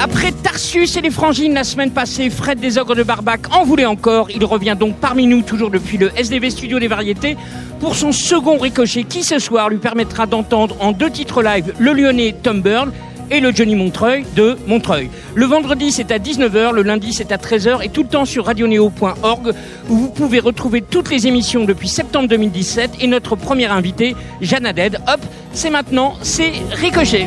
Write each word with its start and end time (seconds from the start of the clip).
Après 0.00 0.30
Tarsus 0.30 0.96
et 0.96 1.00
les 1.00 1.10
Frangines 1.10 1.54
la 1.54 1.64
semaine 1.64 1.90
passée, 1.90 2.30
Fred 2.30 2.60
des 2.60 2.78
Ogres 2.78 2.94
de 2.94 3.02
Barbac 3.02 3.52
en 3.52 3.64
voulait 3.64 3.84
encore. 3.84 4.30
Il 4.30 4.44
revient 4.44 4.76
donc 4.78 4.94
parmi 4.96 5.26
nous, 5.26 5.42
toujours 5.42 5.70
depuis 5.70 5.98
le 5.98 6.12
SDV 6.16 6.50
Studio 6.50 6.78
des 6.78 6.86
Variétés, 6.86 7.36
pour 7.80 7.96
son 7.96 8.12
second 8.12 8.58
ricochet 8.58 9.02
qui 9.02 9.24
ce 9.24 9.40
soir 9.40 9.68
lui 9.68 9.78
permettra 9.78 10.26
d'entendre 10.26 10.76
en 10.78 10.92
deux 10.92 11.10
titres 11.10 11.42
live 11.42 11.74
le 11.80 11.92
lyonnais 11.92 12.32
Tom 12.40 12.62
Byrne 12.62 12.92
et 13.32 13.40
le 13.40 13.50
Johnny 13.50 13.74
Montreuil 13.74 14.24
de 14.36 14.56
Montreuil. 14.68 15.10
Le 15.34 15.46
vendredi 15.46 15.90
c'est 15.90 16.12
à 16.12 16.18
19h, 16.18 16.72
le 16.72 16.82
lundi 16.82 17.12
c'est 17.12 17.32
à 17.32 17.36
13h 17.36 17.84
et 17.84 17.88
tout 17.88 18.04
le 18.04 18.08
temps 18.08 18.24
sur 18.24 18.46
radioneo.org 18.46 19.52
où 19.88 19.96
vous 19.96 20.10
pouvez 20.10 20.38
retrouver 20.38 20.80
toutes 20.80 21.10
les 21.10 21.26
émissions 21.26 21.64
depuis 21.64 21.88
septembre 21.88 22.28
2017 22.28 22.92
et 23.00 23.08
notre 23.08 23.34
première 23.34 23.72
invitée, 23.72 24.14
Jeanne 24.40 24.64
Aded. 24.64 25.00
Hop, 25.08 25.20
c'est 25.52 25.70
maintenant, 25.70 26.14
c'est 26.22 26.52
Ricochet. 26.70 27.26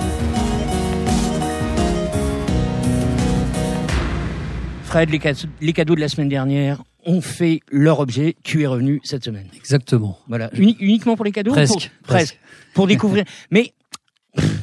Fred, 4.91 5.09
les 5.09 5.19
cadeaux, 5.19 5.47
les 5.61 5.71
cadeaux 5.73 5.95
de 5.95 6.01
la 6.01 6.09
semaine 6.09 6.27
dernière 6.27 6.83
ont 7.05 7.21
fait 7.21 7.61
leur 7.71 7.99
objet. 8.01 8.36
Tu 8.43 8.61
es 8.63 8.68
revenu 8.68 8.99
cette 9.05 9.23
semaine. 9.23 9.47
Exactement. 9.55 10.19
Voilà. 10.27 10.49
Uni- 10.54 10.75
uniquement 10.82 11.15
pour 11.15 11.23
les 11.23 11.32
cadeaux 11.32 11.51
Presque, 11.51 11.71
pour- 11.71 11.79
presque. 11.79 11.93
Presque. 12.04 12.39
Pour 12.73 12.87
découvrir. 12.87 13.23
Mais 13.51 13.71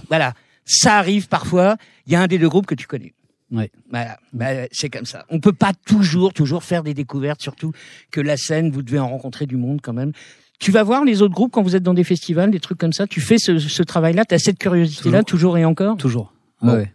voilà, 0.08 0.34
ça 0.66 0.96
arrive 0.98 1.28
parfois. 1.28 1.76
Il 2.06 2.12
y 2.12 2.16
a 2.16 2.20
un 2.20 2.26
des 2.26 2.36
deux 2.38 2.48
groupes 2.48 2.66
que 2.66 2.74
tu 2.74 2.86
connais. 2.86 3.14
Ouais. 3.50 3.70
Voilà, 3.90 4.18
Bah, 4.34 4.66
c'est 4.70 4.90
comme 4.90 5.06
ça. 5.06 5.24
On 5.30 5.40
peut 5.40 5.54
pas 5.54 5.72
toujours, 5.86 6.34
toujours 6.34 6.62
faire 6.62 6.82
des 6.82 6.92
découvertes, 6.92 7.40
surtout 7.40 7.72
que 8.10 8.20
la 8.20 8.36
scène, 8.36 8.70
vous 8.70 8.82
devez 8.82 8.98
en 8.98 9.08
rencontrer 9.08 9.46
du 9.46 9.56
monde 9.56 9.80
quand 9.82 9.94
même. 9.94 10.12
Tu 10.58 10.70
vas 10.70 10.82
voir 10.82 11.06
les 11.06 11.22
autres 11.22 11.34
groupes 11.34 11.52
quand 11.52 11.62
vous 11.62 11.74
êtes 11.74 11.82
dans 11.82 11.94
des 11.94 12.04
festivals, 12.04 12.50
des 12.50 12.60
trucs 12.60 12.76
comme 12.78 12.92
ça. 12.92 13.06
Tu 13.06 13.22
fais 13.22 13.38
ce, 13.38 13.58
ce 13.58 13.82
travail-là, 13.82 14.26
tu 14.26 14.34
as 14.34 14.38
cette 14.38 14.58
curiosité-là 14.58 15.22
toujours 15.22 15.56
et 15.56 15.64
encore? 15.64 15.96
Toujours. 15.96 16.34
Bon. 16.60 16.74
Ouais. 16.74 16.92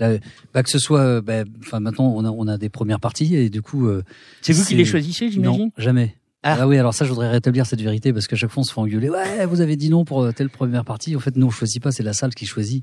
Là, 0.00 0.16
bah, 0.54 0.62
que 0.62 0.70
ce 0.70 0.78
soit, 0.78 1.00
euh, 1.00 1.20
bah, 1.20 1.44
maintenant 1.78 2.12
on 2.16 2.24
a 2.24 2.30
on 2.30 2.48
a 2.48 2.58
des 2.58 2.68
premières 2.70 2.98
parties 3.00 3.36
et 3.36 3.50
du 3.50 3.62
coup. 3.62 3.86
euh, 3.86 4.02
C'est 4.40 4.52
vous 4.54 4.64
qui 4.64 4.74
les 4.74 4.84
choisissez, 4.84 5.30
j'imagine 5.30 5.66
Non, 5.66 5.72
jamais. 5.76 6.16
Ah. 6.42 6.56
Ah. 6.60 6.66
oui, 6.68 6.78
alors 6.78 6.94
ça, 6.94 7.04
je 7.04 7.10
voudrais 7.10 7.28
rétablir 7.30 7.66
cette 7.66 7.82
vérité 7.82 8.12
parce 8.14 8.26
qu'à 8.26 8.34
chaque 8.36 8.50
fois, 8.50 8.62
on 8.62 8.64
se 8.64 8.72
fait 8.72 8.80
engueuler. 8.80 9.10
Ouais, 9.10 9.44
vous 9.46 9.60
avez 9.60 9.76
dit 9.76 9.90
non 9.90 10.04
pour 10.06 10.22
euh, 10.22 10.32
telle 10.32 10.48
première 10.48 10.84
partie. 10.86 11.14
En 11.14 11.20
fait, 11.20 11.36
non, 11.36 11.48
on 11.48 11.50
choisit 11.50 11.82
pas. 11.82 11.92
C'est 11.92 12.02
la 12.02 12.14
salle 12.14 12.34
qui 12.34 12.46
choisit. 12.46 12.82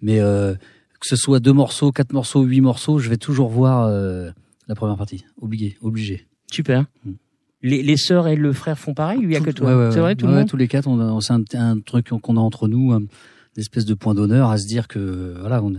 Mais 0.00 0.20
euh, 0.20 0.54
que 1.00 1.06
ce 1.08 1.16
soit 1.16 1.40
deux 1.40 1.52
morceaux, 1.52 1.90
quatre 1.90 2.12
morceaux, 2.12 2.42
huit 2.42 2.60
morceaux, 2.60 3.00
je 3.00 3.08
vais 3.10 3.16
toujours 3.16 3.48
voir 3.48 3.86
euh, 3.88 4.30
la 4.68 4.76
première 4.76 4.96
partie. 4.96 5.24
Obligé, 5.40 5.76
obligé. 5.82 6.26
Super. 6.52 6.84
Mm. 7.04 7.10
Les, 7.62 7.82
les 7.82 7.96
sœurs 7.96 8.28
et 8.28 8.36
le 8.36 8.52
frère 8.52 8.78
font 8.78 8.94
pareil 8.94 9.18
il 9.20 9.32
y 9.32 9.34
a 9.34 9.40
que 9.40 9.50
toi? 9.50 9.74
Ouais, 9.76 9.86
ouais, 9.86 9.92
C'est 9.92 9.98
vrai, 9.98 10.14
tout 10.14 10.28
le 10.28 10.32
monde? 10.34 10.48
tous 10.48 10.56
les 10.56 10.68
quatre, 10.68 10.86
on 10.86 11.20
c'est 11.20 11.32
un, 11.32 11.42
un 11.54 11.80
truc 11.80 12.10
qu'on 12.10 12.36
a 12.36 12.40
entre 12.40 12.68
nous, 12.68 12.92
un, 12.92 13.00
une 13.00 13.08
espèce 13.56 13.84
de 13.84 13.94
point 13.94 14.14
d'honneur 14.14 14.50
à 14.50 14.58
se 14.58 14.68
dire 14.68 14.86
que 14.86 15.34
voilà, 15.40 15.60
on, 15.64 15.72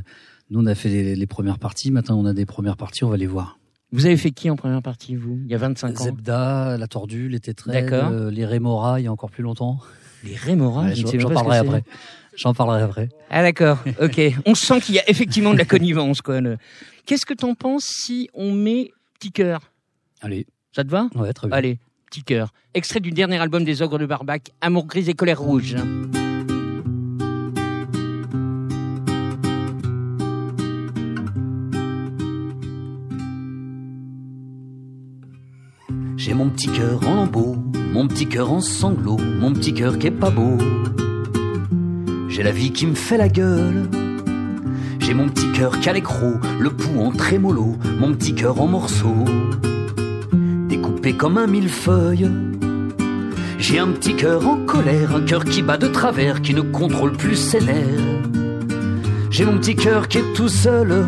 nous 0.49 0.59
on 0.61 0.65
a 0.65 0.75
fait 0.75 0.89
les, 0.89 1.15
les 1.15 1.27
premières 1.27 1.59
parties. 1.59 1.91
Maintenant, 1.91 2.17
on 2.19 2.25
a 2.25 2.33
des 2.33 2.45
premières 2.45 2.77
parties, 2.77 3.03
on 3.03 3.09
va 3.09 3.17
les 3.17 3.27
voir. 3.27 3.57
Vous 3.91 4.05
avez 4.05 4.17
fait 4.17 4.31
qui 4.31 4.49
en 4.49 4.55
première 4.55 4.81
partie, 4.83 5.15
vous? 5.15 5.39
Il 5.45 5.51
y 5.51 5.55
a 5.55 5.57
25 5.57 5.99
ans 5.99 6.03
Zebda, 6.03 6.77
la 6.77 6.87
tordue, 6.87 7.27
les 7.27 7.39
D'accord. 7.39 8.09
euh, 8.11 8.29
les 8.29 8.45
rémora, 8.45 8.99
il 8.99 9.03
y 9.03 9.07
a 9.07 9.11
encore 9.11 9.31
plus 9.31 9.41
longtemps. 9.43 9.79
Les 10.23 10.35
Ouais, 10.45 10.55
ne 10.55 11.19
j'en 11.19 11.29
parlerai 11.29 11.57
après. 11.57 11.83
J'en 12.35 12.53
parlerai 12.53 12.81
après. 12.83 13.09
Ah 13.29 13.41
d'accord, 13.41 13.79
ok. 14.01 14.21
On 14.45 14.53
sent 14.53 14.81
qu'il 14.81 14.95
y 14.95 14.99
a 14.99 15.09
effectivement 15.09 15.53
de 15.53 15.57
la 15.57 15.65
connivence. 15.65 16.21
quoi. 16.21 16.39
le- 16.41 16.57
Qu'est-ce 17.05 17.25
que 17.25 17.33
t'en 17.33 17.55
penses 17.55 17.85
si 17.85 18.29
on 18.33 18.53
met 18.53 18.91
Petit 19.19 19.31
Cœur? 19.31 19.71
Allez, 20.21 20.45
Ça 20.75 20.83
te 20.83 20.89
va? 20.89 21.09
Ouais, 21.15 21.33
très 21.33 21.47
bien. 21.47 21.57
Allez, 21.57 21.79
Petit 22.11 22.23
Cœur. 22.23 22.53
Extrait 22.73 22.99
du 22.99 23.11
dernier 23.11 23.37
album 23.39 23.63
des 23.63 23.81
Ogres 23.81 23.97
de 23.97 24.05
Barbac, 24.05 24.51
Amour 24.61 24.85
gris 24.85 25.09
et 25.09 25.13
colère 25.15 25.39
rouge. 25.41 25.75
Petit 36.59 36.71
cœur 36.71 36.99
en 37.07 37.15
lambeaux, 37.15 37.55
mon 37.93 38.05
petit 38.05 38.27
cœur 38.27 38.51
en 38.51 38.59
sanglots, 38.59 39.17
mon 39.39 39.53
petit 39.53 39.73
cœur 39.73 39.97
qui 39.97 40.07
est 40.07 40.11
pas 40.11 40.29
beau. 40.29 40.57
J'ai 42.27 42.43
la 42.43 42.51
vie 42.51 42.73
qui 42.73 42.85
me 42.85 42.95
fait 42.95 43.15
la 43.15 43.29
gueule. 43.29 43.87
J'ai 44.99 45.13
mon 45.13 45.29
petit 45.29 45.49
cœur 45.53 45.79
qui 45.79 45.87
a 45.87 45.93
l'écrou, 45.93 46.33
le 46.59 46.69
pouls 46.69 46.99
en 46.99 47.11
trémolo, 47.13 47.77
mon 47.97 48.13
petit 48.13 48.35
cœur 48.35 48.59
en 48.59 48.67
morceaux, 48.67 49.23
découpé 50.67 51.13
comme 51.13 51.37
un 51.37 51.47
millefeuille. 51.47 52.29
J'ai 53.57 53.79
un 53.79 53.87
petit 53.87 54.17
cœur 54.17 54.45
en 54.45 54.57
colère, 54.65 55.15
un 55.15 55.21
cœur 55.21 55.45
qui 55.45 55.61
bat 55.61 55.77
de 55.77 55.87
travers, 55.87 56.41
qui 56.41 56.53
ne 56.53 56.61
contrôle 56.61 57.13
plus 57.13 57.37
ses 57.37 57.61
nerfs. 57.61 58.19
J'ai 59.31 59.45
mon 59.45 59.59
petit 59.59 59.77
cœur 59.77 60.09
qui 60.09 60.17
est 60.17 60.33
tout 60.33 60.49
seul. 60.49 61.05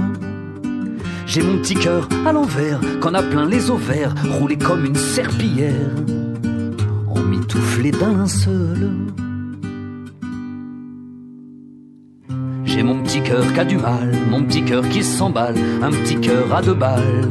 J'ai 1.33 1.43
mon 1.43 1.59
petit 1.59 1.75
cœur 1.75 2.09
à 2.25 2.33
l'envers, 2.33 2.81
qu'en 2.99 3.13
a 3.13 3.23
plein 3.23 3.45
les 3.45 3.71
ovaires, 3.71 4.13
roulé 4.37 4.57
comme 4.57 4.83
une 4.83 4.95
serpillière, 4.95 5.95
emmitouflé 7.07 7.91
d'un 7.91 8.17
linceul. 8.17 8.91
J'ai 12.65 12.83
mon 12.83 13.01
petit 13.01 13.21
cœur 13.21 13.45
qui 13.53 13.59
a 13.61 13.63
du 13.63 13.77
mal, 13.77 14.11
mon 14.29 14.43
petit 14.43 14.61
cœur 14.65 14.83
qui 14.89 15.05
s'emballe, 15.05 15.55
un 15.81 15.91
petit 15.91 16.17
cœur 16.17 16.53
à 16.53 16.61
deux 16.61 16.73
balles, 16.73 17.29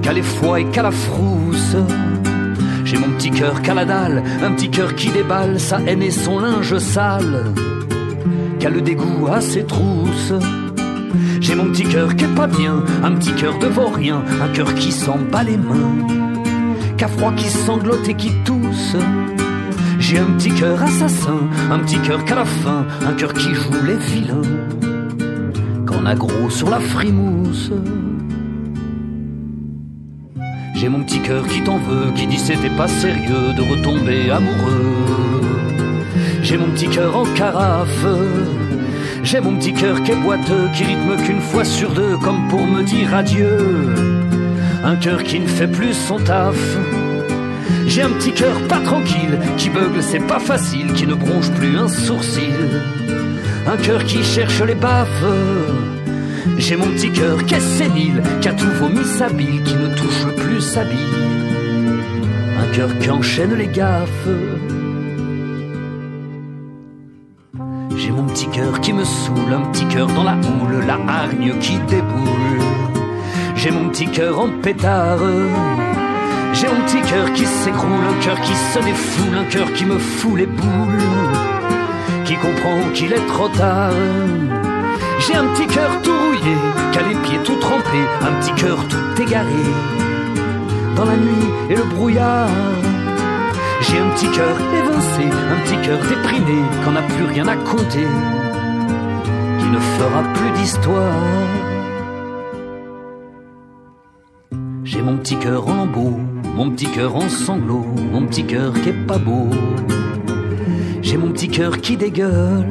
qu'à 0.00 0.14
l'effroi 0.14 0.60
et 0.60 0.64
qu'à 0.64 0.84
la 0.84 0.90
frousse. 0.90 1.76
J'ai 2.86 2.96
mon 2.96 3.10
petit 3.18 3.30
cœur 3.30 3.60
qu'à 3.60 3.74
la 3.74 3.84
dalle, 3.84 4.22
un 4.42 4.52
petit 4.52 4.70
cœur 4.70 4.94
qui 4.94 5.10
déballe 5.10 5.60
sa 5.60 5.82
haine 5.82 6.02
et 6.02 6.10
son 6.10 6.38
linge 6.38 6.78
sale, 6.78 7.44
qu'à 8.58 8.70
le 8.70 8.80
dégoût 8.80 9.28
à 9.30 9.42
ses 9.42 9.66
trousses. 9.66 10.32
J'ai 11.40 11.54
mon 11.54 11.66
petit 11.66 11.84
cœur 11.84 12.16
qui 12.16 12.24
est 12.24 12.34
pas 12.34 12.46
bien, 12.46 12.82
un 13.02 13.12
petit 13.12 13.32
cœur 13.32 13.58
de 13.58 13.66
vaurien, 13.66 14.22
un 14.42 14.48
cœur 14.48 14.74
qui 14.74 14.92
s'en 14.92 15.18
bat 15.18 15.42
les 15.42 15.56
mains, 15.56 16.06
qu'à 16.96 17.08
froid 17.08 17.32
qui 17.32 17.48
sanglote 17.48 18.08
et 18.08 18.14
qui 18.14 18.30
tousse. 18.44 18.96
J'ai 19.98 20.18
un 20.18 20.26
petit 20.36 20.50
cœur 20.50 20.82
assassin, 20.82 21.40
un 21.70 21.78
petit 21.80 21.98
cœur 21.98 22.24
qu'à 22.24 22.36
la 22.36 22.44
fin, 22.44 22.86
un 23.06 23.12
cœur 23.12 23.32
qui 23.32 23.54
joue 23.54 23.84
les 23.84 23.96
vilains, 23.96 24.42
qu'on 25.86 26.06
a 26.06 26.14
gros 26.14 26.50
sur 26.50 26.70
la 26.70 26.80
frimousse. 26.80 27.72
J'ai 30.74 30.90
mon 30.90 31.02
petit 31.02 31.20
cœur 31.20 31.46
qui 31.46 31.62
t'en 31.62 31.78
veut, 31.78 32.12
qui 32.14 32.26
dit 32.26 32.38
c'était 32.38 32.76
pas 32.76 32.86
sérieux 32.86 33.54
de 33.56 33.62
retomber 33.62 34.30
amoureux. 34.30 35.06
J'ai 36.42 36.58
mon 36.58 36.66
petit 36.66 36.88
cœur 36.88 37.16
en 37.16 37.24
carafe. 37.34 38.06
J'ai 39.26 39.40
mon 39.40 39.56
petit 39.56 39.72
cœur 39.72 40.04
qui 40.04 40.12
est 40.12 40.22
boiteux, 40.22 40.68
qui 40.72 40.84
rythme 40.84 41.16
qu'une 41.16 41.40
fois 41.40 41.64
sur 41.64 41.92
deux, 41.92 42.16
comme 42.16 42.46
pour 42.46 42.64
me 42.64 42.84
dire 42.84 43.12
adieu. 43.12 43.58
Un 44.84 44.94
cœur 44.94 45.24
qui 45.24 45.40
ne 45.40 45.48
fait 45.48 45.66
plus 45.66 45.94
son 45.94 46.20
taf. 46.20 46.56
J'ai 47.88 48.02
un 48.02 48.10
petit 48.10 48.30
cœur 48.30 48.56
pas 48.68 48.78
tranquille, 48.78 49.40
qui 49.56 49.68
beugle, 49.68 50.00
c'est 50.00 50.24
pas 50.24 50.38
facile, 50.38 50.92
qui 50.92 51.08
ne 51.08 51.14
bronche 51.14 51.50
plus 51.50 51.76
un 51.76 51.88
sourcil. 51.88 52.54
Un 53.66 53.76
cœur 53.78 54.04
qui 54.04 54.22
cherche 54.22 54.62
les 54.62 54.76
baffes. 54.76 55.24
J'ai 56.56 56.76
mon 56.76 56.86
petit 56.86 57.10
cœur 57.10 57.44
qui 57.44 57.54
est 57.54 57.68
sénile, 57.78 58.22
qui 58.40 58.48
a 58.48 58.52
tout 58.52 58.70
vomi 58.78 59.04
sa 59.04 59.28
bile, 59.28 59.60
qui 59.64 59.74
ne 59.74 59.88
touche 59.88 60.26
plus 60.36 60.60
sa 60.60 60.84
bille. 60.84 61.16
Un 62.62 62.72
cœur 62.76 62.96
qui 63.00 63.10
enchaîne 63.10 63.54
les 63.54 63.66
gaffes. 63.66 64.28
Cœur 68.56 68.80
qui 68.80 68.94
me 68.94 69.04
saoule, 69.04 69.52
un 69.52 69.70
petit 69.70 69.84
cœur 69.84 70.06
dans 70.06 70.24
la 70.24 70.32
houle, 70.32 70.82
la 70.86 70.98
hargne 71.06 71.52
qui 71.60 71.78
déboule. 71.90 72.62
J'ai 73.54 73.70
mon 73.70 73.90
petit 73.90 74.06
cœur 74.06 74.40
en 74.40 74.48
pétard. 74.62 75.18
J'ai 76.54 76.66
mon 76.68 76.80
petit 76.86 77.02
cœur 77.02 77.30
qui 77.34 77.44
s'écroule, 77.44 78.06
un 78.08 78.24
cœur 78.24 78.40
qui 78.40 78.54
se 78.54 78.78
défoule, 78.78 79.36
un 79.36 79.44
cœur 79.44 79.70
qui 79.74 79.84
me 79.84 79.98
fout 79.98 80.38
les 80.38 80.46
boules, 80.46 81.04
qui 82.24 82.34
comprend 82.36 82.78
qu'il 82.94 83.12
est 83.12 83.26
trop 83.26 83.48
tard. 83.48 83.92
J'ai 85.18 85.36
un 85.36 85.44
petit 85.48 85.66
cœur 85.66 85.90
tout 86.02 86.16
rouillé, 86.18 86.56
qui 86.92 86.98
a 86.98 87.02
les 87.02 87.16
pieds 87.16 87.40
tout 87.44 87.56
trempés, 87.56 88.08
un 88.22 88.32
petit 88.40 88.52
cœur 88.52 88.78
tout 88.88 89.22
égaré. 89.22 89.66
Dans 90.96 91.04
la 91.04 91.16
nuit 91.16 91.48
et 91.68 91.74
le 91.74 91.84
brouillard, 91.84 92.48
j'ai 93.82 93.98
un 93.98 94.08
petit 94.14 94.30
cœur 94.30 94.56
évincé, 94.72 95.24
un 95.26 95.60
petit 95.60 95.86
cœur 95.86 95.98
déprimé, 95.98 96.62
qu'on 96.84 96.92
n'a 96.92 97.02
plus 97.02 97.24
rien 97.24 97.46
à 97.48 97.56
compter, 97.56 98.06
qui 99.66 99.72
ne 99.72 99.80
fera 99.80 100.22
plus 100.34 100.50
d'histoire. 100.52 101.12
J'ai 104.84 105.02
mon 105.02 105.16
petit 105.16 105.36
cœur 105.36 105.66
en 105.66 105.74
lambeaux, 105.74 106.20
mon 106.54 106.70
petit 106.70 106.86
cœur 106.86 107.16
en 107.16 107.28
sanglots, 107.28 107.86
mon 108.12 108.26
petit 108.26 108.44
cœur 108.44 108.72
qui 108.74 108.90
est 108.90 109.06
pas 109.06 109.18
beau. 109.18 109.48
J'ai 111.02 111.16
mon 111.16 111.32
petit 111.32 111.48
cœur 111.48 111.78
qui 111.78 111.96
dégueule. 111.96 112.68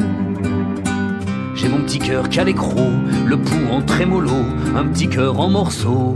J'ai 1.54 1.68
mon 1.68 1.82
petit 1.82 2.00
cœur 2.00 2.30
qui 2.30 2.40
a 2.40 2.46
l'écrou, 2.46 2.92
le 3.26 3.38
pouls 3.38 3.72
en 3.72 3.82
trémolo, 3.82 4.46
un 4.74 4.86
petit 4.86 5.10
cœur 5.10 5.38
en 5.42 5.50
morceaux. 5.50 6.16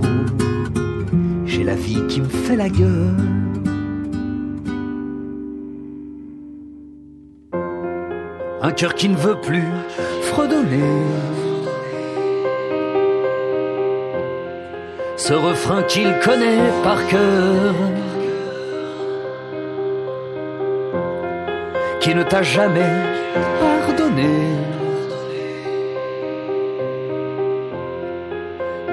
J'ai 1.46 1.66
la 1.66 1.76
vie 1.76 2.04
qui 2.08 2.22
me 2.22 2.30
fait 2.30 2.56
la 2.56 2.70
gueule. 2.70 3.18
Un 8.62 8.72
cœur 8.72 8.94
qui 8.94 9.10
ne 9.10 9.16
veut 9.18 9.40
plus 9.42 9.68
ce 15.30 15.34
refrain 15.34 15.84
qu'il 15.84 16.12
connaît 16.20 16.72
par 16.84 17.06
cœur, 17.08 17.76
qui 22.00 22.16
ne 22.16 22.24
t'a 22.24 22.42
jamais 22.42 22.94
pardonné 23.60 24.36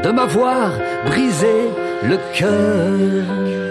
de 0.02 0.10
m'avoir 0.10 0.72
brisé 1.06 1.56
le 2.02 2.18
cœur. 2.34 3.65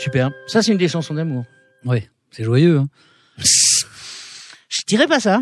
Super. 0.00 0.30
Ça, 0.46 0.62
c'est 0.62 0.72
une 0.72 0.78
des 0.78 0.88
chansons 0.88 1.14
d'amour. 1.14 1.44
Oui, 1.84 2.08
c'est 2.30 2.44
joyeux. 2.44 2.78
Hein. 2.78 2.88
Je 4.68 4.82
dirais 4.86 5.06
pas 5.06 5.20
ça. 5.20 5.40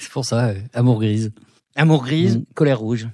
C'est 0.00 0.10
pour 0.10 0.24
ça, 0.24 0.48
ouais. 0.48 0.64
amour 0.72 1.00
grise. 1.00 1.32
Amour 1.76 2.04
grise, 2.04 2.38
Mm. 2.38 2.44
colère 2.54 2.78
rouge. 2.78 3.08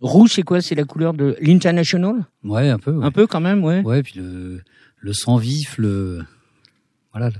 Rouge, 0.00 0.30
c'est 0.34 0.42
quoi? 0.42 0.60
C'est 0.60 0.74
la 0.74 0.84
couleur 0.84 1.14
de 1.14 1.36
l'International? 1.40 2.26
Ouais, 2.44 2.68
un 2.68 2.78
peu. 2.78 2.92
Ouais, 2.92 3.04
Un 3.06 3.10
peu 3.10 3.26
quand 3.26 3.40
même, 3.40 3.64
ouais. 3.64 3.80
ouais 3.82 4.02
puis 4.02 4.14
le, 4.18 4.60
le 4.98 5.12
sang 5.12 5.36
vif, 5.36 5.76
le. 5.78 6.24
Voilà, 7.12 7.30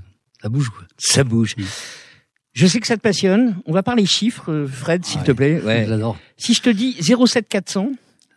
ça 0.41 0.49
bouge, 0.49 0.69
quoi. 0.69 0.83
Ça 0.97 1.23
bouge. 1.23 1.55
Mm. 1.57 1.63
Je 2.53 2.67
sais 2.67 2.79
que 2.79 2.87
ça 2.87 2.97
te 2.97 3.01
passionne. 3.01 3.57
On 3.65 3.71
va 3.73 3.83
parler 3.83 4.05
chiffres, 4.05 4.51
euh, 4.51 4.67
Fred, 4.67 5.05
s'il 5.05 5.19
Ouais. 5.21 5.25
te 5.27 5.31
plaît. 5.31 5.61
Ouais. 5.61 5.85
J'adore. 5.87 6.17
Si 6.37 6.53
je 6.53 6.61
te 6.61 6.69
dis 6.69 6.93
07400 7.01 7.91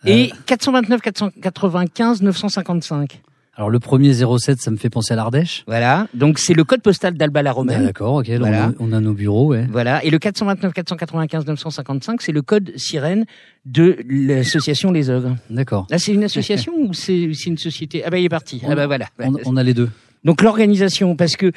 et 0.04 0.32
429 0.46 1.00
495 1.00 2.22
955. 2.22 3.20
Alors, 3.54 3.68
le 3.68 3.78
premier 3.80 4.14
07, 4.14 4.60
ça 4.62 4.70
me 4.70 4.76
fait 4.78 4.88
penser 4.88 5.12
à 5.12 5.16
l'Ardèche. 5.16 5.62
Voilà. 5.66 6.08
Donc 6.14 6.38
c'est 6.38 6.54
le 6.54 6.64
code 6.64 6.80
postal 6.80 7.14
d'Alba 7.14 7.42
la 7.42 7.50
Ah, 7.50 7.52
Romaine. 7.52 7.84
D'accord, 7.84 8.14
ok. 8.14 8.28
là, 8.28 8.38
Voilà. 8.38 8.72
on, 8.78 8.86
a, 8.86 8.88
on 8.90 8.92
a 8.96 9.00
nos 9.00 9.12
bureaux, 9.12 9.48
ouais. 9.48 9.66
Voilà. 9.70 10.02
Et 10.04 10.10
le 10.10 10.18
429 10.18 10.72
495 10.72 11.44
955, 11.46 12.22
c'est 12.22 12.32
le 12.32 12.40
code 12.40 12.72
sirène 12.76 13.26
de 13.66 13.98
l'association 14.08 14.90
Les 14.90 15.10
Ogres. 15.10 15.36
D'accord. 15.50 15.86
Là, 15.90 15.98
c'est 15.98 16.12
une 16.14 16.24
association 16.24 16.72
ou 16.78 16.94
c'est 16.94 17.24
une 17.46 17.58
société? 17.58 18.02
Ah 18.06 18.10
bah 18.10 18.18
il 18.18 18.24
est 18.24 18.28
parti. 18.30 18.62
Ah 18.66 18.74
bah 18.74 18.86
voilà. 18.86 19.06
On, 19.18 19.34
on 19.44 19.56
a 19.58 19.62
les 19.62 19.74
deux. 19.74 19.90
Donc 20.24 20.40
l'organisation, 20.40 21.14
parce 21.14 21.36
que 21.36 21.52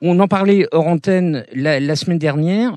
on 0.00 0.18
en 0.20 0.28
parlait 0.28 0.66
hors 0.72 0.86
antenne 0.86 1.44
la, 1.54 1.78
la 1.78 1.96
semaine 1.96 2.18
dernière. 2.18 2.76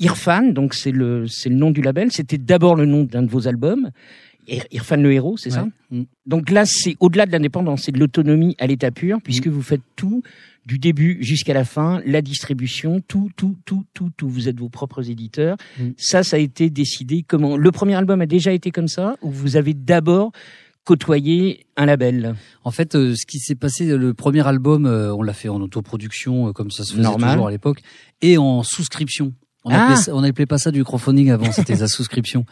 Irfan, 0.00 0.52
donc 0.52 0.74
c'est 0.74 0.90
le 0.92 1.26
c'est 1.28 1.48
le 1.48 1.54
nom 1.56 1.70
du 1.70 1.82
label. 1.82 2.10
C'était 2.12 2.38
d'abord 2.38 2.74
le 2.74 2.84
nom 2.84 3.04
d'un 3.04 3.22
de 3.22 3.30
vos 3.30 3.46
albums. 3.48 3.90
Ir- 4.48 4.66
Irfan 4.72 4.96
le 4.96 5.12
héros, 5.12 5.36
c'est 5.36 5.50
ça 5.50 5.64
Ouais. 5.90 5.98
Mm. 6.00 6.04
Donc 6.26 6.50
là, 6.50 6.64
c'est 6.66 6.96
au-delà 7.00 7.26
de 7.26 7.32
l'indépendance, 7.32 7.82
c'est 7.84 7.92
de 7.92 7.98
l'autonomie 7.98 8.54
à 8.58 8.66
l'état 8.66 8.90
pur, 8.90 9.18
puisque 9.22 9.46
vous 9.48 9.62
faites 9.62 9.82
tout 9.96 10.22
du 10.66 10.78
début 10.78 11.16
jusqu'à 11.22 11.54
la 11.54 11.64
fin, 11.64 12.02
la 12.04 12.20
distribution, 12.22 13.00
tout, 13.08 13.30
tout, 13.36 13.56
tout, 13.64 13.84
tout, 13.94 14.10
tout. 14.16 14.28
Vous 14.28 14.48
êtes 14.48 14.58
vos 14.58 14.68
propres 14.68 15.08
éditeurs. 15.10 15.56
Mm. 15.78 15.88
Ça, 15.96 16.22
ça 16.22 16.36
a 16.36 16.38
été 16.38 16.68
décidé 16.70 17.24
comment? 17.26 17.56
Le 17.56 17.70
premier 17.72 17.94
album 17.94 18.20
a 18.20 18.26
déjà 18.26 18.52
été 18.52 18.70
comme 18.70 18.88
ça, 18.88 19.16
ou 19.22 19.30
vous 19.30 19.56
avez 19.56 19.72
d'abord 19.74 20.32
côtoyé 20.84 21.66
un 21.76 21.86
label? 21.86 22.34
En 22.64 22.70
fait, 22.70 22.94
euh, 22.94 23.14
ce 23.14 23.26
qui 23.26 23.38
s'est 23.38 23.54
passé, 23.54 23.86
le 23.96 24.14
premier 24.14 24.46
album, 24.46 24.86
euh, 24.86 25.14
on 25.14 25.22
l'a 25.22 25.32
fait 25.34 25.48
en 25.48 25.60
autoproduction, 25.60 26.48
euh, 26.48 26.52
comme 26.52 26.70
ça 26.70 26.84
se 26.84 26.92
faisait 26.92 27.02
Normal. 27.02 27.32
toujours 27.32 27.48
à 27.48 27.50
l'époque, 27.50 27.80
et 28.22 28.38
en 28.38 28.62
souscription. 28.62 29.34
On 29.64 29.70
Ah. 29.70 29.84
appelait, 29.84 29.96
ça, 29.96 30.14
on 30.14 30.22
appelait 30.22 30.46
pas 30.46 30.58
ça 30.58 30.70
du 30.70 30.84
crowdfunding 30.84 31.30
avant, 31.30 31.50
c'était 31.52 31.74
la 31.76 31.88
souscription. 31.88 32.44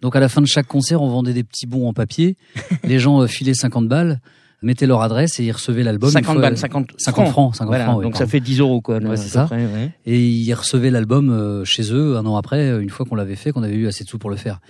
Donc 0.00 0.16
à 0.16 0.20
la 0.20 0.28
fin 0.28 0.40
de 0.40 0.46
chaque 0.46 0.66
concert, 0.66 1.02
on 1.02 1.08
vendait 1.08 1.32
des 1.32 1.44
petits 1.44 1.66
bons 1.66 1.88
en 1.88 1.92
papier. 1.92 2.36
Les 2.84 2.98
gens 2.98 3.20
euh, 3.20 3.26
filaient 3.26 3.54
50 3.54 3.88
balles, 3.88 4.20
mettaient 4.62 4.86
leur 4.86 5.02
adresse 5.02 5.38
et 5.40 5.44
ils 5.44 5.52
recevaient 5.52 5.82
l'album. 5.82 6.08
une 6.10 6.12
50 6.14 6.32
fois- 6.34 6.40
balles, 6.42 6.56
50, 6.56 6.90
50 6.98 7.28
francs, 7.28 7.56
50 7.56 7.66
Voilà, 7.68 7.84
francs. 7.86 7.98
ouais, 7.98 8.04
donc 8.04 8.16
ça 8.16 8.26
fait 8.26 8.40
10 8.40 8.60
euros 8.60 8.80
quoi. 8.80 8.98
Ouais, 8.98 9.16
c'est 9.16 9.28
ça. 9.28 9.44
près, 9.46 9.66
ouais. 9.66 9.92
Et 10.06 10.24
ils 10.28 10.52
recevaient 10.54 10.90
l'album 10.90 11.30
euh, 11.30 11.64
chez 11.64 11.92
eux 11.92 12.16
un 12.16 12.24
an 12.26 12.36
après, 12.36 12.68
euh, 12.70 12.80
une 12.80 12.90
fois 12.90 13.04
qu'on 13.06 13.16
l'avait 13.16 13.36
fait, 13.36 13.50
qu'on 13.52 13.62
avait 13.64 13.74
eu 13.76 13.86
assez 13.88 14.04
de 14.04 14.08
sous 14.08 14.18
pour 14.18 14.30
le 14.30 14.36
faire. 14.36 14.60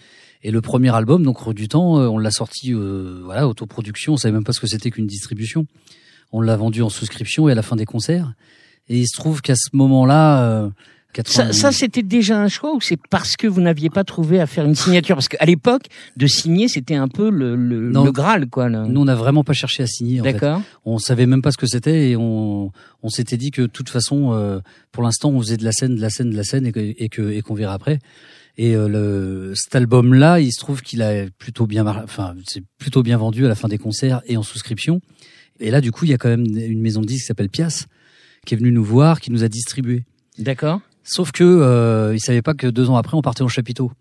Et 0.43 0.51
le 0.51 0.61
premier 0.61 0.93
album, 0.95 1.23
donc 1.23 1.39
Rue 1.39 1.55
du 1.55 1.69
Temps, 1.69 1.99
euh, 2.01 2.09
on 2.09 2.19
l'a 2.19 2.31
sorti, 2.33 2.73
euh, 2.75 3.21
voilà, 3.25 3.47
autoproduction. 3.47 4.15
On 4.15 4.17
savait 4.17 4.33
même 4.33 4.45
pas 4.45 4.53
ce 4.53 4.61
que 4.61 4.67
c'était 4.67 4.91
qu'une 4.91 5.07
distribution. 5.07 5.67
On 6.33 6.41
l'a 6.41 6.57
vendu 6.57 6.83
en 6.83 6.89
souscription 6.89 7.49
et 7.49 7.53
à 7.53 7.55
la 7.55 7.63
fin 7.63 7.77
des 7.77 7.85
concerts. 7.85 8.33
Et 8.89 8.99
il 8.99 9.07
se 9.07 9.15
trouve 9.17 9.41
qu'à 9.43 9.55
ce 9.55 9.69
moment-là, 9.75 10.43
euh, 10.45 10.69
80 10.69 10.73
Ça, 11.27 11.53
ça 11.53 11.73
c'était 11.73 12.03
déjà 12.03 12.41
un 12.41 12.49
choix 12.49 12.75
ou 12.75 12.81
c'est 12.81 12.99
parce 13.11 13.37
que 13.37 13.47
vous 13.47 13.61
n'aviez 13.61 13.91
pas 13.91 14.05
trouvé 14.05 14.41
à 14.41 14.47
faire 14.47 14.65
une 14.65 14.75
signature? 14.75 15.17
Parce 15.17 15.29
qu'à 15.29 15.45
l'époque, 15.45 15.83
de 16.17 16.27
signer, 16.27 16.69
c'était 16.69 16.95
un 16.95 17.09
peu 17.09 17.31
le, 17.31 17.55
le, 17.55 17.91
Non. 17.91 18.05
le 18.05 18.13
Graal, 18.13 18.49
quoi. 18.49 18.69
là. 18.69 18.85
nous 18.89 19.01
on 19.01 19.05
n'a 19.05 19.15
vraiment 19.15 19.45
pas 19.45 19.53
cherché 19.53 19.83
à 19.83 19.87
signer. 19.87 20.21
D'accord. 20.21 20.63
On 20.85 20.99
savait 20.99 21.27
même 21.27 21.43
pas 21.43 21.51
ce 21.53 21.59
que 21.59 21.67
c'était 21.67 22.11
et 22.11 22.17
on, 22.17 22.73
on 23.03 23.09
s'était 23.09 23.37
dit 23.37 23.51
que 23.51 23.63
de 23.63 23.67
toute 23.67 23.89
façon, 23.91 24.33
euh, 24.33 24.61
pour 24.91 25.03
l'instant, 25.03 25.31
on 25.31 25.41
faisait 25.41 25.57
de 25.57 25.65
la 25.65 25.73
scène, 25.73 25.97
de 25.97 26.01
la 26.01 26.11
scène, 26.11 26.31
de 26.31 26.37
la 26.37 26.45
scène 26.45 26.67
et 26.67 26.73
que 26.73 26.81
et 26.81 27.09
que 27.09 27.31
et 27.31 27.43
qu'on 27.43 27.55
verra 27.55 27.75
après. 27.75 27.99
Et 28.59 28.77
euh, 28.77 28.87
le, 28.89 29.53
cet 29.55 29.75
album-là, 29.75 30.41
il 30.41 30.53
se 30.53 30.59
trouve 30.59 30.83
qu'il 30.83 31.01
a 31.03 31.25
plutôt 31.39 31.67
bien, 31.67 31.87
enfin, 31.87 32.35
c'est 32.47 32.63
plutôt 32.79 33.03
bien 33.03 33.17
vendu 33.17 33.47
à 33.47 33.49
la 33.49 33.55
fin 33.55 33.69
des 33.69 33.79
concerts 33.79 34.21
et 34.27 34.37
en 34.37 34.43
souscription. 34.43 35.01
Et 35.59 35.71
là, 35.71 35.81
du 35.81 35.91
coup, 35.91 36.05
il 36.05 36.11
y 36.11 36.15
a 36.15 36.19
quand 36.19 36.29
même 36.29 36.45
une 36.47 36.81
maison 36.83 37.01
de 37.01 37.07
disques 37.07 37.23
qui 37.23 37.27
s'appelle 37.27 37.49
Pias, 37.49 37.87
qui 38.47 38.55
est 38.55 38.57
venue 38.59 38.73
nous 38.73 38.85
voir, 38.85 39.21
qui 39.21 39.31
nous 39.31 39.43
a 39.45 39.49
distribué. 39.49 40.05
D'accord. 40.39 40.81
Sauf 41.05 41.33
que 41.33 41.43
euh, 41.45 42.15
ils 42.15 42.21
savaient 42.21 42.43
pas 42.43 42.55
que 42.55 42.67
deux 42.67 42.89
ans 42.91 42.97
après, 42.97 43.17
on 43.17 43.23
partait 43.23 43.43
en 43.43 43.49
chapiteau. 43.49 43.93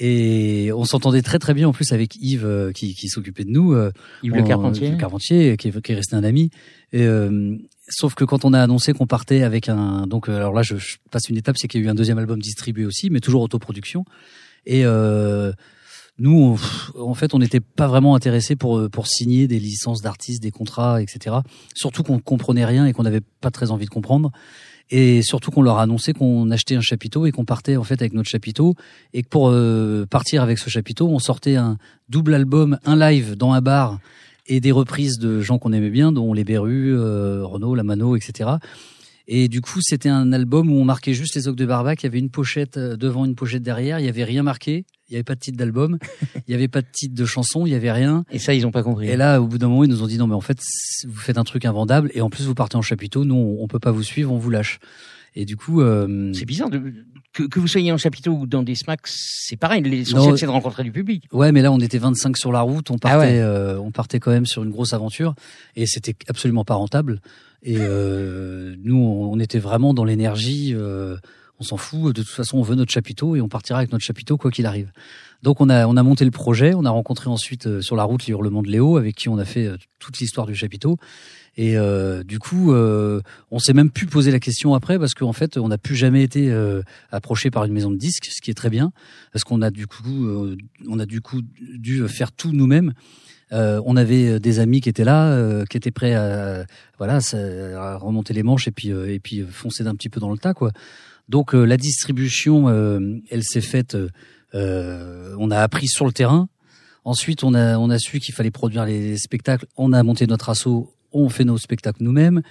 Et 0.00 0.70
on 0.76 0.84
s'entendait 0.84 1.22
très 1.22 1.38
très 1.40 1.54
bien 1.54 1.66
en 1.68 1.72
plus 1.72 1.92
avec 1.92 2.14
Yves 2.20 2.46
euh, 2.46 2.70
qui, 2.72 2.94
qui 2.94 3.08
s'occupait 3.08 3.44
de 3.44 3.50
nous. 3.50 3.72
euh, 3.72 3.90
Yves 4.22 4.34
Le 4.34 4.42
Carpentier. 4.42 4.90
Le 4.92 4.96
Carpentier, 4.96 5.56
qui 5.56 5.68
est, 5.68 5.82
qui 5.82 5.92
est 5.92 5.94
resté 5.96 6.14
un 6.14 6.22
ami. 6.22 6.50
Et, 6.92 7.02
euh, 7.02 7.56
sauf 7.88 8.14
que 8.14 8.24
quand 8.24 8.44
on 8.44 8.52
a 8.52 8.62
annoncé 8.62 8.92
qu'on 8.92 9.06
partait 9.08 9.42
avec 9.42 9.68
un, 9.68 10.06
donc 10.06 10.28
euh, 10.28 10.36
alors 10.36 10.52
là 10.52 10.62
je, 10.62 10.76
je 10.76 10.98
passe 11.10 11.28
une 11.28 11.36
étape, 11.36 11.56
c'est 11.58 11.66
qu'il 11.66 11.80
y 11.80 11.84
a 11.84 11.86
eu 11.88 11.90
un 11.90 11.94
deuxième 11.96 12.18
album 12.18 12.40
distribué 12.40 12.84
aussi, 12.86 13.10
mais 13.10 13.18
toujours 13.20 13.42
autoproduction. 13.42 14.04
Et 14.66 14.84
euh, 14.84 15.52
nous, 16.20 16.56
on- 16.96 17.00
en 17.00 17.14
fait, 17.14 17.34
on 17.34 17.38
n'était 17.40 17.60
pas 17.60 17.88
vraiment 17.88 18.14
intéressés 18.14 18.54
pour 18.56 18.88
pour 18.90 19.08
signer 19.08 19.48
des 19.48 19.58
licences 19.58 20.00
d'artistes, 20.00 20.42
des 20.42 20.50
contrats, 20.52 21.02
etc. 21.02 21.36
Surtout 21.74 22.04
qu'on 22.04 22.20
comprenait 22.20 22.64
rien 22.64 22.86
et 22.86 22.92
qu'on 22.92 23.02
n'avait 23.04 23.22
pas 23.40 23.50
très 23.50 23.70
envie 23.72 23.84
de 23.86 23.90
comprendre. 23.90 24.30
Et 24.90 25.22
surtout 25.22 25.50
qu'on 25.50 25.62
leur 25.62 25.78
a 25.78 25.82
annoncé 25.82 26.14
qu'on 26.14 26.50
achetait 26.50 26.74
un 26.74 26.80
chapiteau 26.80 27.26
et 27.26 27.32
qu'on 27.32 27.44
partait 27.44 27.76
en 27.76 27.84
fait 27.84 28.00
avec 28.00 28.14
notre 28.14 28.28
chapiteau 28.28 28.74
et 29.12 29.22
que 29.22 29.28
pour 29.28 29.50
euh, 29.50 30.06
partir 30.06 30.42
avec 30.42 30.58
ce 30.58 30.70
chapiteau, 30.70 31.08
on 31.08 31.18
sortait 31.18 31.56
un 31.56 31.76
double 32.08 32.34
album, 32.34 32.78
un 32.84 32.96
live 32.96 33.36
dans 33.36 33.52
un 33.52 33.60
bar 33.60 33.98
et 34.46 34.60
des 34.60 34.72
reprises 34.72 35.18
de 35.18 35.40
gens 35.40 35.58
qu'on 35.58 35.72
aimait 35.72 35.90
bien, 35.90 36.10
dont 36.10 36.32
les 36.32 36.44
Berus, 36.44 36.96
euh, 36.96 37.42
Renaud, 37.44 37.74
Lamano, 37.74 38.16
etc. 38.16 38.50
Et 39.30 39.48
du 39.48 39.60
coup, 39.60 39.80
c'était 39.82 40.08
un 40.08 40.32
album 40.32 40.70
où 40.70 40.80
on 40.80 40.84
marquait 40.84 41.12
juste 41.12 41.34
les 41.34 41.48
Ogres 41.48 41.58
de 41.58 41.66
Barbac. 41.66 42.02
Il 42.02 42.06
y 42.06 42.08
avait 42.08 42.18
une 42.18 42.30
pochette 42.30 42.78
euh, 42.78 42.96
devant, 42.96 43.26
une 43.26 43.34
pochette 43.34 43.62
derrière. 43.62 44.00
Il 44.00 44.06
y 44.06 44.08
avait 44.08 44.24
rien 44.24 44.42
marqué. 44.42 44.86
Il 45.08 45.12
y 45.12 45.16
avait 45.16 45.22
pas 45.22 45.34
de 45.34 45.40
titre 45.40 45.58
d'album. 45.58 45.98
il 46.48 46.50
y 46.50 46.54
avait 46.54 46.66
pas 46.66 46.80
de 46.80 46.86
titre 46.90 47.14
de 47.14 47.24
chanson. 47.26 47.66
Il 47.66 47.72
y 47.72 47.74
avait 47.74 47.92
rien. 47.92 48.24
Et 48.30 48.38
ça, 48.38 48.54
ils 48.54 48.66
ont 48.66 48.70
pas 48.70 48.82
compris. 48.82 49.08
Et 49.08 49.16
là, 49.16 49.42
au 49.42 49.46
bout 49.46 49.58
d'un 49.58 49.68
moment, 49.68 49.84
ils 49.84 49.90
nous 49.90 50.02
ont 50.02 50.06
dit 50.06 50.16
non, 50.16 50.26
mais 50.26 50.34
en 50.34 50.40
fait, 50.40 50.58
vous 51.06 51.20
faites 51.20 51.36
un 51.36 51.44
truc 51.44 51.66
invendable 51.66 52.10
et 52.14 52.22
en 52.22 52.30
plus 52.30 52.46
vous 52.46 52.54
partez 52.54 52.76
en 52.76 52.82
chapiteau. 52.82 53.26
Nous, 53.26 53.34
on, 53.34 53.62
on 53.62 53.68
peut 53.68 53.78
pas 53.78 53.92
vous 53.92 54.02
suivre, 54.02 54.32
on 54.32 54.38
vous 54.38 54.48
lâche. 54.48 54.80
Et 55.34 55.44
du 55.44 55.56
coup, 55.56 55.80
euh, 55.80 56.32
C'est 56.32 56.44
bizarre 56.46 56.70
de, 56.70 56.92
que, 57.32 57.44
que 57.44 57.60
vous 57.60 57.68
soyez 57.68 57.92
en 57.92 57.96
chapiteau 57.96 58.32
ou 58.32 58.46
dans 58.46 58.62
des 58.62 58.74
smacks, 58.74 59.00
c'est 59.06 59.56
pareil. 59.56 59.82
L'essentiel, 59.82 60.36
c'est 60.38 60.46
de 60.46 60.50
rencontrer 60.50 60.82
du 60.84 60.90
public. 60.92 61.24
Ouais, 61.32 61.52
mais 61.52 61.62
là, 61.62 61.70
on 61.72 61.78
était 61.78 61.98
25 61.98 62.36
sur 62.36 62.50
la 62.52 62.62
route. 62.62 62.90
On 62.90 62.98
partait, 62.98 63.16
Ah 63.16 63.20
ouais. 63.20 63.38
euh, 63.40 63.78
on 63.78 63.90
partait 63.90 64.18
quand 64.20 64.30
même 64.30 64.46
sur 64.46 64.64
une 64.64 64.70
grosse 64.70 64.92
aventure 64.94 65.34
et 65.76 65.86
c'était 65.86 66.14
absolument 66.28 66.64
pas 66.64 66.74
rentable. 66.74 67.20
Et 67.62 67.76
euh, 67.78 68.74
nous, 68.82 68.96
on, 68.96 69.32
on 69.32 69.38
était 69.38 69.58
vraiment 69.60 69.94
dans 69.94 70.04
l'énergie. 70.04 70.72
euh, 70.74 71.16
on 71.60 71.64
s'en 71.64 71.76
fout. 71.76 72.14
De 72.14 72.22
toute 72.22 72.30
façon, 72.30 72.58
on 72.58 72.62
veut 72.62 72.76
notre 72.76 72.92
chapiteau 72.92 73.34
et 73.34 73.40
on 73.40 73.48
partira 73.48 73.80
avec 73.80 73.90
notre 73.90 74.04
chapiteau 74.04 74.36
quoi 74.36 74.50
qu'il 74.52 74.64
arrive. 74.64 74.92
Donc 75.42 75.60
on 75.60 75.68
a 75.68 75.86
on 75.88 75.96
a 75.96 76.02
monté 76.04 76.24
le 76.24 76.30
projet, 76.30 76.72
on 76.74 76.84
a 76.84 76.90
rencontré 76.90 77.28
ensuite 77.30 77.66
euh, 77.66 77.80
sur 77.80 77.96
la 77.96 78.04
route 78.04 78.26
les 78.26 78.30
hurlements 78.32 78.62
de 78.62 78.68
Léo 78.68 78.96
avec 78.96 79.16
qui 79.16 79.28
on 79.28 79.38
a 79.38 79.44
fait 79.44 79.66
euh, 79.66 79.76
toute 79.98 80.18
l'histoire 80.20 80.46
du 80.46 80.54
chapiteau. 80.54 80.98
Et 81.58 81.76
euh, 81.76 82.22
du 82.22 82.38
coup, 82.38 82.72
euh, 82.72 83.20
on 83.50 83.58
s'est 83.58 83.74
même 83.74 83.90
pu 83.90 84.06
poser 84.06 84.30
la 84.30 84.40
question 84.40 84.74
après 84.74 84.98
parce 84.98 85.12
qu'en 85.12 85.34
fait, 85.34 85.58
on 85.58 85.68
n'a 85.68 85.76
plus 85.76 85.96
jamais 85.96 86.22
été 86.22 86.50
approché 87.10 87.50
par 87.50 87.64
une 87.64 87.72
maison 87.72 87.90
de 87.90 87.96
disques, 87.96 88.28
ce 88.30 88.40
qui 88.40 88.50
est 88.50 88.54
très 88.54 88.70
bien 88.70 88.92
parce 89.32 89.44
qu'on 89.44 89.60
a 89.60 89.70
du 89.70 89.86
coup, 89.86 90.28
on 90.88 90.98
a 90.98 91.04
du 91.04 91.20
coup 91.20 91.42
dû 91.60 92.06
faire 92.08 92.32
tout 92.32 92.52
nous-mêmes. 92.52 92.94
on 93.50 93.96
avait 93.96 94.40
des 94.40 94.60
amis 94.60 94.80
qui 94.80 94.88
étaient 94.88 95.04
là, 95.04 95.64
qui 95.66 95.76
étaient 95.76 95.90
prêts 95.90 96.14
à 96.14 96.64
voilà 96.96 97.18
à 97.76 97.96
remonter 97.96 98.32
les 98.32 98.42
manches 98.42 98.68
et 98.68 98.72
puis 98.72 98.88
et 98.88 99.18
puis 99.18 99.44
foncer 99.50 99.84
d'un 99.84 99.94
petit 99.94 100.08
peu 100.08 100.20
dans 100.20 100.30
le 100.30 100.38
tas 100.38 100.54
quoi. 100.54 100.70
Donc 101.28 101.52
la 101.52 101.76
distribution, 101.76 102.68
elle 103.30 103.42
s'est 103.42 103.60
faite 103.60 103.96
euh, 104.54 105.34
on 105.38 105.50
a 105.50 105.58
appris 105.58 105.88
sur 105.88 106.06
le 106.06 106.12
terrain. 106.12 106.48
Ensuite, 107.04 107.44
on 107.44 107.54
a, 107.54 107.78
on 107.78 107.90
a 107.90 107.98
su 107.98 108.20
qu'il 108.20 108.34
fallait 108.34 108.50
produire 108.50 108.84
les 108.84 109.16
spectacles. 109.16 109.66
On 109.76 109.92
a 109.92 110.02
monté 110.02 110.26
notre 110.26 110.50
assaut. 110.50 110.92
On 111.12 111.28
fait 111.28 111.44
nos 111.44 111.58
spectacles 111.58 112.02
nous-mêmes. 112.02 112.42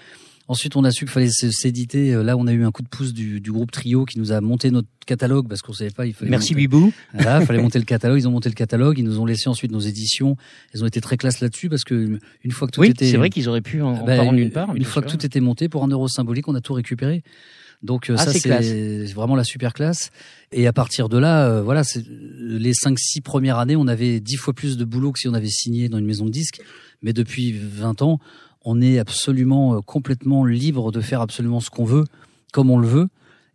Ensuite, 0.49 0.77
on 0.77 0.85
a 0.85 0.91
su 0.91 1.03
qu'il 1.03 1.11
fallait 1.11 1.29
s'éditer. 1.29 2.13
Euh, 2.13 2.23
là, 2.23 2.37
on 2.37 2.47
a 2.47 2.53
eu 2.53 2.63
un 2.63 2.71
coup 2.71 2.81
de 2.81 2.87
pouce 2.87 3.13
du, 3.13 3.41
du, 3.41 3.51
groupe 3.51 3.69
Trio 3.69 4.05
qui 4.05 4.17
nous 4.17 4.31
a 4.31 4.39
monté 4.39 4.71
notre 4.71 4.87
catalogue 5.05 5.49
parce 5.49 5.61
qu'on 5.61 5.73
savait 5.73 5.89
pas. 5.89 6.05
Il 6.05 6.13
fallait 6.13 6.31
Merci 6.31 6.53
monter, 6.53 6.61
Bibou. 6.61 6.93
Voilà, 7.13 7.41
il 7.41 7.45
fallait 7.45 7.61
monter 7.61 7.79
le 7.79 7.85
catalogue. 7.85 8.17
Ils 8.17 8.27
ont 8.29 8.31
monté 8.31 8.47
le 8.47 8.55
catalogue. 8.55 8.97
Ils 8.97 9.03
nous 9.03 9.19
ont 9.19 9.25
laissé 9.25 9.49
ensuite 9.49 9.71
nos 9.71 9.79
éditions. 9.79 10.37
Ils 10.73 10.83
ont 10.83 10.87
été 10.87 11.01
très 11.01 11.17
classe 11.17 11.41
là-dessus 11.41 11.67
parce 11.67 11.83
que 11.83 12.17
une 12.43 12.51
fois 12.51 12.67
que 12.69 12.71
tout 12.71 12.81
oui, 12.81 12.91
était, 12.91 13.11
c'est 13.11 13.17
vrai 13.17 13.29
qu'ils 13.29 13.49
auraient 13.49 13.61
pu 13.61 13.81
en, 13.81 13.89
en 13.89 14.05
bah, 14.05 14.23
nulle 14.31 14.51
part. 14.51 14.73
Une 14.73 14.85
fois 14.85 15.01
que 15.01 15.09
tout 15.09 15.25
était 15.25 15.41
monté 15.41 15.67
pour 15.67 15.83
un 15.83 15.89
euro 15.89 16.07
symbolique, 16.07 16.47
on 16.47 16.55
a 16.55 16.61
tout 16.61 16.73
récupéré. 16.73 17.23
Donc 17.83 18.09
euh, 18.09 18.15
ah, 18.17 18.25
ça 18.25 18.33
c'est 18.33 19.05
vraiment 19.13 19.35
la 19.35 19.43
super 19.43 19.73
classe. 19.73 20.11
Et 20.51 20.65
à 20.65 20.73
partir 20.73 21.09
de 21.09 21.17
là, 21.17 21.47
euh, 21.47 21.61
voilà, 21.61 21.83
les 22.39 22.73
cinq 22.73 22.97
six 22.97 23.21
premières 23.21 23.59
années, 23.59 23.75
on 23.75 23.87
avait 23.87 24.19
dix 24.19 24.37
fois 24.37 24.53
plus 24.53 24.77
de 24.77 24.85
boulot 24.85 25.11
que 25.11 25.19
si 25.19 25.27
on 25.27 25.33
avait 25.33 25.49
signé 25.49 25.89
dans 25.89 25.97
une 25.97 26.05
maison 26.05 26.25
de 26.25 26.31
disques. 26.31 26.61
Mais 27.03 27.13
depuis 27.13 27.51
20 27.51 28.01
ans, 28.01 28.19
on 28.69 28.81
est 28.81 28.99
absolument 28.99 29.75
euh, 29.75 29.81
complètement 29.81 30.45
libre 30.45 30.91
de 30.91 31.01
faire 31.01 31.21
absolument 31.21 31.59
ce 31.59 31.69
qu'on 31.69 31.85
veut, 31.85 32.03
comme 32.51 32.69
on 32.69 32.77
le 32.77 32.87
veut. 32.87 33.07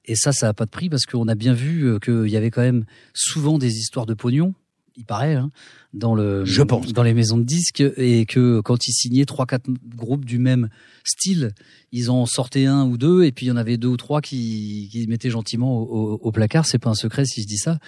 Et 0.05 0.17
ça, 0.17 0.33
ça 0.33 0.47
n'a 0.47 0.55
pas 0.55 0.65
de 0.65 0.71
prix 0.71 0.89
parce 0.89 1.07
qu'on 1.07 1.29
a 1.29 1.35
bien 1.35 1.55
vu 1.55 2.01
qu'il 2.01 2.29
y 2.29 2.37
avait 2.37 2.51
quand 2.51 2.63
même 2.63 2.85
souvent 3.15 3.59
des 3.59 3.77
histoires 3.79 4.07
de 4.07 4.15
pognon 4.15 4.55
il 4.97 5.05
paraît, 5.05 5.35
hein, 5.35 5.51
dans 5.95 6.15
le, 6.15 6.45
je 6.45 6.63
pense, 6.63 6.93
dans 6.93 7.03
les 7.03 7.15
maisons 7.15 7.39
de 7.39 7.45
disques, 7.45 7.83
et 7.97 8.27
que 8.27 8.61
quand 8.61 8.87
ils 8.87 8.93
signaient 8.93 9.25
trois, 9.25 9.47
quatre 9.47 9.69
groupes 9.95 10.25
du 10.25 10.39
même 10.39 10.69
style, 11.05 11.53
ils 11.93 12.11
en 12.11 12.27
sortaient 12.27 12.67
un 12.67 12.85
ou 12.85 12.99
deux, 12.99 13.25
et 13.25 13.33
puis 13.33 13.47
il 13.47 13.49
y 13.49 13.53
en 13.53 13.57
avait 13.57 13.77
deux 13.77 13.89
ou 13.89 13.97
trois 13.97 14.21
qui, 14.21 14.89
qui 14.91 15.07
mettaient 15.07 15.31
gentiment 15.31 15.79
au, 15.79 16.15
au, 16.15 16.33
placard. 16.33 16.67
C'est 16.67 16.79
pas 16.79 16.91
un 16.91 16.95
secret 16.95 17.25
si 17.25 17.43
je 17.43 17.47
dis 17.47 17.59
ça. 17.59 17.79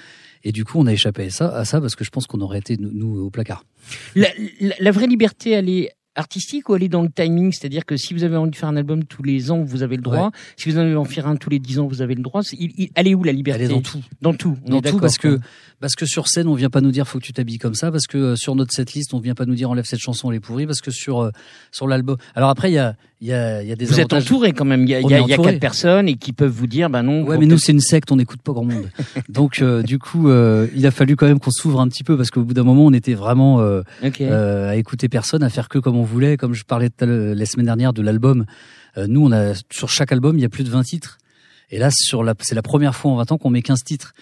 Et 0.43 0.52
du 0.52 0.64
coup, 0.64 0.78
on 0.78 0.87
a 0.87 0.93
échappé 0.93 1.25
à 1.26 1.31
ça, 1.31 1.54
à 1.54 1.64
ça 1.64 1.81
parce 1.81 1.95
que 1.95 2.04
je 2.04 2.11
pense 2.11 2.26
qu'on 2.26 2.40
aurait 2.40 2.59
été 2.59 2.76
nous, 2.78 3.19
au 3.19 3.31
placard. 3.31 3.64
La, 4.14 4.28
la, 4.61 4.75
la, 4.78 4.90
vraie 4.90 5.07
liberté, 5.07 5.50
elle 5.50 5.69
est 5.69 5.90
artistique 6.14 6.68
ou 6.68 6.75
aller 6.75 6.88
dans 6.88 7.02
le 7.02 7.11
timing 7.11 7.52
C'est-à-dire 7.52 7.85
que 7.85 7.97
si 7.97 8.14
vous 8.14 8.25
avez 8.25 8.37
envie 8.37 8.50
de 8.50 8.56
faire 8.56 8.68
un 8.68 8.76
album 8.76 9.04
tous 9.04 9.23
les 9.23 9.50
ans, 9.50 9.62
vous 9.62 9.83
avez 9.83 9.97
le 9.97 10.02
droit. 10.02 10.30
Si 10.56 10.71
vous 10.71 10.78
en 10.78 10.83
avez 10.83 10.94
envie 10.94 11.09
de 11.09 11.14
faire 11.14 11.26
un 11.26 11.37
tous 11.37 11.50
les 11.50 11.59
dix 11.59 11.78
ans, 11.78 11.87
vous 11.87 12.02
avez 12.02 12.14
le 12.14 12.23
droit. 12.23 12.42
Il, 12.52 12.73
il, 12.76 12.90
elle 12.94 13.09
est 13.09 13.14
où 13.14 13.25
la 13.25 13.33
liberté? 13.33 13.64
Elle 13.64 13.71
est 13.71 13.75
dans 13.75 13.80
tout. 13.80 14.02
Dans 14.21 14.35
tout. 14.35 14.56
dans 14.66 14.80
tout 14.80 14.99
parce 14.99 15.18
que 15.18 15.40
parce 15.85 15.97
que 15.97 16.07
sur 16.07 16.29
scène, 16.29 16.49
on 16.49 16.55
vient 16.55 16.71
pas 16.71 16.81
nous 16.81 16.93
dire 16.93 17.07
faut 17.07 17.19
que 17.19 17.25
tu 17.25 17.35
t'habilles 17.35 17.59
comme 17.59 17.75
ça. 17.75 17.93
Parce 17.93 18.07
que 18.07 18.17
euh, 18.17 18.37
sur 18.37 18.55
notre 18.55 18.73
setlist, 18.73 19.12
on 19.12 19.19
vient 19.19 19.35
pas 19.35 19.45
nous 19.45 19.55
dire 19.55 19.69
enlève 19.69 19.85
cette 19.85 20.00
chanson, 20.00 20.31
elle 20.31 20.38
est 20.38 20.41
pourrie. 20.41 20.64
Parce 20.64 20.81
que 20.81 20.91
sur 20.91 21.21
euh, 21.21 21.31
sur 21.73 21.87
l'album. 21.87 22.17
Alors 22.35 22.49
après, 22.49 22.71
il 22.71 22.75
y 22.75 22.79
a 22.79 22.97
il 23.21 23.29
y 23.29 23.35
a, 23.35 23.62
y 23.62 23.71
a 23.71 23.76
des 23.76 23.85
vous 23.85 24.00
êtes 24.00 24.14
entouré 24.14 24.53
quand 24.53 24.64
même. 24.64 24.85
Il 24.85 24.88
y 24.88 24.95
a, 24.95 25.03
y 25.03 25.14
a, 25.14 25.21
y 25.21 25.33
a 25.35 25.37
quatre 25.37 25.61
personnes 25.61 26.09
et 26.09 26.17
qui 26.17 26.33
peuvent 26.33 26.50
vous 26.50 26.67
dire 26.67 26.88
ben 26.88 27.03
non. 27.03 27.25
Ouais, 27.25 27.37
mais 27.37 27.45
nous 27.45 27.59
c'est 27.59 27.73
une 27.73 27.81
secte, 27.81 28.11
on 28.12 28.17
n'écoute 28.17 28.41
pas 28.41 28.53
grand 28.53 28.64
monde. 28.64 28.91
Donc 29.29 29.61
euh, 29.61 29.83
du 29.83 29.99
coup, 29.99 30.31
euh, 30.31 30.69
il 30.75 30.87
a 30.87 30.91
fallu 30.91 31.17
quand 31.17 31.26
même 31.26 31.38
qu'on 31.38 31.50
s'ouvre 31.50 31.81
un 31.81 31.88
petit 31.88 32.03
peu 32.03 32.17
parce 32.17 32.31
qu'au 32.31 32.45
bout 32.45 32.55
d'un 32.55 32.64
moment, 32.64 32.87
on 32.87 32.93
était 32.95 33.12
vraiment 33.12 33.61
euh, 33.61 33.83
okay. 34.03 34.29
à 34.29 34.76
écouter 34.76 35.11
personne, 35.11 35.43
à 35.43 35.50
faire 35.50 35.69
que 35.69 35.79
comme 35.79 35.97
on 35.97 36.03
voulait. 36.03 36.38
Comme 36.38 36.55
je 36.55 36.64
parlais 36.64 36.88
la 37.00 37.47
semaine 37.47 37.67
dernière 37.67 37.93
de 37.93 38.00
l'album, 38.00 38.47
nous 38.97 39.25
on 39.26 39.33
a 39.33 39.53
sur 39.71 39.91
chaque 39.91 40.12
album 40.12 40.38
il 40.38 40.43
y 40.43 40.47
a 40.47 40.50
plus 40.50 40.64
de 40.64 40.71
20 40.71 40.83
titres. 40.83 41.19
Et 41.71 41.79
là, 41.79 41.88
sur 41.91 42.23
la, 42.23 42.35
c'est 42.41 42.55
la 42.55 42.62
première 42.62 42.95
fois 42.95 43.11
en 43.11 43.17
20 43.17 43.33
ans 43.33 43.38
qu'on 43.38 43.50
met 43.50 43.62
15 43.62 43.83
titres. 43.85 44.12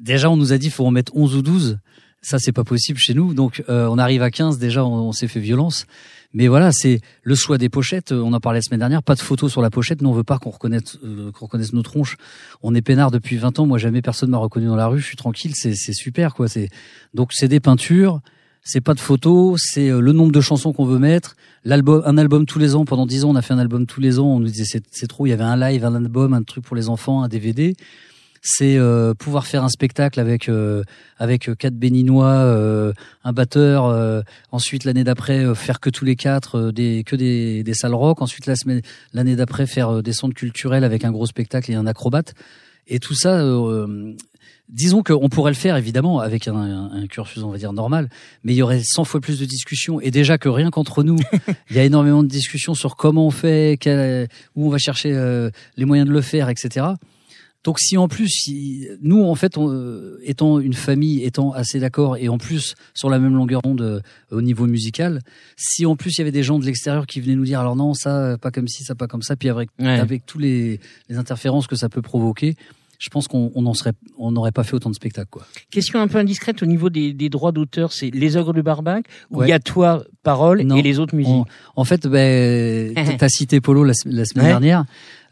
Déjà, 0.00 0.30
on 0.30 0.36
nous 0.36 0.52
a 0.52 0.58
dit 0.58 0.70
faut 0.70 0.86
en 0.86 0.90
mettre 0.90 1.14
11 1.14 1.36
ou 1.36 1.42
12. 1.42 1.78
Ça, 2.22 2.38
c'est 2.38 2.52
pas 2.52 2.64
possible 2.64 2.98
chez 2.98 3.14
nous. 3.14 3.34
Donc, 3.34 3.62
euh, 3.68 3.86
on 3.86 3.98
arrive 3.98 4.22
à 4.22 4.30
15. 4.30 4.58
Déjà, 4.58 4.84
on, 4.84 5.12
s'est 5.12 5.28
fait 5.28 5.40
violence. 5.40 5.86
Mais 6.32 6.48
voilà, 6.48 6.70
c'est 6.72 7.00
le 7.22 7.34
choix 7.34 7.58
des 7.58 7.68
pochettes. 7.68 8.12
On 8.12 8.32
en 8.32 8.40
parlait 8.40 8.58
la 8.58 8.62
semaine 8.62 8.80
dernière. 8.80 9.02
Pas 9.02 9.14
de 9.14 9.20
photos 9.20 9.50
sur 9.50 9.60
la 9.60 9.68
pochette. 9.68 10.00
Nous, 10.00 10.08
on 10.08 10.12
veut 10.12 10.24
pas 10.24 10.38
qu'on 10.38 10.50
reconnaisse, 10.50 10.98
euh, 11.04 11.32
qu'on 11.32 11.46
reconnaisse 11.46 11.74
nos 11.74 11.82
tronches. 11.82 12.16
On 12.62 12.74
est 12.74 12.82
peinard 12.82 13.10
depuis 13.10 13.36
20 13.36 13.58
ans. 13.58 13.66
Moi, 13.66 13.76
jamais 13.78 14.00
personne 14.00 14.30
m'a 14.30 14.38
reconnu 14.38 14.66
dans 14.66 14.76
la 14.76 14.86
rue. 14.86 15.00
Je 15.00 15.06
suis 15.06 15.16
tranquille. 15.16 15.52
C'est, 15.54 15.74
c'est 15.74 15.92
super, 15.92 16.34
quoi. 16.34 16.48
C'est 16.48 16.70
donc 17.12 17.32
c'est 17.32 17.48
des 17.48 17.60
peintures. 17.60 18.20
C'est 18.62 18.82
pas 18.82 18.94
de 18.94 19.00
photos. 19.00 19.60
C'est 19.62 19.90
euh, 19.90 20.00
le 20.00 20.12
nombre 20.12 20.32
de 20.32 20.40
chansons 20.40 20.72
qu'on 20.72 20.86
veut 20.86 20.98
mettre. 20.98 21.36
L'album, 21.64 22.02
un 22.06 22.16
album 22.16 22.46
tous 22.46 22.58
les 22.58 22.74
ans. 22.74 22.86
Pendant 22.86 23.06
10 23.06 23.24
ans, 23.24 23.30
on 23.30 23.36
a 23.36 23.42
fait 23.42 23.54
un 23.54 23.58
album 23.58 23.86
tous 23.86 24.00
les 24.00 24.18
ans. 24.18 24.26
On 24.26 24.40
nous 24.40 24.48
disait 24.48 24.80
c'est 24.90 25.06
trop. 25.06 25.26
Il 25.26 25.30
y 25.30 25.32
avait 25.32 25.44
un 25.44 25.56
live, 25.56 25.84
un 25.84 25.94
album, 25.94 26.32
un 26.32 26.42
truc 26.42 26.64
pour 26.64 26.76
les 26.76 26.88
enfants, 26.88 27.22
un 27.22 27.28
DVD 27.28 27.74
c'est 28.42 28.76
euh, 28.78 29.12
pouvoir 29.14 29.46
faire 29.46 29.64
un 29.64 29.68
spectacle 29.68 30.18
avec 30.18 30.48
euh, 30.48 30.82
avec 31.18 31.50
quatre 31.58 31.74
béninois, 31.74 32.26
euh, 32.26 32.92
un 33.22 33.32
batteur. 33.32 33.84
euh, 33.84 34.22
ensuite 34.50 34.84
l'année 34.84 35.04
d'après 35.04 35.40
euh, 35.40 35.54
faire 35.54 35.78
que 35.80 35.90
tous 35.90 36.04
les 36.04 36.16
quatre 36.16 36.70
des 36.70 37.04
que 37.04 37.16
des, 37.16 37.62
des 37.62 37.74
salles 37.74 37.94
rock. 37.94 38.22
Ensuite 38.22 38.46
la 38.46 38.56
semaine 38.56 38.80
l'année 39.12 39.36
d'après 39.36 39.66
faire 39.66 40.02
des 40.02 40.12
centres 40.12 40.34
culturels 40.34 40.84
avec 40.84 41.04
un 41.04 41.10
gros 41.10 41.26
spectacle 41.26 41.70
et 41.70 41.74
un 41.74 41.86
acrobate. 41.86 42.34
Et 42.86 42.98
tout 42.98 43.14
ça. 43.14 43.44
Disons 44.68 45.02
qu'on 45.02 45.28
pourrait 45.28 45.50
le 45.50 45.56
faire 45.56 45.76
évidemment 45.76 46.20
avec 46.20 46.46
un, 46.46 46.54
un, 46.54 46.92
un, 46.92 47.06
cursus 47.08 47.42
on 47.42 47.50
va 47.50 47.58
dire 47.58 47.72
normal, 47.72 48.08
mais 48.44 48.52
il 48.52 48.56
y 48.56 48.62
aurait 48.62 48.80
100 48.84 49.02
fois 49.02 49.20
plus 49.20 49.40
de 49.40 49.44
discussions 49.44 50.00
et 50.00 50.12
déjà 50.12 50.38
que 50.38 50.48
rien 50.48 50.70
qu'entre 50.70 51.02
nous, 51.02 51.18
il 51.70 51.76
y 51.76 51.80
a 51.80 51.82
énormément 51.82 52.22
de 52.22 52.28
discussions 52.28 52.74
sur 52.74 52.94
comment 52.94 53.26
on 53.26 53.32
fait, 53.32 53.78
quel, 53.80 54.28
où 54.54 54.66
on 54.66 54.70
va 54.70 54.78
chercher 54.78 55.10
les 55.76 55.84
moyens 55.84 56.08
de 56.08 56.14
le 56.14 56.20
faire, 56.20 56.48
etc. 56.48 56.86
Donc 57.64 57.78
si 57.78 57.98
en 57.98 58.08
plus, 58.08 58.28
si, 58.28 58.88
nous 59.02 59.22
en 59.22 59.34
fait, 59.34 59.58
on, 59.58 59.70
euh, 59.70 60.18
étant 60.24 60.60
une 60.60 60.72
famille, 60.72 61.22
étant 61.24 61.52
assez 61.52 61.78
d'accord 61.78 62.16
et 62.16 62.28
en 62.30 62.38
plus 62.38 62.74
sur 62.94 63.10
la 63.10 63.18
même 63.18 63.34
longueur 63.34 63.60
d'onde 63.60 63.82
euh, 63.82 64.00
au 64.30 64.40
niveau 64.40 64.66
musical, 64.66 65.20
si 65.56 65.84
en 65.84 65.94
plus 65.94 66.16
il 66.16 66.18
y 66.18 66.22
avait 66.22 66.32
des 66.32 66.42
gens 66.42 66.58
de 66.58 66.64
l'extérieur 66.64 67.06
qui 67.06 67.20
venaient 67.20 67.36
nous 67.36 67.44
dire 67.44 67.60
alors 67.60 67.76
non 67.76 67.92
ça 67.92 68.38
pas 68.40 68.50
comme 68.50 68.66
ci, 68.66 68.82
ça 68.82 68.94
pas 68.94 69.06
comme 69.08 69.22
ça, 69.22 69.36
puis 69.36 69.50
avec 69.50 69.68
ouais. 69.78 69.88
avec 69.88 70.24
tous 70.24 70.38
les, 70.38 70.80
les 71.10 71.16
interférences 71.18 71.66
que 71.66 71.76
ça 71.76 71.90
peut 71.90 72.00
provoquer, 72.02 72.56
je 72.98 73.08
pense 73.08 73.28
qu'on 73.28 73.50
on 73.54 73.64
en 73.66 73.74
serait, 73.74 73.92
on 74.18 74.30
n'aurait 74.32 74.52
pas 74.52 74.62
fait 74.64 74.74
autant 74.74 74.90
de 74.90 74.94
spectacles 74.94 75.28
quoi. 75.30 75.46
Question 75.70 76.00
un 76.00 76.08
peu 76.08 76.18
indiscrète 76.18 76.62
au 76.62 76.66
niveau 76.66 76.88
des, 76.90 77.12
des 77.12 77.28
droits 77.28 77.52
d'auteur, 77.52 77.92
c'est 77.92 78.10
les 78.10 78.36
ogres 78.38 78.54
de 78.54 78.62
Barbac 78.62 79.04
où 79.30 79.36
il 79.36 79.40
ouais. 79.40 79.48
y 79.50 79.52
a 79.52 79.58
toi 79.58 80.04
parole 80.22 80.62
non, 80.62 80.76
et 80.76 80.82
les 80.82 80.98
autres 80.98 81.14
musiques? 81.14 81.32
On, 81.32 81.44
en 81.76 81.84
fait, 81.84 82.06
ben, 82.06 82.94
t'as 83.18 83.28
cité 83.28 83.60
Polo 83.60 83.84
la, 83.84 83.92
la 84.06 84.24
semaine 84.24 84.44
Ouais. 84.46 84.50
dernière. 84.50 84.84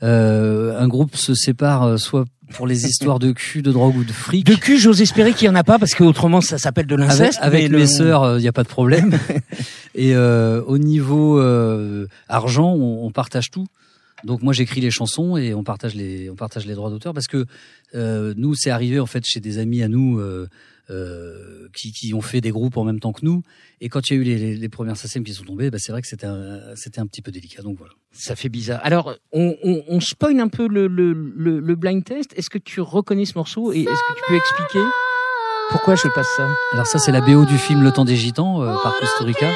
Euh, 0.02 0.78
un 0.78 0.86
groupe 0.88 1.16
se 1.16 1.34
sépare 1.34 1.82
euh, 1.84 1.96
soit 1.96 2.24
pour 2.52 2.66
les 2.66 2.86
histoires 2.88 3.18
de 3.18 3.32
cul, 3.32 3.62
de 3.62 3.72
drogue 3.72 3.96
ou 3.96 4.04
de 4.04 4.12
fric. 4.12 4.44
De 4.46 4.54
cul, 4.54 4.78
j'ose 4.78 5.00
espérer 5.02 5.32
qu'il 5.32 5.46
y 5.46 5.50
en 5.50 5.54
a 5.54 5.64
pas 5.64 5.78
parce 5.78 5.94
que 5.94 6.04
autrement 6.04 6.40
ça 6.40 6.56
s'appelle 6.58 6.86
de 6.86 6.94
l'inceste. 6.96 7.38
avec 7.42 7.64
mes 7.70 7.78
le- 7.80 7.86
sœurs, 7.86 8.38
il 8.38 8.42
n'y 8.42 8.48
a 8.48 8.52
pas 8.52 8.62
de 8.62 8.68
problème. 8.68 9.18
Et 9.94 10.14
euh, 10.14 10.62
au 10.66 10.78
niveau 10.78 11.40
euh, 11.40 12.06
argent, 12.28 12.72
on, 12.72 13.04
on 13.04 13.10
partage 13.10 13.50
tout. 13.50 13.66
Donc 14.24 14.42
moi 14.42 14.52
j'écris 14.52 14.80
les 14.80 14.90
chansons 14.90 15.36
et 15.36 15.54
on 15.54 15.62
partage 15.62 15.94
les 15.94 16.28
on 16.28 16.34
partage 16.34 16.66
les 16.66 16.74
droits 16.74 16.90
d'auteur 16.90 17.14
parce 17.14 17.28
que 17.28 17.46
euh, 17.94 18.34
nous 18.36 18.54
c'est 18.56 18.70
arrivé 18.70 18.98
en 18.98 19.06
fait 19.06 19.24
chez 19.24 19.38
des 19.38 19.58
amis 19.58 19.80
à 19.80 19.86
nous 19.88 20.20
euh, 20.90 21.68
qui, 21.76 21.92
qui 21.92 22.14
ont 22.14 22.20
fait 22.20 22.40
des 22.40 22.50
groupes 22.50 22.76
en 22.76 22.84
même 22.84 23.00
temps 23.00 23.12
que 23.12 23.24
nous 23.24 23.42
et 23.80 23.88
quand 23.88 24.08
il 24.08 24.14
y 24.14 24.16
a 24.16 24.20
eu 24.20 24.24
les, 24.24 24.36
les, 24.38 24.56
les 24.56 24.68
premières 24.68 24.96
SACEM 24.96 25.24
qui 25.24 25.34
sont 25.34 25.44
tombées, 25.44 25.70
bah, 25.70 25.78
c'est 25.78 25.92
vrai 25.92 26.00
que 26.02 26.08
c'était 26.08 26.26
un, 26.26 26.74
c'était 26.76 27.00
un 27.00 27.06
petit 27.06 27.22
peu 27.22 27.30
délicat 27.30 27.62
donc 27.62 27.76
voilà. 27.78 27.92
Ça 28.12 28.34
fait 28.36 28.48
bizarre. 28.48 28.80
Alors, 28.82 29.14
on, 29.32 29.56
on, 29.62 29.82
on 29.86 30.00
spoil 30.00 30.40
un 30.40 30.48
peu 30.48 30.66
le, 30.66 30.86
le, 30.88 31.12
le, 31.12 31.60
le 31.60 31.74
blind 31.76 32.02
test. 32.02 32.32
Est-ce 32.36 32.50
que 32.50 32.58
tu 32.58 32.80
reconnais 32.80 33.26
ce 33.26 33.34
morceau 33.36 33.72
et 33.72 33.80
est-ce 33.82 33.90
que 33.90 34.16
tu 34.16 34.22
peux 34.28 34.36
expliquer 34.36 34.84
pourquoi 35.70 35.94
je 35.94 36.08
passe 36.14 36.28
ça? 36.36 36.48
Alors 36.72 36.86
ça 36.86 36.98
c'est 36.98 37.12
la 37.12 37.20
BO 37.20 37.44
du 37.44 37.58
film 37.58 37.82
Le 37.82 37.92
Temps 37.92 38.06
des 38.06 38.16
Gitans 38.16 38.62
euh, 38.62 38.74
par 38.82 38.96
Costa 38.98 39.24
Rica. 39.24 39.52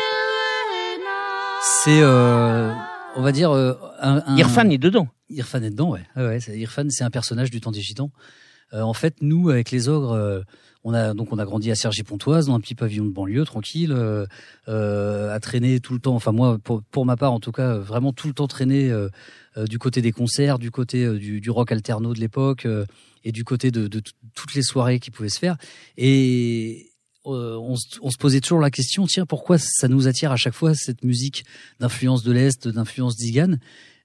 C'est 1.85 2.01
euh, 2.03 2.73
on 3.17 3.23
va 3.23 3.33
dire 3.33 3.51
euh, 3.53 3.75
un, 4.01 4.23
un... 4.27 4.37
Irfan 4.37 4.69
est 4.69 4.79
dedans. 4.79 5.09
Irfan 5.31 5.63
est 5.63 5.71
dedans, 5.71 5.91
ouais. 5.91 6.03
ouais, 6.17 6.27
ouais 6.27 6.59
Irfan, 6.59 6.91
c'est 6.91 7.05
un 7.05 7.11
personnage 7.11 7.51
du 7.51 7.61
temps 7.61 7.71
des 7.71 7.81
Gitans. 7.81 8.11
Euh, 8.75 8.83
en 8.83 8.93
fait, 8.93 9.17
nous, 9.23 9.49
avec 9.49 9.71
les 9.71 9.89
ogres, 9.89 10.13
euh, 10.13 10.41
on 10.85 10.95
a 10.95 11.15
donc 11.15 11.33
on 11.33 11.39
a 11.39 11.45
grandi 11.45 11.71
à 11.71 11.75
Cergy-Pontoise, 11.75 12.47
dans 12.47 12.55
un 12.55 12.61
petit 12.61 12.75
pavillon 12.75 13.05
de 13.05 13.11
banlieue, 13.11 13.45
tranquille, 13.45 13.93
euh, 13.93 14.27
euh, 14.69 15.33
à 15.35 15.39
traîner 15.41 15.81
tout 15.81 15.93
le 15.95 16.01
temps. 16.01 16.15
Enfin 16.15 16.33
moi, 16.33 16.59
pour, 16.63 16.83
ma 17.07 17.17
part, 17.17 17.33
en 17.33 17.41
tout 17.41 17.53
cas, 17.53 17.75
euh, 17.77 17.81
vraiment 17.81 18.13
tout 18.13 18.27
le 18.29 18.35
temps 18.35 18.49
traîner 18.49 18.93
du 19.69 19.79
côté 19.79 20.01
des 20.03 20.13
concerts, 20.13 20.59
du 20.59 20.71
côté 20.71 21.19
du, 21.19 21.41
du 21.41 21.51
rock 21.51 21.73
alterno 21.73 22.15
de 22.15 22.21
l'époque, 22.21 22.67
et 23.25 23.33
du 23.33 23.45
côté 23.45 23.71
de, 23.71 23.87
de 23.87 24.03
toutes 24.35 24.55
les 24.55 24.63
soirées 24.63 24.99
qui 24.99 25.11
pouvaient 25.11 25.29
se 25.29 25.39
faire. 25.39 25.57
Et 25.97 26.89
euh, 27.27 27.57
on, 27.57 27.77
se- 27.77 27.99
on 28.01 28.11
se 28.11 28.17
posait 28.19 28.41
toujours 28.41 28.61
la 28.61 28.71
question, 28.71 29.07
tiens, 29.07 29.27
pourquoi 29.27 29.59
ça 29.59 29.87
nous 29.87 30.09
attire 30.09 30.33
à 30.33 30.37
chaque 30.37 30.55
fois 30.55 30.75
cette 30.75 31.05
musique 31.05 31.45
d'influence 31.79 32.25
de 32.25 32.33
l'Est, 32.33 32.67
d'influence 32.67 33.15
d'Igan? 33.17 33.59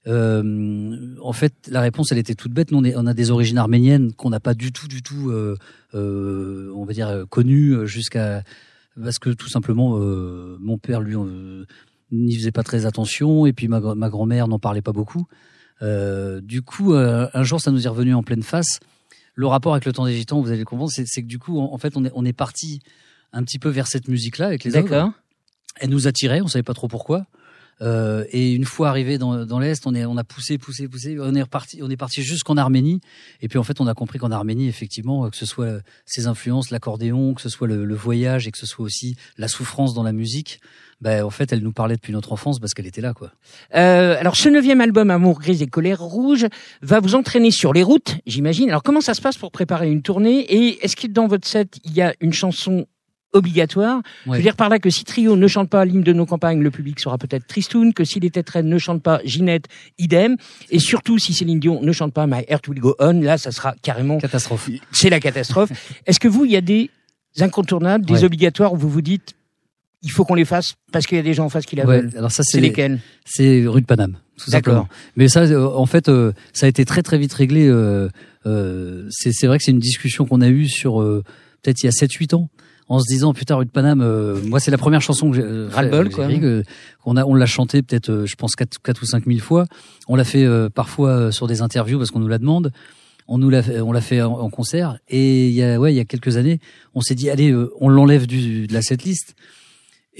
Euh, 0.08 1.16
en 1.20 1.32
fait, 1.32 1.54
la 1.68 1.80
réponse, 1.80 2.12
elle 2.12 2.18
était 2.18 2.34
toute 2.34 2.52
bête. 2.52 2.70
Nous, 2.70 2.78
on, 2.78 2.84
est, 2.84 2.96
on 2.96 3.06
a 3.06 3.14
des 3.14 3.30
origines 3.30 3.58
arméniennes 3.58 4.12
qu'on 4.12 4.30
n'a 4.30 4.40
pas 4.40 4.54
du 4.54 4.72
tout, 4.72 4.88
du 4.88 5.02
tout, 5.02 5.30
euh, 5.30 5.56
euh, 5.94 6.72
on 6.74 6.84
va 6.84 6.92
dire, 6.92 7.24
connues 7.28 7.86
jusqu'à 7.86 8.42
parce 9.00 9.18
que 9.18 9.30
tout 9.30 9.48
simplement, 9.48 9.96
mon 9.96 10.76
père, 10.76 11.00
lui, 11.00 11.14
n'y 12.10 12.34
faisait 12.34 12.50
pas 12.50 12.64
très 12.64 12.84
attention, 12.84 13.46
et 13.46 13.52
puis 13.52 13.68
ma, 13.68 13.78
ma 13.94 14.08
grand-mère 14.08 14.48
n'en 14.48 14.58
parlait 14.58 14.82
pas 14.82 14.92
beaucoup. 14.92 15.28
du 15.80 16.62
coup, 16.62 16.94
un 16.94 17.42
jour, 17.44 17.60
ça 17.60 17.70
nous 17.70 17.86
est 17.86 17.88
revenu 17.88 18.14
en 18.14 18.24
pleine 18.24 18.42
face. 18.42 18.80
Le 19.34 19.46
rapport 19.46 19.74
avec 19.74 19.84
le 19.84 19.92
temps 19.92 20.04
des 20.04 20.16
gitans, 20.16 20.40
vous 20.40 20.48
allez 20.48 20.58
le 20.58 20.64
comprendre, 20.64 20.90
c'est 20.90 21.22
que 21.22 21.28
du 21.28 21.38
coup, 21.38 21.60
en, 21.60 21.78
fait, 21.78 21.96
on 21.96 22.04
est, 22.04 22.10
on 22.12 22.24
est 22.24 22.32
parti 22.32 22.80
un 23.32 23.44
petit 23.44 23.60
peu 23.60 23.68
vers 23.68 23.86
cette 23.86 24.08
musique-là 24.08 24.46
avec 24.46 24.64
les 24.64 24.72
D'accord. 24.72 25.12
Elle 25.76 25.90
nous 25.90 26.08
attirait, 26.08 26.40
on 26.40 26.48
savait 26.48 26.64
pas 26.64 26.74
trop 26.74 26.88
pourquoi. 26.88 27.26
Euh, 27.80 28.24
et 28.30 28.52
une 28.52 28.64
fois 28.64 28.88
arrivé 28.88 29.18
dans, 29.18 29.44
dans 29.44 29.58
l'est, 29.58 29.86
on 29.86 29.94
est, 29.94 30.04
on 30.04 30.16
a 30.16 30.24
poussé, 30.24 30.58
poussé, 30.58 30.88
poussé. 30.88 31.16
On 31.20 31.34
est 31.34 31.42
reparti, 31.42 31.80
on 31.82 31.90
est 31.90 31.96
parti 31.96 32.22
jusqu'en 32.22 32.56
Arménie. 32.56 33.00
Et 33.40 33.48
puis 33.48 33.58
en 33.58 33.62
fait, 33.62 33.80
on 33.80 33.86
a 33.86 33.94
compris 33.94 34.18
qu'en 34.18 34.30
Arménie, 34.30 34.68
effectivement, 34.68 35.28
que 35.30 35.36
ce 35.36 35.46
soit 35.46 35.80
ses 36.04 36.26
influences, 36.26 36.70
l'accordéon, 36.70 37.34
que 37.34 37.42
ce 37.42 37.48
soit 37.48 37.68
le, 37.68 37.84
le, 37.84 37.94
voyage 37.94 38.46
et 38.46 38.50
que 38.50 38.58
ce 38.58 38.66
soit 38.66 38.84
aussi 38.84 39.16
la 39.36 39.48
souffrance 39.48 39.94
dans 39.94 40.02
la 40.02 40.12
musique. 40.12 40.60
Ben, 41.00 41.24
en 41.24 41.30
fait, 41.30 41.52
elle 41.52 41.60
nous 41.60 41.72
parlait 41.72 41.94
depuis 41.94 42.12
notre 42.12 42.32
enfance 42.32 42.58
parce 42.58 42.74
qu'elle 42.74 42.86
était 42.86 43.00
là, 43.00 43.14
quoi. 43.14 43.30
Euh, 43.74 44.16
alors, 44.18 44.34
ce 44.34 44.48
neuvième 44.48 44.80
album, 44.80 45.10
Amour 45.10 45.38
gris 45.38 45.62
et 45.62 45.68
colère 45.68 46.00
rouge, 46.00 46.46
va 46.82 46.98
vous 46.98 47.14
entraîner 47.14 47.52
sur 47.52 47.72
les 47.72 47.84
routes, 47.84 48.16
j'imagine. 48.26 48.68
Alors, 48.68 48.82
comment 48.82 49.00
ça 49.00 49.14
se 49.14 49.20
passe 49.20 49.38
pour 49.38 49.52
préparer 49.52 49.90
une 49.90 50.02
tournée? 50.02 50.40
Et 50.40 50.84
est-ce 50.84 50.96
que 50.96 51.06
dans 51.06 51.28
votre 51.28 51.46
set, 51.46 51.78
il 51.84 51.92
y 51.92 52.02
a 52.02 52.14
une 52.20 52.32
chanson 52.32 52.86
obligatoire. 53.32 54.02
Je 54.26 54.32
veux 54.32 54.42
dire 54.42 54.56
par 54.56 54.68
là 54.68 54.78
que 54.78 54.90
si 54.90 55.04
Trio 55.04 55.36
ne 55.36 55.46
chante 55.46 55.68
pas 55.68 55.84
l'hymne 55.84 56.02
de 56.02 56.12
nos 56.12 56.26
campagnes, 56.26 56.62
le 56.62 56.70
public 56.70 56.98
sera 57.00 57.18
peut-être 57.18 57.46
tristoun, 57.46 57.92
que 57.92 58.04
si 58.04 58.20
les 58.20 58.30
Têtes 58.30 58.54
ne 58.56 58.78
chantent 58.78 59.02
pas 59.02 59.20
Ginette, 59.24 59.66
idem. 59.98 60.36
Et 60.70 60.78
surtout, 60.78 61.18
si 61.18 61.32
Céline 61.32 61.60
Dion 61.60 61.82
ne 61.82 61.92
chante 61.92 62.12
pas 62.12 62.26
My 62.26 62.44
Heart 62.48 62.68
Will 62.68 62.80
Go 62.80 62.94
On, 62.98 63.20
là, 63.20 63.38
ça 63.38 63.52
sera 63.52 63.74
carrément... 63.82 64.18
Catastrophe. 64.18 64.70
C'est 64.92 65.10
la 65.10 65.20
catastrophe. 65.20 65.70
Est-ce 66.06 66.20
que 66.20 66.28
vous, 66.28 66.44
il 66.44 66.52
y 66.52 66.56
a 66.56 66.60
des 66.60 66.90
incontournables, 67.40 68.04
des 68.04 68.24
obligatoires 68.24 68.72
où 68.72 68.76
vous 68.76 68.88
vous 68.88 69.02
dites, 69.02 69.34
il 70.02 70.10
faut 70.10 70.24
qu'on 70.24 70.34
les 70.34 70.44
fasse 70.44 70.74
parce 70.92 71.06
qu'il 71.06 71.16
y 71.16 71.20
a 71.20 71.24
des 71.24 71.34
gens 71.34 71.46
en 71.46 71.48
face 71.48 71.66
qui 71.66 71.76
la 71.76 71.84
veulent. 71.84 72.10
Alors 72.16 72.30
ça, 72.30 72.42
c'est 72.44 72.60
lesquels 72.60 73.00
C'est 73.24 73.66
rue 73.66 73.80
de 73.80 73.86
Paname. 73.86 74.16
D'accord. 74.48 74.86
Mais 75.16 75.28
ça, 75.28 75.42
euh, 75.42 75.66
en 75.66 75.86
fait, 75.86 76.08
euh, 76.08 76.32
ça 76.52 76.66
a 76.66 76.68
été 76.68 76.84
très 76.84 77.02
très 77.02 77.18
vite 77.18 77.32
réglé. 77.32 77.66
Euh, 77.66 78.08
c'est 79.10 79.46
vrai 79.46 79.58
que 79.58 79.64
c'est 79.64 79.72
une 79.72 79.80
discussion 79.80 80.24
qu'on 80.24 80.40
a 80.40 80.48
eue 80.48 80.68
sur 80.68 81.00
peut-être 81.62 81.82
il 81.82 81.86
y 81.86 81.88
a 81.88 81.92
7-8 81.92 82.34
ans 82.34 82.48
en 82.88 83.00
se 83.00 83.06
disant 83.06 83.34
putain 83.34 83.56
rue 83.56 83.66
de 83.66 83.70
Paname 83.70 84.00
euh, 84.00 84.40
moi 84.46 84.60
c'est 84.60 84.70
la 84.70 84.78
première 84.78 85.02
chanson 85.02 85.30
que 85.30 85.36
j'ai 85.36 85.42
euh, 85.42 85.68
euh 85.70 86.62
on 87.04 87.16
a 87.16 87.24
on 87.24 87.34
l'a 87.34 87.46
chanté 87.46 87.82
peut-être 87.82 88.10
euh, 88.10 88.26
je 88.26 88.36
pense 88.36 88.56
quatre, 88.56 88.80
quatre 88.82 89.02
ou 89.02 89.06
cinq 89.06 89.26
mille 89.26 89.40
fois. 89.40 89.66
On 90.08 90.16
l'a 90.16 90.24
fait 90.24 90.46
parfois 90.74 91.32
sur 91.32 91.46
des 91.46 91.60
interviews 91.62 91.98
parce 91.98 92.10
qu'on 92.10 92.20
nous 92.20 92.28
la 92.28 92.38
demande. 92.38 92.72
On 93.28 93.36
nous 93.38 93.50
l'a 93.50 93.62
on 93.82 93.92
l'a 93.92 94.00
fait 94.00 94.22
en, 94.22 94.48
concert. 94.48 94.98
Et 95.08 95.48
il 95.48 95.54
y 95.54 95.62
a 95.62 95.78
ouais 95.78 95.92
il 95.92 95.96
y 95.96 96.00
a 96.00 96.04
quelques 96.04 96.36
années 96.36 96.60
on 96.94 97.00
s'est 97.00 97.14
dit 97.14 97.28
allez 97.28 97.54
on 97.80 97.88
l'enlève 97.88 98.26
du 98.26 98.66
de 98.66 98.72
la 98.72 98.82
setlist 98.82 99.34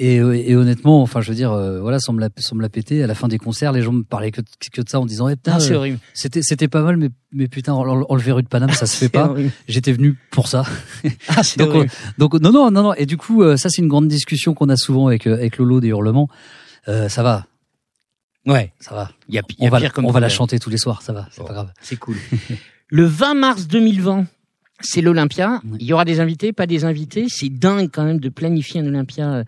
et, 0.00 0.20
euh, 0.20 0.32
et, 0.32 0.54
honnêtement, 0.54 1.02
enfin, 1.02 1.20
je 1.20 1.28
veux 1.28 1.34
dire, 1.34 1.52
euh, 1.52 1.80
voilà, 1.80 1.98
sans 1.98 2.12
me, 2.12 2.20
la, 2.20 2.28
sans 2.38 2.54
me 2.54 2.62
la 2.62 2.68
péter, 2.68 3.02
à 3.02 3.08
la 3.08 3.16
fin 3.16 3.26
des 3.26 3.38
concerts, 3.38 3.72
les 3.72 3.82
gens 3.82 3.92
me 3.92 4.04
parlaient 4.04 4.30
que, 4.30 4.40
que 4.72 4.80
de 4.80 4.88
ça 4.88 5.00
en 5.00 5.06
disant, 5.06 5.28
eh, 5.28 5.34
putain, 5.34 5.58
ah, 5.60 5.72
euh, 5.72 5.96
c'était, 6.14 6.40
c'était 6.42 6.68
pas 6.68 6.82
mal, 6.82 6.96
mais, 6.96 7.10
mais 7.32 7.48
putain, 7.48 7.72
enlever 7.72 8.30
rue 8.30 8.44
de 8.44 8.48
Paname, 8.48 8.70
ça 8.70 8.86
se 8.86 8.96
fait 8.96 9.08
pas. 9.08 9.34
J'étais 9.66 9.92
venu 9.92 10.16
pour 10.30 10.46
ça. 10.46 10.64
Ah, 11.28 11.42
donc, 11.58 11.88
donc, 12.16 12.34
non, 12.34 12.52
non, 12.52 12.70
non, 12.70 12.82
non. 12.84 12.94
Et 12.94 13.06
du 13.06 13.16
coup, 13.16 13.42
ça, 13.56 13.68
c'est 13.68 13.82
une 13.82 13.88
grande 13.88 14.06
discussion 14.06 14.54
qu'on 14.54 14.68
a 14.68 14.76
souvent 14.76 15.08
avec, 15.08 15.26
avec 15.26 15.58
Lolo 15.58 15.80
des 15.80 15.88
Hurlements. 15.88 16.28
Euh, 16.86 17.08
ça 17.08 17.22
va. 17.22 17.46
Ouais. 18.46 18.72
Ça 18.78 18.94
va. 18.94 19.10
Y 19.28 19.38
a, 19.38 19.42
y 19.58 19.64
a 19.64 19.66
on 19.66 19.68
va, 19.68 19.80
pire 19.80 19.92
comme 19.92 20.06
on 20.06 20.10
va 20.10 20.20
la 20.20 20.28
chanter 20.28 20.58
tous 20.58 20.70
les 20.70 20.78
soirs, 20.78 21.02
ça 21.02 21.12
va, 21.12 21.28
c'est 21.32 21.44
pas 21.44 21.52
grave. 21.52 21.72
C'est 21.80 21.96
cool. 21.96 22.16
Le 22.88 23.04
20 23.04 23.34
mars 23.34 23.66
2020, 23.66 24.26
c'est 24.80 25.02
l'Olympia. 25.02 25.60
Il 25.78 25.86
y 25.86 25.92
aura 25.92 26.04
des 26.04 26.20
invités, 26.20 26.52
pas 26.52 26.66
des 26.66 26.84
invités. 26.84 27.26
C'est 27.28 27.50
dingue 27.50 27.90
quand 27.92 28.04
même 28.04 28.20
de 28.20 28.28
planifier 28.28 28.80
un 28.80 28.86
Olympia 28.86 29.44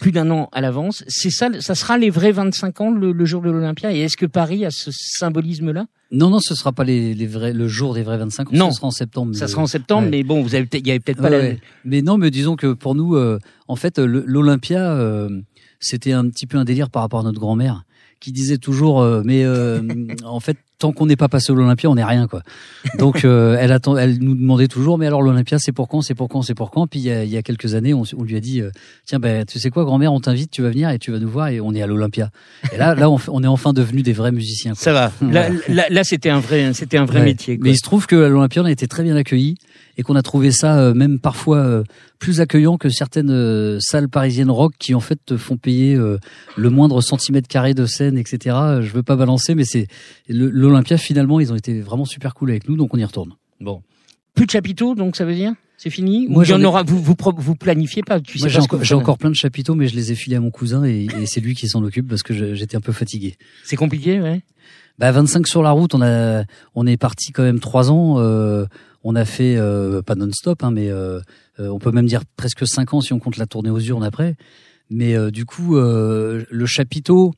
plus 0.00 0.12
d'un 0.12 0.30
an 0.30 0.48
à 0.52 0.60
l'avance. 0.60 1.04
C'est 1.06 1.30
ça, 1.30 1.48
ça 1.60 1.74
sera 1.74 1.98
les 1.98 2.10
vrais 2.10 2.32
25 2.32 2.80
ans 2.80 2.90
le, 2.90 3.24
jour 3.24 3.42
de 3.42 3.50
l'Olympia? 3.50 3.92
Et 3.92 4.00
est-ce 4.00 4.16
que 4.16 4.26
Paris 4.26 4.64
a 4.64 4.70
ce 4.70 4.90
symbolisme-là? 4.92 5.86
Non, 6.10 6.30
non, 6.30 6.40
ce 6.40 6.54
sera 6.56 6.72
pas 6.72 6.82
les, 6.82 7.14
les 7.14 7.26
vrais, 7.26 7.52
le 7.52 7.68
jour 7.68 7.94
des 7.94 8.02
vrais 8.02 8.18
25 8.18 8.48
ans. 8.48 8.50
Non, 8.52 8.70
ce 8.70 8.78
sera 8.78 8.88
en 8.88 8.90
septembre. 8.90 9.34
Ça 9.36 9.46
sera 9.46 9.62
en 9.62 9.66
septembre, 9.66 10.08
mais 10.10 10.24
bon, 10.24 10.42
vous 10.42 10.56
avez, 10.56 10.66
il 10.72 10.86
y 10.86 10.90
avait 10.90 10.98
peut-être 10.98 11.22
pas 11.22 11.30
la. 11.30 11.52
Mais 11.84 12.02
non, 12.02 12.18
mais 12.18 12.30
disons 12.30 12.56
que 12.56 12.72
pour 12.72 12.96
nous, 12.96 13.14
euh, 13.14 13.38
en 13.68 13.76
fait, 13.76 13.98
l'Olympia, 13.98 14.92
euh, 14.92 15.40
c'était 15.78 16.12
un 16.12 16.28
petit 16.28 16.46
peu 16.46 16.58
un 16.58 16.64
délire 16.64 16.90
par 16.90 17.02
rapport 17.02 17.20
à 17.20 17.22
notre 17.22 17.38
grand-mère 17.38 17.84
qui 18.18 18.32
disait 18.32 18.58
toujours, 18.58 19.00
euh, 19.00 19.22
mais 19.24 19.46
en 20.24 20.40
fait, 20.40 20.56
tant 20.80 20.92
qu'on 20.92 21.06
n'est 21.06 21.16
pas 21.16 21.28
passé 21.28 21.52
à 21.52 21.54
l'Olympia, 21.54 21.88
on 21.88 21.94
n'est 21.94 22.04
rien 22.04 22.26
quoi. 22.26 22.42
Donc 22.98 23.24
euh, 23.24 23.56
elle 23.60 23.70
attend, 23.70 23.96
elle 23.96 24.18
nous 24.18 24.34
demandait 24.34 24.66
toujours, 24.66 24.98
mais 24.98 25.06
alors 25.06 25.22
l'Olympia, 25.22 25.58
c'est 25.60 25.72
pour 25.72 25.86
quand, 25.86 26.00
c'est 26.00 26.14
pour 26.14 26.28
quand, 26.28 26.42
c'est 26.42 26.54
pour 26.54 26.72
quand? 26.72 26.88
Puis 26.88 26.98
il 26.98 27.06
y 27.06 27.10
a, 27.12 27.22
il 27.22 27.30
y 27.30 27.36
a 27.36 27.42
quelques 27.42 27.74
années, 27.74 27.94
on, 27.94 28.02
on 28.16 28.24
lui 28.24 28.34
a 28.36 28.40
dit, 28.40 28.60
euh, 28.60 28.70
tiens, 29.04 29.20
ben 29.20 29.44
tu 29.44 29.60
sais 29.60 29.70
quoi, 29.70 29.84
grand-mère, 29.84 30.12
on 30.12 30.20
t'invite, 30.20 30.50
tu 30.50 30.62
vas 30.62 30.70
venir 30.70 30.90
et 30.90 30.98
tu 30.98 31.12
vas 31.12 31.20
nous 31.20 31.28
voir 31.28 31.48
et 31.48 31.60
on 31.60 31.72
est 31.74 31.82
à 31.82 31.86
l'Olympia. 31.86 32.30
Et 32.72 32.78
là, 32.78 32.94
là, 32.94 33.08
on, 33.10 33.18
on 33.28 33.44
est 33.44 33.46
enfin 33.46 33.72
devenus 33.72 34.02
des 34.02 34.12
vrais 34.12 34.32
musiciens. 34.32 34.72
Quoi. 34.72 34.82
Ça 34.82 34.92
va. 34.92 35.12
Là, 35.68 35.86
là, 35.88 36.02
c'était 36.02 36.30
un 36.30 36.40
vrai, 36.40 36.72
c'était 36.74 36.96
un 36.96 37.04
vrai 37.04 37.22
métier. 37.22 37.56
Quoi. 37.56 37.64
Mais 37.64 37.70
il 37.70 37.76
se 37.76 37.82
trouve 37.82 38.06
que 38.06 38.16
l'Olympia, 38.16 38.62
on 38.62 38.64
a 38.64 38.70
été 38.70 38.88
très 38.88 39.02
bien 39.02 39.14
accueillis 39.14 39.56
et 40.00 40.02
qu'on 40.02 40.16
a 40.16 40.22
trouvé 40.22 40.50
ça 40.50 40.78
euh, 40.78 40.94
même 40.94 41.18
parfois 41.18 41.58
euh, 41.58 41.84
plus 42.18 42.40
accueillant 42.40 42.78
que 42.78 42.88
certaines 42.88 43.30
euh, 43.30 43.78
salles 43.80 44.08
parisiennes 44.08 44.50
rock 44.50 44.72
qui 44.78 44.94
en 44.94 45.00
fait 45.00 45.18
te 45.26 45.36
font 45.36 45.58
payer 45.58 45.94
le 46.56 46.70
moindre 46.70 47.02
centimètre 47.02 47.48
carré 47.48 47.74
de 47.74 47.84
scène, 47.84 48.16
etc. 48.16 48.56
Je 48.80 48.90
veux 48.92 49.02
pas 49.02 49.16
balancer, 49.16 49.54
mais 49.54 49.64
c'est 49.64 49.88
l'Olympia 50.70 50.96
finalement 50.96 51.40
ils 51.40 51.52
ont 51.52 51.56
été 51.56 51.80
vraiment 51.80 52.04
super 52.04 52.34
cool 52.34 52.50
avec 52.50 52.68
nous, 52.68 52.76
donc 52.76 52.94
on 52.94 52.98
y 52.98 53.04
retourne. 53.04 53.34
Bon, 53.60 53.82
plus 54.34 54.46
de 54.46 54.50
chapiteaux, 54.50 54.94
donc 54.94 55.16
ça 55.16 55.24
veut 55.24 55.34
dire? 55.34 55.52
C'est 55.76 55.88
fini? 55.88 56.26
Moi, 56.28 56.44
j'en 56.44 56.62
aura. 56.62 56.82
Vous, 56.82 57.02
vous 57.02 57.16
vous 57.38 57.54
planifiez 57.54 58.02
pas 58.02 58.20
Tu 58.20 58.38
sais 58.38 58.50
j'ai 58.50 58.94
encore, 58.94 59.16
plein 59.16 59.30
de 59.30 59.34
chapiteaux, 59.34 59.74
mais 59.74 59.88
je 59.88 59.96
les 59.96 60.12
ai 60.12 60.14
filés 60.14 60.36
à 60.36 60.40
mon 60.40 60.50
cousin 60.50 60.84
et, 60.84 61.08
et 61.18 61.24
c'est 61.24 61.40
lui 61.40 61.54
qui 61.54 61.68
s'en 61.68 61.82
occupe 61.82 62.06
parce 62.06 62.22
que 62.22 62.54
j'étais 62.54 62.76
un 62.76 62.82
peu 62.82 62.92
fatigué. 62.92 63.36
C'est 63.64 63.76
compliqué, 63.76 64.20
ouais. 64.20 64.42
Bah 64.98 65.10
25 65.10 65.46
sur 65.46 65.62
la 65.62 65.70
route, 65.70 65.94
on 65.94 66.02
a, 66.02 66.44
on 66.74 66.86
est 66.86 66.98
parti 66.98 67.32
quand 67.32 67.42
même 67.42 67.60
trois 67.60 67.90
ans. 67.90 68.18
Euh, 68.18 68.66
on 69.02 69.16
a 69.16 69.24
fait 69.24 69.56
euh, 69.56 70.02
pas 70.02 70.14
non-stop, 70.14 70.62
hein, 70.62 70.70
mais 70.70 70.90
euh, 70.90 71.20
euh, 71.58 71.68
on 71.68 71.78
peut 71.78 71.90
même 71.90 72.06
dire 72.06 72.22
presque 72.36 72.66
cinq 72.66 72.92
ans 72.92 73.00
si 73.00 73.12
on 73.12 73.18
compte 73.18 73.36
la 73.36 73.46
tournée 73.46 73.70
aux 73.70 73.80
urnes 73.80 74.04
après. 74.04 74.36
Mais 74.90 75.14
du 75.30 75.46
coup, 75.46 75.76
le 75.76 76.66
chapiteau, 76.66 77.32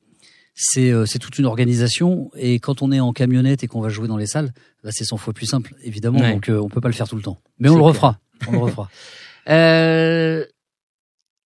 c'est 0.54 0.92
c'est 1.06 1.18
toute 1.18 1.38
une 1.38 1.46
organisation. 1.46 2.30
Et 2.36 2.58
quand 2.58 2.82
on 2.82 2.92
est 2.92 3.00
en 3.00 3.12
camionnette 3.12 3.64
et 3.64 3.66
qu'on 3.66 3.80
va 3.80 3.88
jouer 3.88 4.08
dans 4.08 4.16
les 4.16 4.26
salles, 4.26 4.52
bah, 4.84 4.90
c'est 4.92 5.04
100 5.04 5.16
fois 5.16 5.32
plus 5.32 5.46
simple, 5.46 5.74
évidemment. 5.82 6.18
Donc 6.18 6.50
on 6.50 6.68
peut 6.68 6.80
pas 6.80 6.88
le 6.88 6.94
faire 6.94 7.08
tout 7.08 7.16
le 7.16 7.22
temps. 7.22 7.40
Mais 7.58 7.68
on 7.68 7.76
le 7.76 7.82
refera. 7.82 8.18
On 8.48 8.52
le 8.52 8.58
refera. 8.58 8.88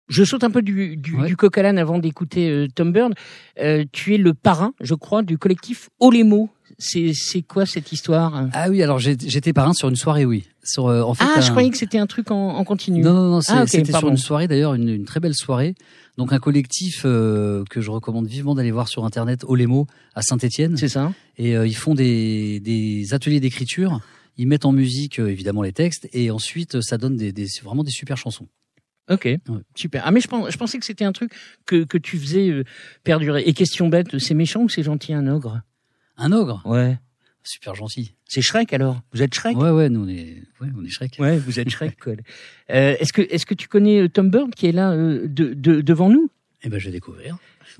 Je 0.09 0.25
saute 0.25 0.43
un 0.43 0.51
peu 0.51 0.61
du, 0.61 0.97
du, 0.97 1.15
du 1.25 1.37
coq 1.37 1.57
à 1.57 1.69
avant 1.69 1.99
d'écouter 1.99 2.67
Tom 2.75 2.91
Byrne. 2.91 3.13
tu 3.93 4.13
es 4.13 4.17
le 4.17 4.33
parrain, 4.33 4.73
je 4.81 4.93
crois, 4.93 5.23
du 5.23 5.37
collectif 5.37 5.89
Olemo. 5.99 6.49
C'est 6.81 7.41
quoi 7.43 7.65
cette 7.65 7.91
histoire? 7.91 8.49
Ah 8.53 8.69
oui, 8.69 8.81
alors 8.81 8.99
j'étais 8.99 9.53
parrain 9.53 9.73
sur 9.73 9.87
une 9.87 9.95
soirée, 9.95 10.25
oui. 10.25 10.45
Sur, 10.63 10.87
euh, 10.87 11.01
en 11.01 11.13
fait, 11.13 11.25
ah, 11.35 11.41
je 11.41 11.49
croyais 11.49 11.69
que 11.69 11.77
c'était 11.77 11.97
un 11.97 12.05
truc 12.07 12.29
en, 12.31 12.49
en 12.55 12.63
continu. 12.63 13.01
Non, 13.01 13.13
non, 13.13 13.29
non, 13.31 13.39
ah, 13.47 13.65
c'était 13.65 13.93
sur 13.93 14.09
une 14.09 14.17
soirée 14.17 14.47
d'ailleurs, 14.47 14.73
une, 14.75 14.89
une, 14.89 15.05
très 15.05 15.19
belle 15.19 15.33
soirée. 15.33 15.75
Donc 16.17 16.33
un 16.33 16.39
collectif 16.39 17.03
euh, 17.05 17.63
que 17.69 17.81
je 17.81 17.89
recommande 17.89 18.27
vivement 18.27 18.53
d'aller 18.53 18.71
voir 18.71 18.87
sur 18.87 19.05
internet, 19.05 19.43
Olemo 19.47 19.87
à 20.13 20.21
Saint-Étienne. 20.21 20.77
C'est 20.77 20.89
ça. 20.89 21.13
Et 21.37 21.55
euh, 21.55 21.65
ils 21.65 21.75
font 21.75 21.95
des, 21.95 22.59
des 22.59 23.13
ateliers 23.13 23.39
d'écriture. 23.39 24.01
Ils 24.37 24.47
mettent 24.47 24.65
en 24.65 24.71
musique 24.71 25.19
évidemment 25.19 25.61
les 25.61 25.73
textes 25.73 26.07
et 26.13 26.31
ensuite 26.31 26.81
ça 26.81 26.97
donne 26.97 27.15
des, 27.15 27.31
des 27.31 27.47
vraiment 27.63 27.83
des 27.83 27.91
super 27.91 28.17
chansons. 28.17 28.47
Ok, 29.09 29.27
super. 29.75 30.03
Ah 30.05 30.11
mais 30.11 30.21
je, 30.21 30.27
je 30.27 30.57
pensais 30.57 30.77
que 30.77 30.85
c'était 30.85 31.05
un 31.05 31.11
truc 31.11 31.33
que, 31.65 31.83
que 31.83 31.97
tu 31.97 32.17
faisais 32.17 32.63
perdurer. 33.03 33.43
Et 33.45 33.53
question 33.53 33.89
bête, 33.89 34.17
c'est 34.19 34.35
méchant 34.35 34.61
ou 34.61 34.69
c'est 34.69 34.83
gentil 34.83 35.13
un 35.13 35.27
ogre? 35.27 35.61
Un 36.21 36.31
ogre 36.31 36.61
Ouais. 36.65 36.97
Super 37.43 37.73
gentil. 37.73 38.13
C'est 38.25 38.41
Shrek 38.43 38.71
alors? 38.71 39.01
Vous 39.13 39.23
êtes 39.23 39.33
Shrek? 39.33 39.57
Ouais, 39.57 39.71
ouais, 39.71 39.89
nous 39.89 40.03
on 40.05 40.07
est, 40.07 40.43
ouais, 40.61 40.67
on 40.77 40.85
est 40.85 40.89
Shrek. 40.89 41.17
Ouais, 41.19 41.39
vous 41.39 41.59
êtes 41.59 41.69
Shrek. 41.69 41.99
quoi. 41.99 42.13
Euh, 42.69 42.95
est-ce 42.99 43.11
que, 43.13 43.23
est-ce 43.23 43.45
que 43.47 43.55
tu 43.55 43.67
connais 43.67 44.01
euh, 44.01 44.07
Tom 44.09 44.29
Bird 44.29 44.53
qui 44.53 44.67
est 44.67 44.71
là 44.71 44.91
euh, 44.91 45.27
de, 45.27 45.53
de, 45.55 45.81
devant 45.81 46.09
nous? 46.09 46.29
Eh 46.63 46.69
ben, 46.69 46.79
je 46.79 46.85
vais 46.85 46.91
découvrir. 46.91 47.37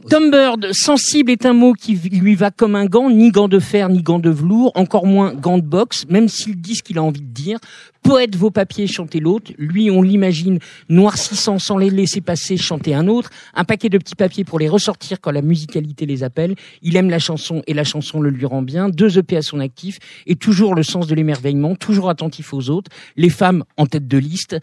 Tom 0.10 0.32
Bird, 0.32 0.70
sensible 0.72 1.32
est 1.32 1.46
un 1.46 1.54
mot 1.54 1.74
qui 1.74 1.96
lui 1.96 2.36
va 2.36 2.52
comme 2.52 2.76
un 2.76 2.86
gant, 2.86 3.10
ni 3.10 3.30
gant 3.30 3.48
de 3.48 3.60
fer, 3.60 3.90
ni 3.90 4.02
gant 4.02 4.20
de 4.20 4.30
velours, 4.30 4.72
encore 4.76 5.06
moins 5.06 5.34
gant 5.34 5.58
de 5.58 5.64
boxe, 5.64 6.06
même 6.10 6.28
s'il 6.28 6.60
dit 6.60 6.76
ce 6.76 6.84
qu'il 6.84 6.98
a 6.98 7.04
envie 7.04 7.22
de 7.22 7.34
dire. 7.34 7.60
Poète 8.04 8.36
vos 8.36 8.50
papiers, 8.50 8.88
chantez 8.88 9.20
l'autre. 9.20 9.52
Lui, 9.58 9.92
on 9.92 10.02
l'imagine 10.02 10.60
noircissant 10.90 11.60
sans 11.60 11.78
les 11.78 11.90
laisser 11.90 12.22
passer, 12.22 12.58
chanter 12.58 12.96
un 12.96 13.08
autre. 13.08 13.30
Un 13.54 13.64
paquet 13.64 13.90
de 13.90 13.98
petits 13.98 14.16
papiers 14.16 14.44
pour 14.44 14.60
les 14.60 14.68
ressortir 14.68 15.22
quand 15.22 15.32
la 15.32 15.44
musicalité 15.44 16.06
les 16.06 16.24
appelle. 16.24 16.56
Il 16.82 16.96
aime 16.96 17.10
la 17.10 17.20
chanson 17.20 17.62
et 17.68 17.74
la 17.74 17.84
chanson 17.84 18.20
le 18.20 18.32
lui 18.32 18.46
rend 18.46 18.64
bien. 18.64 18.90
Deux 18.90 19.20
EP 19.20 19.38
à 19.38 19.42
son 19.42 19.60
actif 19.60 20.00
et 20.26 20.36
toujours 20.36 20.74
le 20.74 20.84
sens 20.84 21.08
de 21.08 21.14
l'émerveillement, 21.14 21.76
toujours 21.76 22.10
attentif 22.10 22.54
aux 22.54 22.70
autres. 22.70 22.90
Les 23.18 23.30
femmes 23.30 23.64
en 23.78 23.86
tête 23.86 24.08
de 24.08 24.18
liste. 24.18 24.58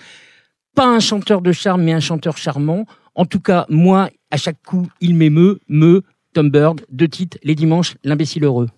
Pas 0.74 0.86
un 0.86 1.00
chanteur 1.00 1.40
de 1.40 1.52
charme, 1.52 1.82
mais 1.82 1.92
un 1.92 2.00
chanteur 2.00 2.36
charmant. 2.36 2.86
En 3.18 3.24
tout 3.24 3.40
cas, 3.40 3.66
moi, 3.68 4.10
à 4.30 4.36
chaque 4.36 4.62
coup, 4.64 4.86
il 5.00 5.16
m'émeut, 5.16 5.58
me, 5.68 6.02
Tom 6.34 6.50
Bird, 6.50 6.82
deux 6.88 7.08
titres, 7.08 7.36
Les 7.42 7.56
Dimanches, 7.56 7.96
L'imbécile 8.04 8.44
heureux. 8.44 8.68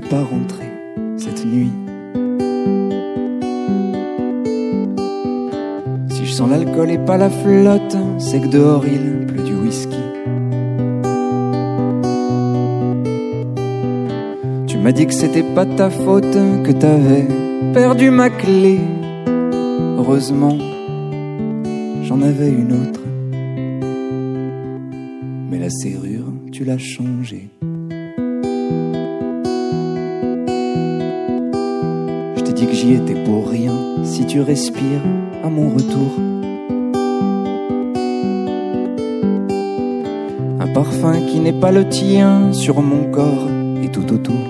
Pas 0.00 0.22
rentré 0.22 0.64
cette 1.16 1.44
nuit. 1.44 1.72
Si 6.10 6.26
je 6.26 6.32
sens 6.32 6.50
l'alcool 6.50 6.90
et 6.90 6.98
pas 6.98 7.16
la 7.16 7.30
flotte, 7.30 7.96
c'est 8.18 8.40
que 8.40 8.48
dehors 8.48 8.84
il 8.86 9.26
pleut 9.26 9.42
du 9.42 9.54
whisky. 9.54 9.96
Tu 14.66 14.78
m'as 14.78 14.92
dit 14.92 15.06
que 15.06 15.14
c'était 15.14 15.42
pas 15.42 15.66
ta 15.66 15.90
faute, 15.90 16.36
que 16.64 16.72
t'avais 16.72 17.26
perdu 17.72 18.10
ma 18.10 18.30
clé. 18.30 18.80
Heureusement, 19.98 20.56
j'en 22.02 22.22
avais 22.22 22.50
une 22.50 22.72
autre. 22.72 23.00
Mais 25.50 25.58
la 25.58 25.70
serrure, 25.70 26.32
tu 26.52 26.64
l'as 26.64 26.78
changée. 26.78 27.48
J'y 32.86 32.94
étais 32.94 33.14
pour 33.24 33.48
rien 33.48 33.72
si 34.04 34.26
tu 34.26 34.40
respires 34.40 35.02
à 35.42 35.48
mon 35.48 35.70
retour. 35.70 36.12
Un 40.60 40.68
parfum 40.72 41.20
qui 41.28 41.40
n'est 41.40 41.60
pas 41.60 41.72
le 41.72 41.88
tien 41.88 42.52
sur 42.52 42.82
mon 42.82 43.10
corps 43.10 43.48
et 43.82 43.88
tout 43.88 44.12
autour. 44.12 44.46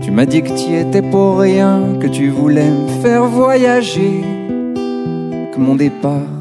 Tu 0.00 0.10
m'as 0.10 0.26
dit 0.26 0.42
que 0.42 0.54
tu 0.56 0.74
étais 0.74 1.02
pour 1.02 1.38
rien, 1.38 1.98
que 2.00 2.06
tu 2.06 2.28
voulais 2.28 2.70
me 2.70 3.02
faire 3.02 3.24
voyager, 3.26 4.22
que 5.52 5.58
mon 5.58 5.74
départ 5.74 6.33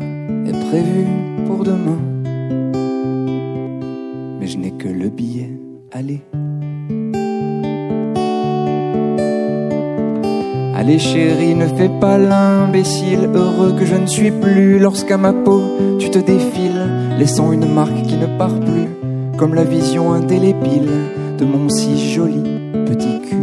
Allez 10.93 11.01
chérie, 11.01 11.55
ne 11.55 11.65
fais 11.65 11.89
pas 11.89 12.19
l'imbécile, 12.19 13.27
heureux 13.33 13.73
que 13.79 13.83
je 13.83 13.95
ne 13.95 14.05
suis 14.05 14.29
plus 14.29 14.77
lorsqu'à 14.77 15.17
ma 15.17 15.33
peau 15.33 15.59
tu 15.97 16.11
te 16.11 16.19
défiles, 16.19 16.87
laissant 17.17 17.51
une 17.51 17.65
marque 17.65 18.03
qui 18.03 18.15
ne 18.15 18.27
part 18.37 18.59
plus, 18.59 18.89
comme 19.35 19.55
la 19.55 19.63
vision 19.63 20.13
indélébile 20.13 20.91
de 21.39 21.45
mon 21.45 21.67
si 21.67 22.13
joli 22.13 22.43
petit 22.85 23.21
cul. 23.21 23.37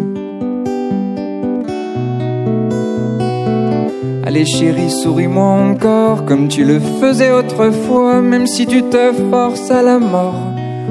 Allez 4.22 4.44
chérie, 4.44 4.88
souris-moi 4.88 5.44
encore 5.44 6.26
comme 6.26 6.46
tu 6.46 6.64
le 6.64 6.78
faisais 6.78 7.32
autrefois, 7.32 8.22
même 8.22 8.46
si 8.46 8.64
tu 8.64 8.84
te 8.84 9.12
forces 9.28 9.72
à 9.72 9.82
la 9.82 9.98
mort, 9.98 10.40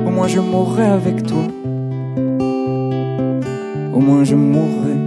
au 0.05 0.09
moins 0.09 0.27
je 0.27 0.41
mourrai 0.41 0.87
avec 0.87 1.23
toi. 1.25 1.47
Au 3.93 3.99
moins 4.01 4.25
je 4.25 4.35
mourrai 4.35 4.98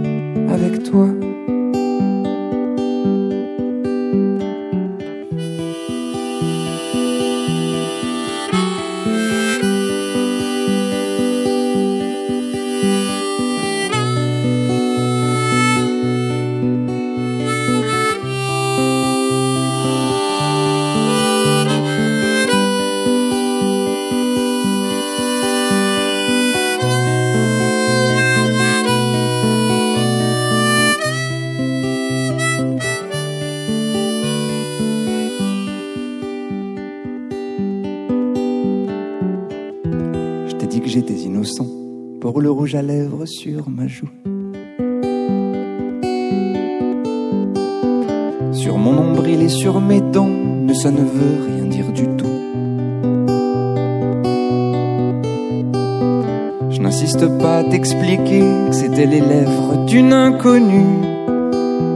à 42.53 42.81
lèvres 42.81 43.25
sur 43.25 43.67
ma 43.67 43.87
joue. 43.87 44.09
Sur 48.53 48.77
mon 48.77 48.93
nombril 48.93 49.41
et 49.41 49.49
sur 49.49 49.81
mes 49.81 50.01
dents, 50.01 50.29
mais 50.65 50.75
ça 50.75 50.91
ne 50.91 51.01
veut 51.01 51.37
rien 51.49 51.65
dire 51.65 51.91
du 51.91 52.05
tout. 52.15 52.37
Je 56.69 56.79
n'insiste 56.79 57.25
pas 57.39 57.57
à 57.59 57.63
t'expliquer 57.63 58.41
que 58.69 58.71
c'était 58.71 59.07
les 59.07 59.21
lèvres 59.21 59.85
d'une 59.87 60.13
inconnue 60.13 61.01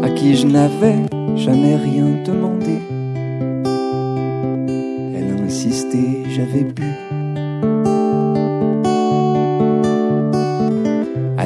à 0.04 0.10
qui 0.10 0.36
je 0.36 0.48
n'avais 0.48 0.98
jamais 1.36 1.76
rien 1.76 2.08
demandé. 2.26 2.80
Elle 5.16 5.38
a 5.38 5.44
insisté, 5.44 6.24
j'avais 6.36 6.64
bu. 6.64 6.87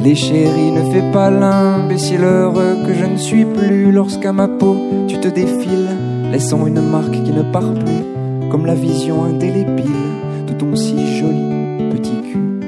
Allez 0.04 0.16
chérie, 0.16 0.72
ne 0.72 0.90
fais 0.90 1.12
pas 1.12 1.30
l'imbécile 1.30 2.24
heureux 2.24 2.78
que 2.84 2.92
je 2.92 3.04
ne 3.04 3.16
suis 3.16 3.44
plus 3.44 3.92
lorsqu'à 3.92 4.32
ma 4.32 4.48
peau 4.48 4.76
tu 5.06 5.20
te 5.20 5.28
défiles, 5.28 5.96
laissant 6.32 6.66
une 6.66 6.80
marque 6.80 7.12
qui 7.12 7.30
ne 7.30 7.44
part 7.52 7.72
plus, 7.72 8.50
comme 8.50 8.66
la 8.66 8.74
vision 8.74 9.22
indélébile 9.22 9.86
de 10.48 10.54
ton 10.54 10.74
si 10.74 10.96
joli 11.18 11.88
petit 11.92 12.20
cul. 12.20 12.60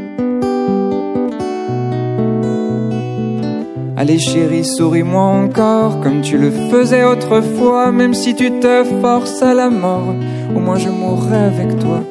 Allez 3.97 4.21
chérie, 4.21 4.65
souris-moi 4.65 5.25
encore 5.25 5.99
comme 6.03 6.21
tu 6.21 6.39
le 6.39 6.53
faisais 6.53 7.03
autrefois, 7.03 7.91
même 7.91 8.15
si 8.15 8.37
tu 8.37 8.61
te 8.61 8.85
forces 9.03 9.43
à 9.43 9.55
la 9.55 9.71
mort, 9.71 10.15
au 10.55 10.61
moins 10.61 10.79
je 10.79 10.89
mourrai 10.89 11.37
avec 11.37 11.81
toi. 11.81 12.05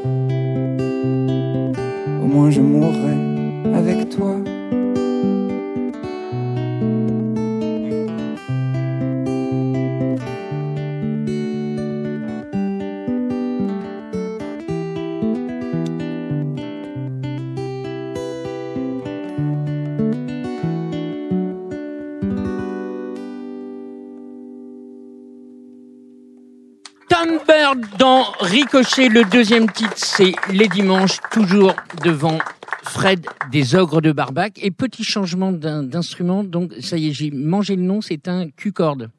Le 28.76 29.30
deuxième 29.30 29.70
titre, 29.70 29.94
c'est 29.98 30.32
Les 30.52 30.68
Dimanches, 30.68 31.20
toujours 31.30 31.76
devant 32.04 32.40
Fred 32.82 33.24
des 33.52 33.76
Ogres 33.76 34.02
de 34.02 34.12
Barbac. 34.12 34.58
Et 34.64 34.72
petit 34.72 35.04
changement 35.04 35.52
d'instrument, 35.52 36.44
donc 36.44 36.74
ça 36.82 36.98
y 36.98 37.10
est, 37.10 37.12
j'ai 37.12 37.30
mangé 37.30 37.76
le 37.76 37.84
nom, 37.84 38.02
c'est 38.02 38.28
un 38.28 38.50
Q-corde. 38.50 39.12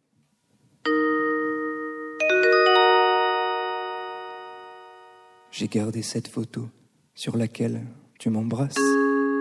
J'ai 5.53 5.69
gardé 5.69 6.03
cette 6.03 6.27
photo 6.27 6.69
sur 7.15 7.37
laquelle 7.37 7.81
tu 8.19 8.31
m'embrasses. 8.31 8.75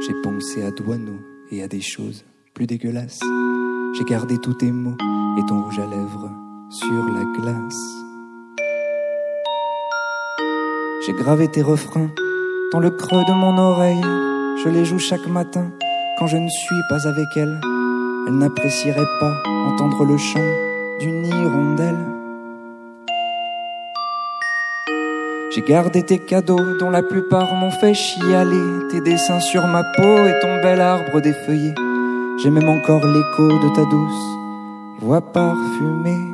J'ai 0.06 0.14
pensé 0.22 0.62
à 0.62 0.70
Douaneau 0.70 1.20
et 1.50 1.64
à 1.64 1.68
des 1.68 1.82
choses 1.82 2.24
plus 2.54 2.68
dégueulasses. 2.68 3.22
J'ai 3.98 4.04
gardé 4.04 4.38
tous 4.38 4.54
tes 4.54 4.72
mots 4.72 4.98
et 5.40 5.46
ton 5.48 5.64
rouge 5.64 5.80
à 5.80 5.88
lèvres 5.88 6.30
sur 6.70 7.04
la 7.04 7.24
glace. 7.42 8.03
J'ai 11.06 11.12
gravé 11.12 11.50
tes 11.50 11.62
refrains 11.62 12.10
dans 12.72 12.80
le 12.80 12.90
creux 12.90 13.26
de 13.28 13.34
mon 13.34 13.58
oreille 13.58 14.02
Je 14.64 14.70
les 14.70 14.86
joue 14.86 15.00
chaque 15.00 15.28
matin 15.28 15.66
quand 16.18 16.28
je 16.28 16.38
ne 16.38 16.48
suis 16.48 16.82
pas 16.88 17.06
avec 17.06 17.28
elle. 17.36 17.60
Elle 18.26 18.38
n'apprécierait 18.38 19.12
pas 19.20 19.34
entendre 19.68 20.06
le 20.06 20.18
chant 20.18 20.40
d'une 21.02 21.26
hirondelle. 21.26 22.06
J'ai 25.54 25.62
gardé 25.64 26.04
tes 26.04 26.20
cadeaux 26.20 26.78
dont 26.80 26.90
la 26.90 27.04
plupart 27.04 27.54
m'ont 27.54 27.72
fait 27.72 27.94
chialer, 27.94 28.88
tes 28.90 29.02
dessins 29.02 29.42
sur 29.42 29.68
ma 29.68 29.84
peau 29.84 30.26
et 30.26 30.40
ton 30.42 30.62
bel 30.62 30.80
arbre 30.80 31.20
défeuillé. 31.20 31.74
J'ai 32.42 32.50
même 32.50 32.70
encore 32.70 33.06
l'écho 33.06 33.60
de 33.60 33.76
ta 33.76 33.84
douce 33.84 34.34
voix 35.02 35.20
parfumée. 35.20 36.33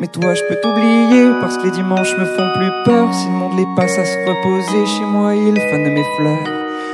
Mais 0.00 0.08
toi, 0.08 0.32
je 0.32 0.40
peux 0.48 0.56
t'oublier 0.62 1.30
parce 1.42 1.58
que 1.58 1.64
les 1.64 1.72
dimanches 1.72 2.16
me 2.18 2.24
font 2.24 2.50
plus 2.54 2.70
peur. 2.86 3.12
Si 3.12 3.26
le 3.26 3.34
monde 3.34 3.58
les 3.58 3.66
passe 3.76 3.98
à 3.98 4.04
se 4.06 4.16
reposer, 4.26 4.86
chez 4.86 5.04
moi, 5.04 5.34
ils 5.36 5.60
fanent 5.60 5.92
mes 5.92 6.04
fleurs. 6.16 6.48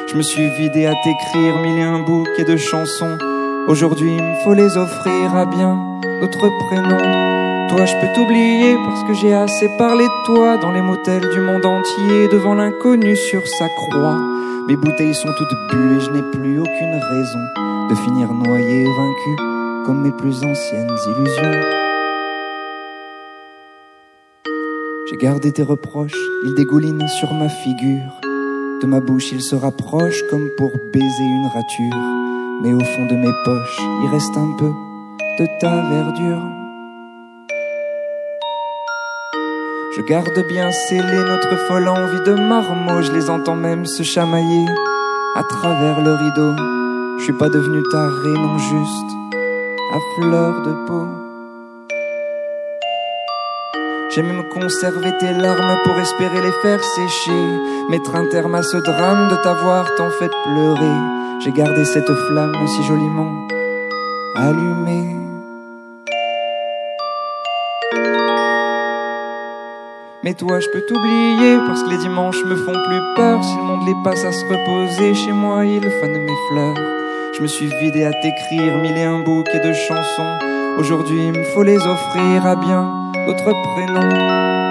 Je 0.08 0.16
me 0.16 0.22
suis 0.22 0.50
vidé 0.58 0.86
à 0.86 0.94
t'écrire 1.04 1.56
mille 1.62 1.78
et 1.78 1.82
un 1.82 2.00
bouquets 2.00 2.42
de 2.44 2.56
chansons. 2.56 3.16
Aujourd'hui, 3.68 4.16
il 4.16 4.22
me 4.24 4.34
faut 4.42 4.54
les 4.54 4.76
offrir 4.76 5.36
à 5.36 5.46
bien 5.46 5.78
d'autres 6.20 6.50
prénoms. 6.66 7.68
Toi, 7.68 7.86
je 7.86 7.94
peux 7.94 8.12
t'oublier 8.12 8.74
parce 8.74 9.04
que 9.04 9.14
j'ai 9.14 9.34
assez 9.34 9.68
parlé 9.78 10.04
de 10.04 10.24
toi 10.24 10.56
dans 10.56 10.72
les 10.72 10.82
motels 10.82 11.28
du 11.32 11.38
monde 11.38 11.64
entier, 11.64 12.26
devant 12.32 12.54
l'inconnu 12.54 13.14
sur 13.14 13.46
sa 13.46 13.68
croix. 13.68 14.18
Mes 14.66 14.74
bouteilles 14.74 15.14
sont 15.14 15.32
toutes 15.38 15.70
bues 15.70 15.96
et 15.96 16.00
je 16.00 16.10
n'ai 16.10 16.22
plus 16.32 16.58
aucune 16.58 17.00
raison 17.12 17.44
de 17.88 17.94
finir 17.94 18.32
noyé 18.32 18.82
et 18.82 18.84
vaincu 18.84 19.36
comme 19.84 20.02
mes 20.02 20.10
plus 20.10 20.42
anciennes 20.42 20.90
illusions. 21.06 21.85
J'ai 25.18 25.52
tes 25.52 25.62
reproches, 25.62 26.18
ils 26.44 26.54
dégoulinent 26.54 27.08
sur 27.08 27.32
ma 27.32 27.48
figure. 27.48 28.20
De 28.82 28.86
ma 28.86 29.00
bouche, 29.00 29.32
ils 29.32 29.40
se 29.40 29.54
rapprochent 29.54 30.22
comme 30.30 30.50
pour 30.58 30.72
baiser 30.92 31.22
une 31.22 31.46
rature. 31.46 31.96
Mais 32.62 32.74
au 32.74 32.80
fond 32.80 33.06
de 33.06 33.14
mes 33.14 33.32
poches, 33.44 33.80
il 34.02 34.10
reste 34.10 34.36
un 34.36 34.56
peu 34.58 34.70
de 35.38 35.48
ta 35.58 35.88
verdure. 35.88 36.42
Je 39.96 40.02
garde 40.02 40.46
bien 40.48 40.70
scellé 40.70 41.24
notre 41.24 41.56
folle 41.66 41.88
envie 41.88 42.22
de 42.26 42.34
marmot, 42.34 43.00
je 43.00 43.12
les 43.12 43.30
entends 43.30 43.56
même 43.56 43.86
se 43.86 44.02
chamailler 44.02 44.66
à 45.34 45.42
travers 45.44 46.02
le 46.02 46.12
rideau. 46.12 46.52
Je 47.18 47.24
suis 47.24 47.38
pas 47.38 47.48
devenu 47.48 47.82
taré, 47.90 48.34
non 48.34 48.58
juste 48.58 49.16
à 49.94 50.20
fleur 50.20 50.62
de 50.62 50.86
peau. 50.86 51.25
J'ai 54.16 54.22
même 54.22 54.48
conservé 54.48 55.12
tes 55.18 55.30
larmes 55.30 55.76
pour 55.84 55.98
espérer 55.98 56.40
les 56.40 56.52
faire 56.62 56.82
sécher, 56.82 57.44
mettre 57.90 58.16
un 58.16 58.24
terme 58.24 58.54
à 58.54 58.62
ce 58.62 58.78
drame 58.78 59.28
de 59.28 59.36
t'avoir 59.42 59.94
tant 59.96 60.08
fait 60.08 60.30
pleurer. 60.42 60.96
J'ai 61.44 61.52
gardé 61.52 61.84
cette 61.84 62.10
flamme 62.10 62.66
si 62.66 62.82
joliment 62.84 63.46
allumée. 64.34 65.16
Mais 70.24 70.32
toi, 70.32 70.60
je 70.60 70.68
peux 70.70 70.80
t'oublier 70.88 71.58
parce 71.66 71.82
que 71.82 71.90
les 71.90 71.98
dimanches 71.98 72.42
me 72.46 72.56
font 72.56 72.72
plus 72.72 73.00
peur. 73.16 73.44
Si 73.44 73.54
le 73.54 73.64
monde 73.64 73.86
les 73.86 73.96
passe 74.02 74.24
à 74.24 74.32
se 74.32 74.46
reposer, 74.46 75.14
chez 75.14 75.32
moi, 75.32 75.66
ils 75.66 75.90
fanent 76.00 76.24
mes 76.24 76.38
fleurs. 76.48 76.76
Je 77.36 77.42
me 77.42 77.46
suis 77.46 77.66
vidé 77.82 78.04
à 78.04 78.12
t'écrire 78.12 78.78
mille 78.78 78.96
et 78.96 79.02
un 79.02 79.18
bouquets 79.18 79.60
de 79.60 79.74
chansons. 79.74 80.38
Aujourd'hui, 80.78 81.26
il 81.26 81.38
me 81.38 81.44
faut 81.44 81.62
les 81.62 81.76
offrir 81.76 82.46
à 82.46 82.56
bien 82.56 83.05
d'autres 83.26 83.52
prénoms. 83.74 84.08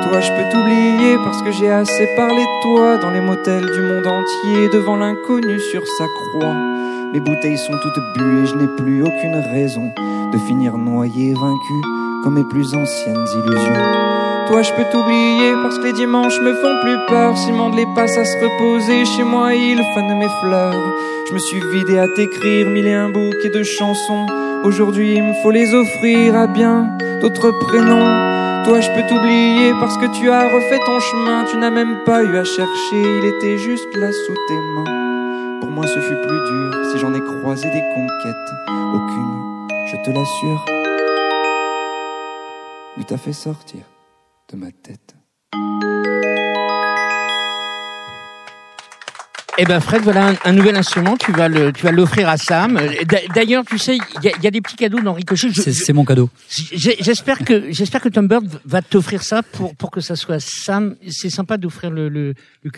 Toi, 0.04 0.22
je 0.22 0.32
peux 0.32 0.50
t'oublier 0.52 1.18
parce 1.24 1.41
que 1.41 1.52
j'ai 1.52 1.70
assez 1.70 2.08
parlé 2.15 2.41
de 2.41 2.62
toi 2.63 2.98
dans 2.98 3.12
les 3.12 3.22
motels 3.22 3.65
du 3.65 3.82
monde 3.82 4.08
entier, 4.08 4.70
devant 4.70 4.96
l'inconnu 4.96 5.60
sur 5.60 5.86
sa 5.98 6.06
croix. 6.06 6.56
Mes 7.13 7.20
bouteilles 7.20 7.58
sont 7.58 7.74
toutes 7.82 8.04
bues 8.18 8.44
et 8.44 8.46
je 8.48 8.56
n'ai 8.56 8.68
plus 8.78 9.04
aucune 9.04 9.36
raison 9.52 9.91
de 10.32 10.38
finir 10.39 10.78
noyé, 10.78 11.34
vaincu 11.34 11.82
comme 12.24 12.36
mes 12.36 12.44
plus 12.44 12.74
anciennes 12.74 13.26
illusions. 13.34 13.74
Toi, 14.48 14.62
je 14.62 14.72
peux 14.74 14.86
t'oublier 14.91 15.54
parce 15.62 15.78
que 15.80 15.86
les 15.86 15.94
dimanches 15.94 16.39
me 16.39 16.54
font 16.54 16.80
plus 16.82 16.98
peur. 17.08 17.36
Monde 17.54 17.76
les 17.76 17.88
passe 17.96 18.18
à 18.18 18.26
se 18.26 18.38
reposer, 18.38 19.06
chez 19.06 19.24
moi, 19.24 19.54
ils 19.54 19.82
fanent 19.94 20.18
mes 20.18 20.30
fleurs. 20.41 20.76
Je 21.28 21.34
me 21.34 21.39
suis 21.39 21.60
vidé 21.72 21.98
à 21.98 22.08
t'écrire 22.08 22.70
mille 22.70 22.88
et 22.88 22.94
un 22.94 23.10
bouquets 23.10 23.50
de 23.50 23.63
chansons. 23.63 24.28
Aujourd'hui, 24.65 25.13
il 25.17 25.23
me 25.23 25.34
faut 25.43 25.51
les 25.51 25.75
offrir 25.75 26.36
à 26.36 26.47
bien 26.47 26.97
d'autres 27.21 27.51
prénoms. 27.51 28.63
Toi, 28.65 28.82
je 28.82 28.89
peux 28.89 29.08
t'oublier 29.08 29.73
parce 29.80 29.95
que 29.95 30.08
tu 30.17 30.28
as 30.32 30.47
refait 30.47 30.80
ton 30.80 30.99
chemin. 30.99 31.43
Tu 31.43 31.56
n'as 31.58 31.69
même 31.69 32.04
pas 32.04 32.23
eu 32.23 32.36
à 32.36 32.43
chercher, 32.43 32.99
il 33.19 33.25
était 33.25 33.60
juste 33.60 33.95
là 33.95 34.12
sous 34.12 34.34
tes 34.47 34.58
mains. 34.73 35.60
Pour 35.62 35.69
moi, 35.69 35.86
ce 35.86 35.99
fut 35.99 36.15
plus 36.15 36.49
dur 36.49 36.73
si 36.91 36.97
j'en 36.97 37.13
ai 37.13 37.21
croisé 37.21 37.69
des 37.69 37.84
conquêtes. 37.93 38.51
Aucune, 38.95 39.67
je 39.86 39.97
te 40.04 40.10
l'assure, 40.10 40.65
ne 42.97 43.04
t'a 43.04 43.17
fait 43.17 43.34
sortir 43.34 43.82
de 44.51 44.58
ma 44.58 44.71
tête. 44.71 45.13
Eh 49.58 49.63
ben 49.63 49.80
Fred, 49.80 50.02
voilà 50.04 50.32
un, 50.32 50.36
un 50.44 50.52
nouvel 50.52 50.76
instrument. 50.76 51.15
Tu 51.15 51.32
vas 51.32 51.48
le, 51.48 51.72
tu 51.72 51.84
vas 51.84 51.91
l'offrir 51.91 52.28
à 52.28 52.36
Sam. 52.38 52.78
D'a- 53.08 53.26
D'ailleurs, 53.34 53.63
tu 53.63 53.78
sais, 53.78 53.96
il 53.96 54.24
y 54.24 54.28
a, 54.28 54.36
il 54.38 54.44
y 54.44 54.48
a 54.48 54.52
des 54.52 54.60
petits 54.60 54.76
cadeaux 54.76 55.00
dans 55.00 55.13
Ricochet. 55.13 55.50
Je- 55.50 55.62
C'est 55.62 55.72
je- 55.72 55.84
c'est 55.84 55.94
mon 55.94 56.04
cadeau. 56.04 56.30
J'espère 56.50 57.39
que 57.39 57.72
j'espère 57.72 58.02
que 58.02 58.10
Tom 58.10 58.28
Bird 58.28 58.60
va 58.65 58.82
t'offrir 58.82 59.24
ça 59.24 59.44
pour 59.44 59.74
pour 59.76 59.91
que 59.91 60.02
ça 60.02 60.18
soit 60.18 60.41
Sam. 60.41 60.98
C'est 61.10 61.30
sympa 61.30 61.56
d'offrir 61.58 61.89
le 61.89 62.10
le, 62.10 62.34
le 62.63 62.72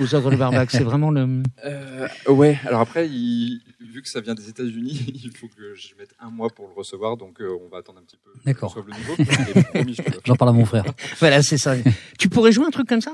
aux 0.00 0.14
ogres 0.14 0.30
de 0.30 0.36
Barbac. 0.36 0.70
C'est 0.70 0.84
vraiment 0.84 1.10
le. 1.10 1.42
Euh, 1.64 2.06
ouais, 2.28 2.58
alors 2.66 2.80
après, 2.80 3.08
il- 3.08 3.60
vu 3.80 4.00
que 4.02 4.08
ça 4.08 4.20
vient 4.20 4.34
des 4.34 4.48
États-Unis, 4.48 5.06
il 5.24 5.32
faut 5.36 5.48
que 5.48 5.74
je 5.74 5.88
mette 5.98 6.10
un 6.20 6.30
mois 6.30 6.48
pour 6.50 6.68
le 6.68 6.74
recevoir, 6.74 7.16
donc 7.16 7.40
euh, 7.40 7.48
on 7.66 7.68
va 7.68 7.78
attendre 7.78 7.98
un 7.98 8.02
petit 8.02 8.18
peu. 8.24 8.30
D'accord. 8.46 8.72
je 9.18 10.02
J'en 10.24 10.36
parle 10.36 10.50
à 10.50 10.52
mon 10.54 10.64
frère. 10.64 10.84
Voilà, 11.18 11.42
c'est 11.42 11.58
ça. 11.58 11.74
tu 12.18 12.28
pourrais 12.28 12.52
jouer 12.52 12.66
un 12.66 12.70
truc 12.70 12.88
comme 12.88 13.00
ça? 13.00 13.12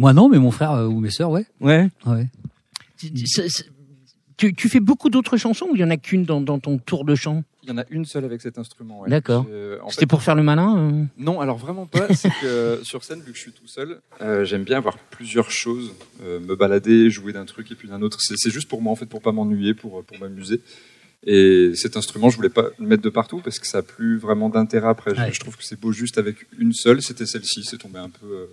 Moi 0.00 0.12
non, 0.14 0.28
mais 0.30 0.38
mon 0.38 0.50
frère 0.50 0.72
euh, 0.72 0.86
ou 0.86 0.98
mes 0.98 1.10
sœurs, 1.10 1.30
ouais. 1.30 1.44
Ouais. 1.60 1.88
ouais. 2.06 2.26
C'est- 2.96 3.48
c'est- 3.48 3.70
Tu, 4.36 4.54
tu 4.54 4.70
fais 4.70 4.80
beaucoup 4.80 5.10
d'autres 5.10 5.36
chansons 5.36 5.66
ou 5.70 5.74
il 5.76 5.80
y 5.80 5.84
en 5.84 5.90
a 5.90 5.98
qu'une 5.98 6.24
dans, 6.24 6.40
dans 6.40 6.58
ton 6.58 6.78
tour 6.78 7.04
de 7.04 7.14
chant? 7.14 7.44
Il 7.62 7.68
y 7.68 7.72
en 7.72 7.76
a 7.76 7.84
une 7.90 8.06
seule 8.06 8.24
avec 8.24 8.40
cet 8.40 8.56
instrument. 8.56 9.00
ouais. 9.00 9.10
D'accord. 9.10 9.44
J'ai- 9.46 9.78
en 9.82 9.90
C'était 9.90 10.06
pour 10.06 10.22
faire 10.22 10.34
le 10.34 10.42
malin 10.42 10.78
euh 10.78 11.04
Non, 11.18 11.40
alors 11.42 11.58
vraiment 11.58 11.84
pas. 11.84 12.06
C'est 12.14 12.30
que 12.40 12.80
sur 12.82 13.04
scène, 13.04 13.20
vu 13.20 13.32
que 13.32 13.36
je 13.36 13.42
suis 13.42 13.52
tout 13.52 13.66
seul, 13.66 14.00
euh, 14.22 14.46
j'aime 14.46 14.64
bien 14.64 14.78
avoir 14.78 14.96
plusieurs 14.96 15.50
choses, 15.50 15.92
euh, 16.22 16.40
me 16.40 16.56
balader, 16.56 17.10
jouer 17.10 17.34
d'un 17.34 17.44
truc 17.44 17.70
et 17.70 17.74
puis 17.74 17.88
d'un 17.88 18.00
autre. 18.00 18.18
C'est 18.22 18.36
c'est 18.38 18.50
juste 18.50 18.68
pour 18.68 18.80
moi 18.80 18.92
en 18.92 18.96
fait, 18.96 19.04
pour 19.04 19.20
pas 19.20 19.32
m'ennuyer, 19.32 19.74
pour 19.74 20.02
pour 20.02 20.18
m'amuser. 20.18 20.62
Et 21.26 21.72
cet 21.74 21.98
instrument, 21.98 22.30
je 22.30 22.36
voulais 22.36 22.48
pas 22.48 22.68
le 22.78 22.86
mettre 22.86 23.02
de 23.02 23.10
partout 23.10 23.42
parce 23.44 23.58
que 23.58 23.66
ça 23.66 23.78
a 23.78 23.82
plus 23.82 24.16
vraiment 24.16 24.48
d'intérêt 24.48 24.88
après. 24.88 25.14
Je- 25.14 25.20
Ouais. 25.20 25.32
Je 25.34 25.40
trouve 25.40 25.54
que 25.58 25.64
c'est 25.64 25.78
beau 25.78 25.92
juste 25.92 26.16
avec 26.16 26.36
une 26.58 26.72
seule. 26.72 27.02
C'était 27.02 27.26
celle-ci. 27.26 27.62
C'est 27.64 27.76
tombé 27.76 27.98
un 27.98 28.08
peu 28.08 28.26
euh, 28.26 28.46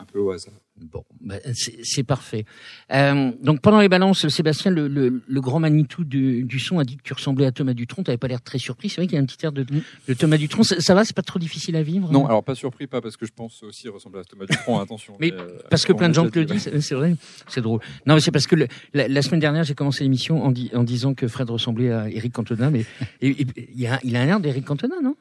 un 0.00 0.04
peu 0.04 0.18
au 0.20 0.30
hasard. 0.30 0.54
Bon, 0.80 1.04
ben, 1.20 1.40
c'est 1.52 2.04
parfait. 2.04 2.44
Euh, 2.92 3.32
donc 3.42 3.60
pendant 3.60 3.80
les 3.80 3.88
balances, 3.88 4.28
Sébastien, 4.28 4.70
le, 4.70 4.86
le, 4.86 5.22
le 5.26 5.40
grand 5.40 5.58
Manitou 5.58 6.04
du, 6.04 6.44
du 6.44 6.60
son 6.60 6.78
a 6.78 6.84
dit 6.84 6.96
que 6.96 7.02
tu 7.02 7.12
ressemblais 7.12 7.46
à 7.46 7.50
Thomas 7.50 7.74
Dutronc. 7.74 8.04
T'avais 8.04 8.16
pas 8.16 8.28
l'air 8.28 8.40
très 8.40 8.58
surpris. 8.58 8.88
C'est 8.88 8.96
vrai 9.00 9.08
qu'il 9.08 9.16
y 9.16 9.18
a 9.18 9.22
un 9.22 9.26
petit 9.26 9.44
air 9.44 9.50
de, 9.50 9.64
de 9.64 10.14
Thomas 10.14 10.36
Dutronc. 10.36 10.62
Ça, 10.62 10.80
ça 10.80 10.94
va, 10.94 11.04
c'est 11.04 11.16
pas 11.16 11.22
trop 11.22 11.40
difficile 11.40 11.74
à 11.74 11.82
vivre? 11.82 12.12
Non, 12.12 12.26
alors 12.26 12.44
pas 12.44 12.54
surpris, 12.54 12.86
pas 12.86 13.00
parce 13.00 13.16
que 13.16 13.26
je 13.26 13.32
pense 13.32 13.60
aussi 13.64 13.88
ressembler 13.88 14.20
à 14.20 14.24
Thomas 14.24 14.44
Dupont. 14.48 14.78
Attention. 14.80 15.16
Mais 15.18 15.32
euh, 15.32 15.58
Parce 15.68 15.84
que 15.84 15.92
plein 15.92 16.08
de 16.10 16.14
gens 16.14 16.28
te 16.30 16.38
le 16.38 16.44
disent, 16.44 16.70
c'est 16.80 16.94
vrai, 16.94 17.16
c'est 17.48 17.60
drôle. 17.60 17.80
Non, 18.06 18.14
mais 18.14 18.20
c'est 18.20 18.30
parce 18.30 18.46
que 18.46 18.54
le- 18.54 18.68
la, 18.94 19.08
la 19.08 19.22
semaine 19.22 19.40
dernière, 19.40 19.64
j'ai 19.64 19.74
commencé 19.74 20.04
l'émission 20.04 20.44
en, 20.44 20.52
di- 20.52 20.70
en 20.74 20.84
disant 20.84 21.14
que 21.14 21.26
Fred 21.26 21.50
ressemblait 21.50 21.90
à 21.90 22.08
Eric 22.08 22.32
Cantona, 22.34 22.70
mais 22.70 22.84
et- 23.20 23.30
et- 23.42 23.46
il, 23.74 23.86
a, 23.88 23.98
il 24.04 24.14
a 24.14 24.20
un 24.22 24.26
air 24.28 24.38
d'Eric 24.38 24.64
Cantona, 24.64 24.94
Non? 25.02 25.16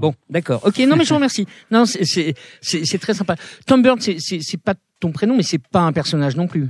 Bon, 0.00 0.14
d'accord. 0.28 0.62
Ok, 0.64 0.78
non, 0.78 0.96
mais 0.96 1.04
je 1.04 1.10
vous 1.10 1.16
remercie. 1.16 1.46
Non, 1.70 1.84
c'est- 1.86 2.98
très 3.00 3.14
sympa. 3.14 3.36
Tom 3.66 3.82
Bird, 3.82 4.00
c'est- 4.00 4.56
pas 4.62 4.74
ton 4.98 5.12
prénom, 5.12 5.36
mais 5.36 5.42
c'est 5.42 5.58
pas 5.62 5.80
un 5.80 5.92
personnage 5.92 6.36
non 6.36 6.46
plus. 6.46 6.68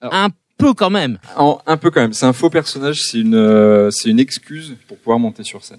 Alors- 0.00 0.14
un 0.14 0.28
peu 0.58 0.74
quand 0.74 0.90
même. 0.90 1.18
En- 1.36 1.60
un 1.66 1.76
peu 1.76 1.90
quand 1.90 2.00
même. 2.00 2.12
C'est 2.12 2.26
un 2.26 2.32
faux 2.32 2.50
personnage. 2.50 3.00
C'est 3.00 3.20
une, 3.20 3.34
euh, 3.34 3.90
c'est 3.90 4.10
une 4.10 4.20
excuse 4.20 4.76
pour 4.88 4.98
pouvoir 4.98 5.18
monter 5.18 5.42
sur 5.44 5.64
scène. 5.64 5.78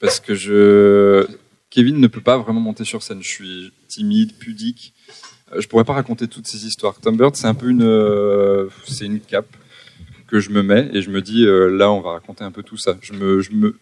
Parce 0.00 0.20
que 0.20 0.34
je, 0.34 1.26
Kevin 1.70 1.98
ne 2.00 2.06
peut 2.06 2.20
pas 2.20 2.38
vraiment 2.38 2.60
monter 2.60 2.84
sur 2.84 3.02
scène. 3.02 3.22
Je 3.22 3.28
suis 3.28 3.72
timide, 3.88 4.32
pudique. 4.38 4.94
Euh, 5.52 5.60
Je 5.60 5.68
pourrais 5.68 5.84
pas 5.84 5.92
raconter 5.94 6.28
toutes 6.28 6.46
ces 6.46 6.66
histoires. 6.66 6.94
Tom 7.00 7.16
Bird, 7.16 7.34
c'est 7.36 7.46
un 7.46 7.54
peu 7.54 7.68
une, 7.68 7.82
euh, 7.82 8.68
c'est 8.86 9.06
une 9.06 9.20
cape 9.20 9.54
que 10.28 10.40
je 10.40 10.50
me 10.50 10.62
mets 10.62 10.88
et 10.92 11.02
je 11.02 11.10
me 11.10 11.20
dis 11.22 11.44
euh, 11.46 11.68
là, 11.68 11.90
on 11.92 12.00
va 12.00 12.12
raconter 12.12 12.42
un 12.44 12.50
peu 12.50 12.62
tout 12.62 12.76
ça. 12.76 12.96
Je 13.00 13.12
me, 13.12 13.40
je 13.40 13.52
me, 13.52 13.78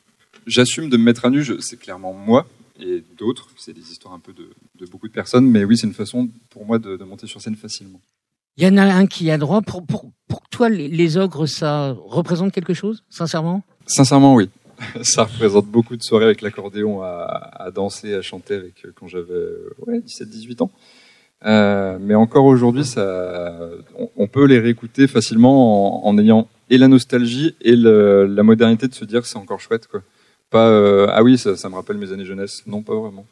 j'assume 0.46 0.88
de 0.88 0.96
me 0.96 1.04
mettre 1.04 1.24
à 1.24 1.30
nu. 1.30 1.44
C'est 1.60 1.78
clairement 1.78 2.12
moi 2.12 2.46
et 2.80 3.02
d'autres. 3.18 3.48
C'est 3.56 3.72
des 3.72 3.90
histoires 3.92 4.14
un 4.14 4.18
peu 4.18 4.32
de, 4.32 4.48
de 4.78 4.86
beaucoup 4.90 5.08
de 5.08 5.12
personnes, 5.12 5.46
mais 5.50 5.64
oui, 5.64 5.76
c'est 5.78 5.86
une 5.86 5.94
façon 5.94 6.28
pour 6.50 6.64
moi 6.66 6.78
de, 6.78 6.96
de 6.96 7.04
monter 7.04 7.26
sur 7.26 7.40
scène 7.40 7.56
facilement. 7.56 8.00
Il 8.56 8.64
y 8.64 8.68
en 8.68 8.76
a 8.76 8.84
un 8.84 9.06
qui 9.06 9.30
a 9.30 9.38
droit. 9.38 9.62
Pour, 9.62 9.84
pour, 9.84 10.10
pour 10.28 10.40
toi, 10.48 10.68
les, 10.68 10.86
les 10.88 11.16
ogres, 11.16 11.46
ça 11.46 11.90
représente 12.06 12.52
quelque 12.52 12.72
chose, 12.74 13.02
sincèrement? 13.10 13.62
Sincèrement, 13.86 14.34
oui. 14.34 14.48
Ça 15.02 15.22
représente 15.24 15.66
beaucoup 15.66 15.96
de 15.96 16.02
soirées 16.02 16.24
avec 16.24 16.42
l'accordéon 16.42 17.00
à, 17.02 17.08
à 17.54 17.70
danser, 17.70 18.12
à 18.12 18.22
chanter 18.22 18.54
avec 18.54 18.84
euh, 18.84 18.90
quand 18.94 19.06
j'avais 19.06 19.44
ouais, 19.86 20.00
17-18 20.00 20.64
ans. 20.64 20.70
Euh, 21.44 21.98
mais 22.00 22.14
encore 22.16 22.44
aujourd'hui, 22.46 22.84
ça, 22.84 23.70
on, 23.98 24.10
on 24.16 24.26
peut 24.26 24.44
les 24.46 24.58
réécouter 24.58 25.06
facilement 25.06 26.04
en, 26.04 26.08
en 26.08 26.18
ayant 26.18 26.48
et 26.70 26.78
la 26.78 26.88
nostalgie 26.88 27.54
et 27.60 27.76
le- 27.76 28.26
la 28.26 28.42
modernité 28.42 28.88
de 28.88 28.94
se 28.94 29.04
dire 29.04 29.26
c'est 29.26 29.36
encore 29.36 29.60
chouette 29.60 29.86
quoi. 29.86 30.02
Pas 30.54 30.68
euh, 30.68 31.08
ah 31.10 31.24
oui 31.24 31.36
ça, 31.36 31.56
ça 31.56 31.68
me 31.68 31.74
rappelle 31.74 31.98
mes 31.98 32.12
années 32.12 32.24
jeunesse. 32.24 32.62
Non 32.68 32.80
pas 32.84 32.94
vraiment. 32.94 33.26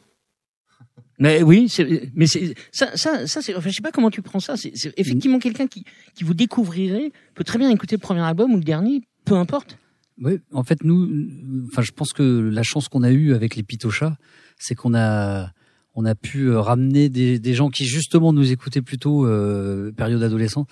Mais 1.19 1.41
oui, 1.41 1.73
mais 2.15 2.27
ça, 2.27 2.97
ça, 2.97 3.27
ça 3.27 3.41
c'est. 3.41 3.55
Enfin, 3.55 3.69
je 3.69 3.75
sais 3.75 3.81
pas 3.81 3.93
comment 3.93 4.09
tu 4.09 4.21
prends 4.21 4.41
ça. 4.41 4.57
C'est 4.57 4.73
effectivement 4.97 5.39
quelqu'un 5.39 5.67
qui, 5.67 5.85
qui 6.15 6.25
vous 6.25 6.33
découvrirait 6.33 7.13
peut 7.33 7.45
très 7.45 7.57
bien 7.57 7.69
écouter 7.69 7.95
le 7.95 8.01
premier 8.01 8.19
album 8.19 8.51
ou 8.51 8.57
le 8.57 8.63
dernier, 8.63 9.03
peu 9.23 9.35
importe. 9.35 9.77
Oui, 10.21 10.41
en 10.51 10.63
fait, 10.63 10.83
nous, 10.83 11.09
enfin, 11.67 11.81
je 11.81 11.91
pense 11.91 12.11
que 12.11 12.49
la 12.51 12.61
chance 12.61 12.89
qu'on 12.89 13.03
a 13.03 13.11
eue 13.11 13.33
avec 13.33 13.55
les 13.55 13.63
Pitochas, 13.63 14.17
c'est 14.59 14.75
qu'on 14.75 14.93
a, 14.93 15.49
on 15.95 16.03
a 16.03 16.15
pu 16.15 16.49
euh, 16.49 16.59
ramener 16.59 17.07
des, 17.07 17.39
des 17.39 17.53
gens 17.53 17.69
qui 17.69 17.85
justement 17.85 18.33
nous 18.33 18.51
écoutaient 18.51 18.81
plutôt 18.81 19.25
euh, 19.25 19.93
période 19.93 20.21
adolescent 20.23 20.65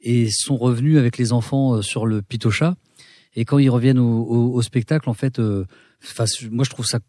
et 0.00 0.28
sont 0.28 0.56
revenus 0.56 0.98
avec 0.98 1.18
les 1.18 1.32
enfants 1.32 1.82
sur 1.82 2.04
le 2.04 2.20
Pitocha. 2.20 2.74
Et 3.36 3.44
quand 3.44 3.58
ils 3.58 3.70
reviennent 3.70 3.98
au, 3.98 4.62
spectacle, 4.62 5.08
en 5.08 5.14
fait, 5.14 5.38
euh, 5.38 5.64
moi, 6.50 6.64
je 6.64 6.70
trouve 6.70 6.86
ça 6.86 7.00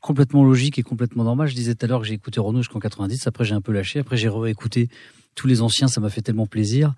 complètement 0.00 0.44
logique 0.44 0.78
et 0.78 0.82
complètement 0.82 1.24
normal. 1.24 1.48
Je 1.48 1.54
disais 1.54 1.74
tout 1.74 1.84
à 1.84 1.88
l'heure 1.88 2.00
que 2.00 2.06
j'ai 2.06 2.14
écouté 2.14 2.40
Renaud 2.40 2.60
jusqu'en 2.60 2.78
90. 2.78 3.26
Après, 3.26 3.44
j'ai 3.44 3.54
un 3.54 3.60
peu 3.60 3.72
lâché. 3.72 3.98
Après, 4.00 4.16
j'ai 4.16 4.28
réécouté 4.28 4.88
tous 5.34 5.46
les 5.46 5.60
anciens. 5.62 5.88
Ça 5.88 6.00
m'a 6.00 6.10
fait 6.10 6.22
tellement 6.22 6.46
plaisir. 6.46 6.94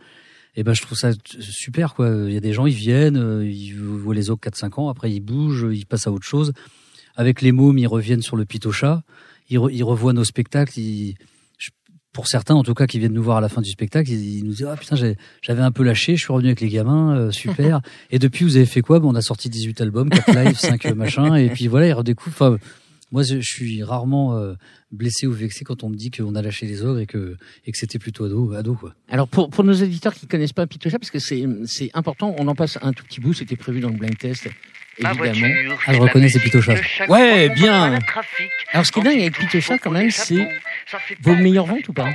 Et 0.57 0.63
ben, 0.63 0.73
je 0.75 0.83
trouve 0.83 0.97
ça 0.97 1.11
super, 1.41 1.95
quoi. 1.95 2.09
Il 2.27 2.33
y 2.33 2.37
a 2.37 2.41
des 2.41 2.53
gens, 2.53 2.67
ils 2.67 2.75
viennent, 2.75 3.17
euh, 3.17 3.45
ils 3.45 3.75
voient 3.77 4.15
les 4.15 4.31
autres 4.31 4.49
4-5 4.49 4.81
ans. 4.81 4.89
Après, 4.89 5.11
ils 5.11 5.21
bougent, 5.21 5.67
ils 5.73 5.87
passent 5.87 6.07
à 6.07 6.13
autre 6.13 6.27
chose. 6.27 6.53
Avec 7.17 7.43
les 7.43 7.53
mômes, 7.53 7.79
ils 7.79 7.87
reviennent 7.87 8.23
sur 8.23 8.37
le 8.37 8.45
Pitocha. 8.45 9.03
Ils, 9.51 9.59
re- 9.59 9.71
ils 9.73 9.85
revoient 9.85 10.13
nos 10.13 10.25
spectacles. 10.25 10.79
Pour 12.15 12.29
certains, 12.29 12.55
en 12.55 12.63
tout 12.63 12.75
cas, 12.75 12.87
qui 12.87 12.99
viennent 12.99 13.13
nous 13.13 13.23
voir 13.23 13.39
à 13.39 13.41
la 13.41 13.51
fin 13.51 13.61
du 13.61 13.69
spectacle, 13.69 14.11
ils, 14.11 14.39
ils 14.39 14.45
nous 14.45 14.53
disent, 14.53 14.69
ah 14.71 14.77
putain, 14.77 14.97
j'avais 14.97 15.63
un 15.63 15.73
peu 15.73 15.83
lâché, 15.83 16.17
je 16.17 16.23
suis 16.23 16.33
revenu 16.33 16.49
avec 16.49 16.61
les 16.61 16.69
gamins, 16.69 17.15
euh, 17.15 17.31
super. 17.33 17.81
et 18.11 18.19
depuis, 18.19 18.45
vous 18.45 18.57
avez 18.57 18.67
fait 18.67 18.81
quoi? 18.81 19.01
Ben, 19.01 19.09
on 19.09 19.17
a 19.17 19.21
sorti 19.21 19.51
18 19.51 19.81
albums, 19.81 20.09
4 20.09 20.33
lives, 20.33 20.57
5 20.57 20.95
machin. 20.95 21.35
Et 21.35 21.51
puis 21.51 21.67
voilà, 21.67 21.89
ils 21.89 21.93
redécouvrent. 21.93 22.31
Enfin, 22.33 22.59
moi, 23.11 23.25
je, 23.25 23.41
je 23.41 23.49
suis 23.49 23.83
rarement 23.83 24.37
euh, 24.37 24.55
blessé 24.93 25.27
ou 25.27 25.33
vexé 25.33 25.65
quand 25.65 25.83
on 25.83 25.91
me 25.91 25.97
dit 25.97 26.13
qu'on 26.13 26.37
a 26.37 26.43
lâché 26.43 26.67
les 26.67 26.83
ogres 26.83 27.01
et 27.01 27.07
que, 27.07 27.37
et 27.67 27.73
que 27.73 27.79
c'était 27.79 27.99
plutôt 27.99 28.25
ado, 28.25 28.53
ado, 28.53 28.75
quoi. 28.75 28.95
Alors 29.09 29.27
pour, 29.27 29.51
pour 29.51 29.65
nos 29.65 29.73
éditeurs 29.73 30.15
qui 30.15 30.29
connaissent 30.29 30.53
pas 30.53 30.67
Pitocha, 30.69 30.99
parce 30.99 31.11
que 31.11 31.19
c'est 31.19 31.45
c'est 31.67 31.91
important, 31.95 32.35
on 32.39 32.47
en 32.47 32.55
passe 32.55 32.79
un 32.81 32.93
tout 32.93 33.05
petit 33.05 33.21
bout. 33.21 33.35
C'était 33.35 33.57
prévu 33.57 33.81
dans 33.81 33.91
le 33.91 33.97
blind 33.97 34.17
test, 34.17 34.49
évidemment. 34.99 35.55
Ah, 35.87 35.93
je 35.95 35.99
reconnais 36.01 36.29
ces 36.29 36.41
Pitochas. 36.41 36.77
Ouais, 37.09 37.49
bien. 37.51 37.99
Alors 38.73 38.87
ce 38.87 38.93
qui 38.93 39.01
est 39.01 39.03
dingue 39.03 39.21
avec 39.21 39.39
Pitocha 39.39 39.79
quand 39.79 39.91
même, 39.91 40.11
c'est 40.11 40.49
vos 41.23 41.35
meilleures 41.35 41.67
ventes 41.67 41.89
ou 41.89 41.93
pas 41.93 42.11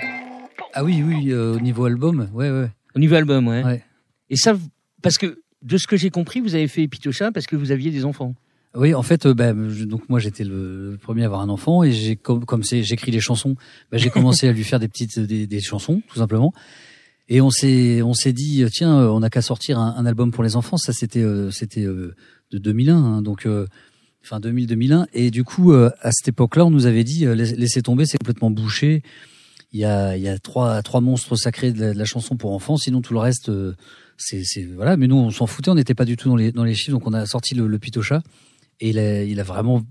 Ah 0.73 0.83
oui, 0.83 1.03
oui, 1.05 1.31
euh, 1.31 1.55
au 1.55 1.59
niveau 1.59 1.85
album, 1.85 2.29
ouais, 2.33 2.49
ouais. 2.49 2.69
Au 2.95 2.99
niveau 2.99 3.15
album, 3.15 3.47
ouais. 3.47 3.63
Ouais. 3.63 3.83
Et 4.29 4.35
ça, 4.35 4.55
parce 5.01 5.17
que 5.17 5.41
de 5.61 5.77
ce 5.77 5.87
que 5.87 5.97
j'ai 5.97 6.09
compris, 6.09 6.39
vous 6.39 6.55
avez 6.55 6.67
fait 6.67 6.87
Pitocha 6.87 7.31
parce 7.31 7.45
que 7.45 7.55
vous 7.55 7.71
aviez 7.71 7.91
des 7.91 8.05
enfants. 8.05 8.35
Oui, 8.75 8.93
en 8.93 9.01
fait, 9.01 9.25
euh, 9.25 9.33
bah, 9.33 9.51
je- 9.69 9.83
donc 9.83 10.07
moi 10.09 10.19
j'étais 10.19 10.43
le 10.43 10.97
premier 11.01 11.23
à 11.23 11.25
avoir 11.25 11.41
un 11.41 11.49
enfant 11.49 11.83
et 11.83 11.91
j'ai 11.91 12.15
comme 12.15 12.45
comme 12.45 12.61
c'est 12.63 12.83
j'écris 12.83 13.11
les 13.11 13.19
chansons, 13.19 13.55
bah, 13.91 13.97
j'ai 13.97 14.11
commencé 14.11 14.47
à 14.47 14.51
lui 14.51 14.63
faire 14.63 14.79
des 14.79 14.87
petites 14.87 15.19
des, 15.19 15.47
des 15.47 15.59
chansons 15.59 16.01
tout 16.07 16.17
simplement. 16.19 16.53
Et 17.29 17.41
on 17.41 17.49
s'est 17.49 18.03
on 18.03 18.13
s'est 18.13 18.31
dit 18.33 18.63
tiens 18.71 18.95
on 18.95 19.21
n'a 19.21 19.31
qu'à 19.31 19.41
sortir 19.41 19.79
un, 19.79 19.95
un 19.97 20.05
album 20.05 20.29
pour 20.31 20.43
les 20.43 20.55
enfants. 20.55 20.77
Ça 20.77 20.93
c'était 20.93 21.21
euh, 21.23 21.49
c'était 21.49 21.83
euh, 21.83 22.15
de 22.51 22.57
2001 22.57 22.95
hein, 22.95 23.21
donc 23.21 23.45
euh, 23.45 23.67
enfin 24.23 24.39
2000 24.39 24.67
2001 24.67 25.07
et 25.13 25.31
du 25.31 25.43
coup 25.43 25.71
euh, 25.71 25.89
à 26.01 26.11
cette 26.11 26.27
époque-là 26.29 26.65
on 26.65 26.71
nous 26.71 26.85
avait 26.85 27.03
dit 27.03 27.25
euh, 27.25 27.35
laisse- 27.35 27.55
laissez 27.55 27.81
tomber 27.81 28.05
c'est 28.05 28.17
complètement 28.17 28.51
bouché. 28.51 29.01
Il 29.71 29.79
y 29.79 29.85
a 29.85 30.17
il 30.17 30.23
y 30.23 30.27
a 30.27 30.39
trois 30.39 30.81
trois 30.81 30.99
monstres 31.01 31.35
sacrés 31.35 31.71
de 31.71 31.79
la, 31.79 31.93
de 31.93 31.97
la 31.99 32.05
chanson 32.05 32.35
pour 32.37 32.53
enfants 32.53 32.75
sinon 32.77 33.01
tout 33.01 33.13
le 33.13 33.19
reste 33.19 33.49
euh, 33.49 33.75
c'est 34.17 34.43
c'est 34.43 34.63
voilà 34.65 34.97
mais 34.97 35.07
nous 35.07 35.15
on 35.15 35.29
s'en 35.29 35.45
foutait 35.47 35.69
on 35.69 35.75
n'était 35.75 35.93
pas 35.93 36.05
du 36.05 36.17
tout 36.17 36.27
dans 36.29 36.35
les 36.35 36.51
dans 36.51 36.63
les 36.63 36.73
chiffres 36.73 36.91
donc 36.97 37.05
on 37.07 37.13
a 37.13 37.25
sorti 37.27 37.53
le, 37.55 37.67
le 37.67 37.79
Pitocha 37.79 38.21
et 38.79 38.89
il 38.89 38.97
a, 38.99 39.23
il 39.23 39.39
a 39.39 39.43
vraiment 39.43 39.83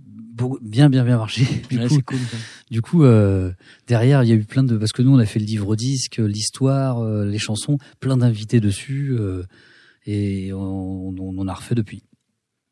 bien 0.62 0.88
bien 0.88 1.04
bien 1.04 1.16
marché. 1.18 1.42
Du 1.70 1.78
Ouais, 1.78 1.88
coup, 1.88 2.00
cool. 2.06 2.18
du 2.70 2.80
coup 2.82 3.04
euh, 3.04 3.52
derrière 3.86 4.22
il 4.24 4.28
y 4.28 4.32
a 4.32 4.34
eu 4.34 4.44
plein 4.44 4.62
de 4.64 4.76
parce 4.76 4.92
que 4.92 5.02
nous 5.02 5.14
on 5.14 5.18
a 5.18 5.26
fait 5.26 5.38
le 5.40 5.44
livre 5.46 5.74
disque, 5.76 6.16
l'histoire, 6.18 6.98
euh, 7.00 7.24
les 7.24 7.38
chansons, 7.38 7.78
plein 8.00 8.16
d'invités 8.16 8.60
dessus 8.60 9.12
euh, 9.18 9.44
et 10.06 10.52
on, 10.52 11.08
on, 11.10 11.14
on 11.38 11.48
a 11.48 11.54
refait 11.54 11.74
depuis. 11.74 12.02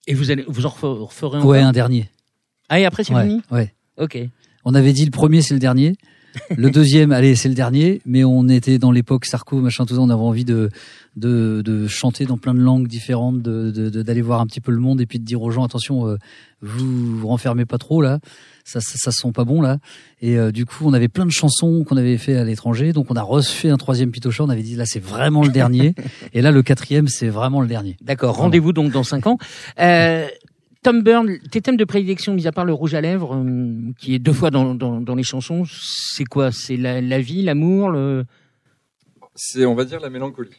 Et 0.07 0.14
vous 0.14 0.31
allez, 0.31 0.45
vous 0.49 0.66
en 0.66 0.71
refer- 0.71 0.87
referez 1.05 1.38
encore 1.38 1.51
Ouais, 1.51 1.61
un 1.61 1.73
dernier. 1.73 2.09
Ah 2.69 2.81
et 2.81 2.85
après 2.85 3.05
c'est 3.05 3.14
ouais, 3.14 3.23
fini 3.27 3.42
ouais. 3.51 3.73
Ok. 3.99 4.19
On 4.64 4.75
avait 4.75 4.92
dit 4.92 5.05
le 5.05 5.11
premier 5.11 5.42
c'est 5.42 5.55
le 5.55 5.61
dernier. 5.61 5.95
Le 6.55 6.71
deuxième, 6.71 7.12
allez, 7.12 7.35
c'est 7.35 7.49
le 7.49 7.55
dernier, 7.55 8.03
mais 8.05 8.23
on 8.23 8.47
était 8.51 8.79
dans 8.79 8.92
l'époque 8.92 9.25
Sarko, 9.25 9.59
machin, 9.62 9.87
tout 9.87 9.95
ça. 9.95 10.01
On 10.03 10.11
avait 10.11 10.21
envie 10.21 10.45
de, 10.45 10.69
de, 11.16 11.62
de 11.64 11.87
chanter 11.87 12.27
dans 12.27 12.37
plein 12.37 12.53
de 12.53 12.59
langues 12.61 12.87
différentes, 12.88 13.40
de, 13.40 13.71
de, 13.71 13.88
de- 13.88 14.03
d'aller 14.03 14.21
voir 14.21 14.42
un 14.42 14.47
petit 14.47 14.61
peu 14.61 14.71
le 14.71 14.79
monde 14.79 15.01
et 15.01 15.07
puis 15.07 15.19
de 15.19 15.25
dire 15.25 15.40
aux 15.40 15.51
gens, 15.51 15.64
attention, 15.64 16.07
euh, 16.07 16.19
vous 16.61 17.16
vous 17.21 17.27
renfermez 17.29 17.64
pas 17.64 17.79
trop 17.79 18.03
là, 18.03 18.19
ça, 18.67 18.81
ça, 18.81 18.97
ça 18.99 19.13
sent 19.13 19.31
pas 19.33 19.45
bon 19.45 19.63
là. 19.63 19.79
Et 20.21 20.37
euh, 20.37 20.51
du 20.51 20.67
coup, 20.67 20.85
on 20.87 20.93
avait 20.93 21.07
plein 21.09 21.25
de 21.25 21.31
chansons 21.31 21.85
qu'on 21.85 21.97
avait 21.97 22.19
fait 22.19 22.37
à 22.37 22.43
l'étranger, 22.45 22.93
donc 22.93 23.11
on 23.11 23.15
a 23.15 23.23
refait 23.23 23.71
un 23.71 23.77
troisième 23.77 24.11
pitocha. 24.11 24.43
On 24.43 24.49
avait 24.49 24.63
dit 24.65 24.75
là, 24.75 24.85
c'est 24.87 24.99
vraiment 25.03 25.43
le 25.45 25.51
dernier, 25.51 25.95
et 26.33 26.43
là, 26.43 26.51
le 26.51 26.63
quatrième, 26.63 27.07
c'est 27.07 27.29
vraiment 27.29 27.61
le 27.61 27.69
dernier. 27.69 27.97
D'accord. 28.01 28.33
Voilà. 28.33 28.43
Rendez-vous 28.47 28.73
donc 28.73 28.91
dans 28.91 29.05
cinq 29.05 29.27
ans. 29.29 29.39
Euh, 29.79 30.27
Tom 30.83 31.03
Byrne, 31.03 31.39
tes 31.51 31.61
thèmes 31.61 31.77
de 31.77 31.85
prédilection, 31.85 32.35
mis 32.35 32.47
à 32.47 32.53
part 32.53 32.65
le 32.65 32.73
rouge 32.73 32.95
à 32.95 33.01
lèvres, 33.01 33.35
euh, 33.37 33.93
qui 33.99 34.15
est 34.15 34.19
deux 34.19 34.33
fois 34.33 34.51
dans, 34.51 34.75
dans, 34.75 35.01
dans 35.01 35.15
les 35.15 35.23
chansons, 35.23 35.65
c'est 35.69 36.25
quoi? 36.25 36.51
C'est 36.53 36.77
la, 36.77 37.01
la 37.01 37.21
vie, 37.21 37.43
l'amour, 37.43 37.91
le. 37.91 38.25
C'est 39.35 39.65
on 39.65 39.75
va 39.75 39.85
dire 39.85 40.01
la 40.01 40.11
mélancolie. 40.11 40.51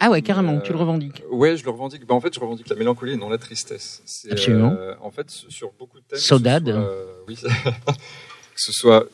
Ah 0.00 0.10
ouais, 0.10 0.22
carrément. 0.22 0.54
Euh, 0.56 0.60
Tu 0.60 0.72
le 0.72 0.78
revendiques. 0.78 1.22
Ouais, 1.30 1.56
je 1.56 1.64
le 1.64 1.70
revendique. 1.70 2.06
Bah, 2.06 2.14
en 2.14 2.20
fait, 2.20 2.32
je 2.32 2.38
revendique 2.40 2.68
la 2.68 2.76
mélancolie 2.76 3.12
et 3.12 3.16
non 3.16 3.28
la 3.28 3.38
tristesse. 3.38 4.00
C'est, 4.06 4.30
Absolument. 4.30 4.72
euh, 4.78 4.94
en 5.02 5.10
fait, 5.10 5.28
sur 5.28 5.72
beaucoup 5.78 5.98
de 5.98 6.04
thèmes. 6.04 6.18
Saudade. 6.20 6.66
soit, 6.70 6.76
euh, 6.76 7.06
que 7.36 8.56
ce 8.56 8.72
soit 8.72 9.08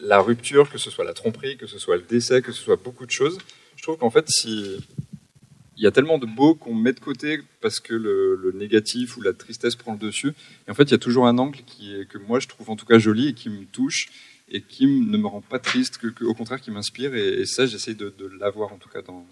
la 0.00 0.20
rupture, 0.20 0.70
que 0.70 0.78
ce 0.78 0.90
soit 0.90 1.04
la 1.04 1.14
tromperie, 1.14 1.56
que 1.56 1.66
ce 1.66 1.78
soit 1.78 1.96
le 1.96 2.02
décès, 2.02 2.42
que 2.42 2.52
ce 2.52 2.62
soit 2.62 2.76
beaucoup 2.76 3.06
de 3.06 3.10
choses. 3.10 3.38
Je 3.76 3.82
trouve 3.82 3.98
qu'en 3.98 4.10
fait, 4.10 4.26
si 4.28 4.78
il 5.76 5.84
y 5.84 5.86
a 5.86 5.90
tellement 5.90 6.18
de 6.18 6.26
beau 6.26 6.54
qu'on 6.54 6.74
met 6.74 6.92
de 6.92 7.00
côté 7.00 7.40
parce 7.60 7.80
que 7.80 7.94
le, 7.94 8.52
négatif 8.54 9.16
ou 9.16 9.22
la 9.22 9.32
tristesse 9.32 9.76
prend 9.76 9.92
le 9.92 9.98
dessus. 9.98 10.32
Et 10.66 10.70
en 10.70 10.74
fait, 10.74 10.84
il 10.84 10.92
y 10.92 10.94
a 10.94 10.98
toujours 10.98 11.26
un 11.26 11.36
angle 11.38 11.60
que 12.08 12.18
moi 12.18 12.40
je 12.40 12.48
trouve 12.48 12.70
en 12.70 12.76
tout 12.76 12.86
cas 12.86 12.98
joli 12.98 13.28
et 13.28 13.34
qui 13.34 13.50
me 13.50 13.64
touche 13.66 14.08
et 14.48 14.62
qui 14.62 14.86
ne 14.86 15.18
me 15.18 15.26
rend 15.26 15.40
pas 15.40 15.58
triste, 15.58 15.98
au 16.22 16.34
contraire 16.34 16.60
qui 16.60 16.70
m'inspire. 16.70 17.14
Et, 17.14 17.44
ça, 17.46 17.66
j'essaye 17.66 17.94
de, 17.94 18.12
l'avoir 18.38 18.72
en 18.72 18.78
tout 18.78 18.88
cas 18.88 19.02
dans. 19.02 19.26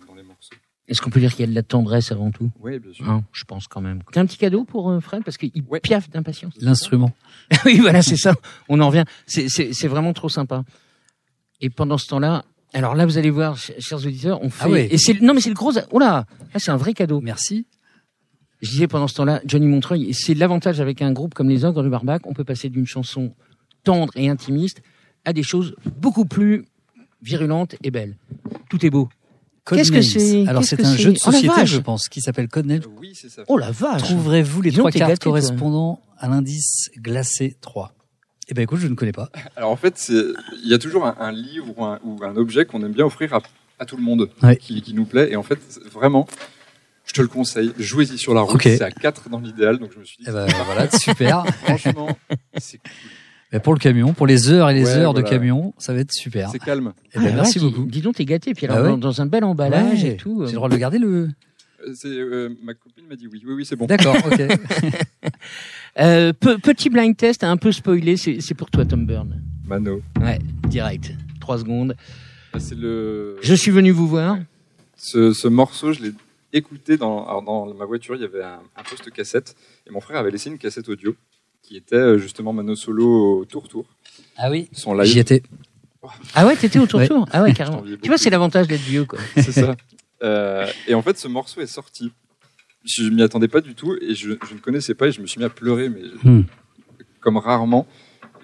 Est-ce 0.87 1.01
qu'on 1.01 1.09
peut 1.11 1.20
dire 1.20 1.31
qu'il 1.31 1.40
y 1.40 1.44
a 1.44 1.51
de 1.51 1.55
la 1.55 1.62
tendresse 1.62 2.12
avant 2.12 2.31
tout? 2.31 2.51
Oui, 2.61 2.79
bien 2.79 2.92
sûr. 2.92 3.09
Hein, 3.09 3.25
Je 3.33 3.44
pense 3.44 3.66
quand 3.68 3.81
même. 3.81 4.01
T'as 4.12 4.20
un 4.20 4.27
petit 4.27 4.37
cadeau 4.37 4.64
pour 4.64 4.90
euh, 4.90 5.01
Fred 5.01 5.25
parce 5.25 5.38
qu'il 5.38 5.51
Ouais. 5.68 5.81
piaffe 5.81 6.11
d'impatience. 6.11 6.53
L'instrument. 6.61 7.12
oui, 7.64 7.79
voilà, 7.79 8.03
c'est 8.03 8.16
ça. 8.18 8.35
On 8.68 8.79
en 8.81 8.88
revient. 8.88 9.05
C'est- 9.27 9.87
vraiment 9.88 10.12
trop 10.12 10.29
sympa. 10.29 10.62
Et 11.62 11.70
pendant 11.70 11.97
ce 11.97 12.07
temps-là, 12.09 12.44
alors 12.75 12.94
là, 12.94 13.07
vous 13.07 13.16
allez 13.16 13.31
voir, 13.31 13.57
ch- 13.59 13.79
chers 13.81 13.99
auditeurs, 13.99 14.42
on 14.42 14.51
fait. 14.51 14.64
Ah 14.64 14.68
ouais. 14.68 14.88
Et 14.90 14.99
c'est 14.99 15.20
non, 15.23 15.33
mais 15.33 15.40
c'est 15.40 15.49
le 15.49 15.55
gros. 15.55 15.73
Oh 15.90 15.99
là, 15.99 16.27
là, 16.53 16.59
c'est 16.59 16.70
un 16.70 16.77
vrai 16.77 16.92
cadeau. 16.92 17.20
Merci. 17.23 17.66
Je 18.61 18.70
disais 18.70 18.87
pendant 18.88 19.09
ce 19.09 19.14
temps-là, 19.14 19.40
Johnny 19.47 19.66
Montreuil, 19.66 20.09
et 20.09 20.12
c'est 20.12 20.35
l'avantage 20.35 20.81
avec 20.81 21.01
un 21.03 21.12
groupe 21.12 21.35
comme 21.35 21.49
les 21.49 21.64
Ogres 21.64 21.83
de 21.83 21.88
Barbac, 21.88 22.27
on 22.27 22.33
peut 22.35 22.44
passer 22.44 22.68
d'une 22.70 22.87
chanson 22.87 23.35
tendre 23.85 24.12
et 24.16 24.29
intimiste 24.29 24.83
à 25.25 25.33
des 25.33 25.42
choses 25.42 25.77
beaucoup 25.99 26.25
plus 26.25 26.64
virulentes 27.23 27.77
et 27.83 27.90
belles. 27.90 28.16
Tout 28.70 28.85
est 28.85 28.90
beau. 28.90 29.09
Qu'est-ce 29.66 29.92
que 29.92 30.03
c'est 30.03 30.46
Alors 30.46 30.62
c'est 30.64 30.85
un 30.85 30.96
jeu 30.96 31.12
de 31.12 31.18
Oh 31.27 31.31
société, 31.33 31.64
je 31.66 31.79
pense, 31.79 32.09
qui 32.09 32.20
s'appelle 32.20 32.48
Codenames. 32.48 32.83
Oui, 33.00 33.12
c'est 33.14 33.31
ça. 33.31 33.42
Oh 33.48 33.57
la 33.57 33.70
vache 33.70 34.03
Trouverez-vous 34.03 34.61
les 34.62 34.70
Dis 34.70 34.77
trois 34.79 34.90
t'es 34.90 34.98
cartes 34.98 35.11
gâté, 35.12 35.20
toi. 35.20 35.31
correspondant 35.33 36.00
à 36.18 36.29
l'indice 36.29 36.90
glacé 36.98 37.57
3 37.61 37.94
Eh 38.48 38.55
ben 38.55 38.62
écoute, 38.62 38.79
je 38.81 38.87
ne 38.88 38.94
connais 38.94 39.12
pas. 39.12 39.31
Alors 39.57 39.70
en 39.70 39.77
fait, 39.77 40.07
il 40.11 40.68
y 40.68 40.74
a 40.74 40.79
toujours 40.79 41.07
un, 41.07 41.16
un 41.18 41.33
livre 41.33 41.66
ou 41.77 41.85
un, 41.85 41.98
ou 42.05 42.22
un 42.24 42.37
objet 42.37 42.64
qu'on 42.66 42.83
aime 42.85 42.92
bien 42.92 43.07
offrir 43.07 43.33
à, 43.35 43.40
à 43.79 43.85
tout 43.87 43.96
le 43.96 44.03
monde, 44.03 44.29
Ouais. 44.42 44.57
qui, 44.57 44.81
qui 44.83 44.92
nous 44.94 45.07
plaît. 45.07 45.31
Et 45.33 45.37
en 45.37 45.42
fait, 45.42 45.59
vraiment, 45.90 46.27
je 47.07 47.12
te 47.14 47.22
le 47.22 47.29
conseille, 47.29 47.72
jouez-y 47.79 48.18
sur 48.18 48.35
la 48.35 48.42
route. 48.42 48.61
C'est 48.62 48.83
à 48.83 48.90
4 48.90 49.29
dans 49.31 49.40
l'idéal, 49.40 49.79
donc 49.79 49.90
je 49.94 49.98
me 49.98 50.05
suis 50.05 50.18
dit, 50.18 50.24
Eh 50.29 50.33
ben 50.33 50.46
voilà, 50.66 50.90
super. 50.90 51.44
franchement, 51.65 52.08
c'est 52.58 52.79
cool. 52.79 52.90
Mais 53.55 53.61
pour 53.61 53.73
le 53.73 53.79
camion, 53.79 54.13
pour 54.13 54.27
les 54.27 54.50
heures 54.50 54.69
et 54.69 54.75
les 54.75 54.85
Ouais, 54.85 54.96
heures 54.98 55.15
de 55.15 55.23
camion, 55.23 55.73
ça 55.79 55.94
va 55.94 56.00
être 56.00 56.13
super. 56.13 56.50
C'est 56.50 56.59
calme. 56.59 56.92
Eh 57.15 57.19
ben, 57.21 57.29
Ah, 57.31 57.35
merci 57.37 57.59
ouais, 57.61 57.65
beaucoup. 57.71 57.85
Dis, 57.85 57.90
dis 57.92 58.00
donc, 58.02 58.17
t'es 58.17 58.25
gâté. 58.27 58.52
Puis 58.52 58.67
Bah 58.67 58.75
alors, 58.75 58.94
ouais. 58.94 59.00
dans, 59.00 59.21
un 59.23 59.27
bel 59.27 59.44
emballage 59.44 60.02
Ouais. 60.02 60.11
et 60.11 60.17
tout. 60.17 60.42
euh. 60.42 60.46
J'ai 60.46 60.52
le 60.52 60.57
droit 60.57 60.69
de 60.69 60.75
le 60.75 60.81
garder 60.81 60.98
le. 60.98 61.31
Euh, 61.87 61.92
euh, 62.07 62.48
ma 62.65 62.75
copine 62.75 63.05
m'a 63.09 63.15
dit 63.17 63.29
oui, 63.33 63.42
oui, 63.46 63.55
oui, 63.55 63.65
c'est 63.65 63.77
bon. 63.77 63.87
D'accord, 63.87 64.17
ok. 64.27 64.42
Euh, 66.00 66.33
pe- 66.33 66.59
petit 66.59 66.90
blind 66.90 67.17
test, 67.17 67.44
un 67.44 67.57
peu 67.57 67.71
spoilé, 67.71 68.17
c'est 68.17 68.55
pour 68.55 68.69
toi, 68.71 68.85
Tom 68.85 69.07
Byrne. 69.07 69.40
Mano. 69.65 70.02
Ouais, 70.21 70.40
direct. 70.69 71.13
Trois 71.40 71.59
secondes. 71.59 71.94
Ah, 72.52 72.59
C'est 72.59 72.75
le. 72.77 73.37
Je 73.42 73.55
suis 73.55 73.71
venu 73.71 73.92
vous 73.92 74.09
voir. 74.09 74.38
Ce, 74.96 75.33
ce 75.33 75.46
morceau, 75.46 75.92
je 75.92 76.02
l'ai 76.02 76.13
écouté 76.52 76.96
dans, 76.96 77.25
alors 77.27 77.42
dans 77.42 77.73
ma 77.75 77.85
voiture. 77.85 78.17
Il 78.17 78.23
y 78.23 78.25
avait 78.25 78.42
un, 78.42 78.59
un 78.77 78.83
poste 78.83 79.09
cassette 79.13 79.55
et 79.87 79.92
mon 79.92 80.00
frère 80.00 80.19
avait 80.19 80.33
laissé 80.33 80.50
une 80.50 80.59
cassette 80.59 80.88
audio 80.88 81.15
qui 81.67 81.77
était 81.77 81.96
euh, 81.96 82.19
justement 82.19 82.52
Mano 82.52 82.77
Solo 82.77 83.38
au 83.40 83.44
tour 83.46 83.69
tour, 83.69 83.87
Ah 84.37 84.50
oui. 84.50 84.69
son 84.73 84.94
live. 84.94 85.06
J'y 85.10 85.19
étais. 85.19 85.42
Ah 86.35 86.46
ouais, 86.46 86.54
t'étais 86.56 86.79
au 86.79 86.87
tour 86.87 87.00
Ouais. 87.00 87.08
tour. 87.08 87.27
Ah 87.33 87.42
ouais, 87.42 87.52
carrément. 87.54 87.83
Tu 88.02 88.08
vois, 88.08 88.19
c'est 88.19 88.29
l'avantage 88.31 88.69
d'être 88.69 88.83
vieux, 88.83 89.04
quoi. 89.06 89.19
C'est 89.37 89.52
ça. 89.52 89.75
Euh, 90.23 90.67
et 90.87 90.94
en 90.94 91.00
fait, 91.02 91.19
ce 91.19 91.27
morceau 91.29 91.60
est 91.62 91.67
sorti. 91.67 92.12
Je 92.85 93.08
m'y 93.08 93.23
attendais 93.23 93.48
pas 93.48 93.62
du 93.62 93.75
tout 93.75 93.96
et 94.00 94.15
je, 94.15 94.33
je 94.46 94.54
ne 94.54 94.58
connaissais 94.60 94.94
pas 94.94 95.06
et 95.06 95.12
je 95.12 95.21
me 95.23 95.27
suis 95.27 95.38
mis 95.38 95.44
à 95.46 95.50
pleurer, 95.50 95.88
mais 95.88 96.02
Hmm. 96.23 96.42
comme 97.21 97.38
rarement. 97.38 97.87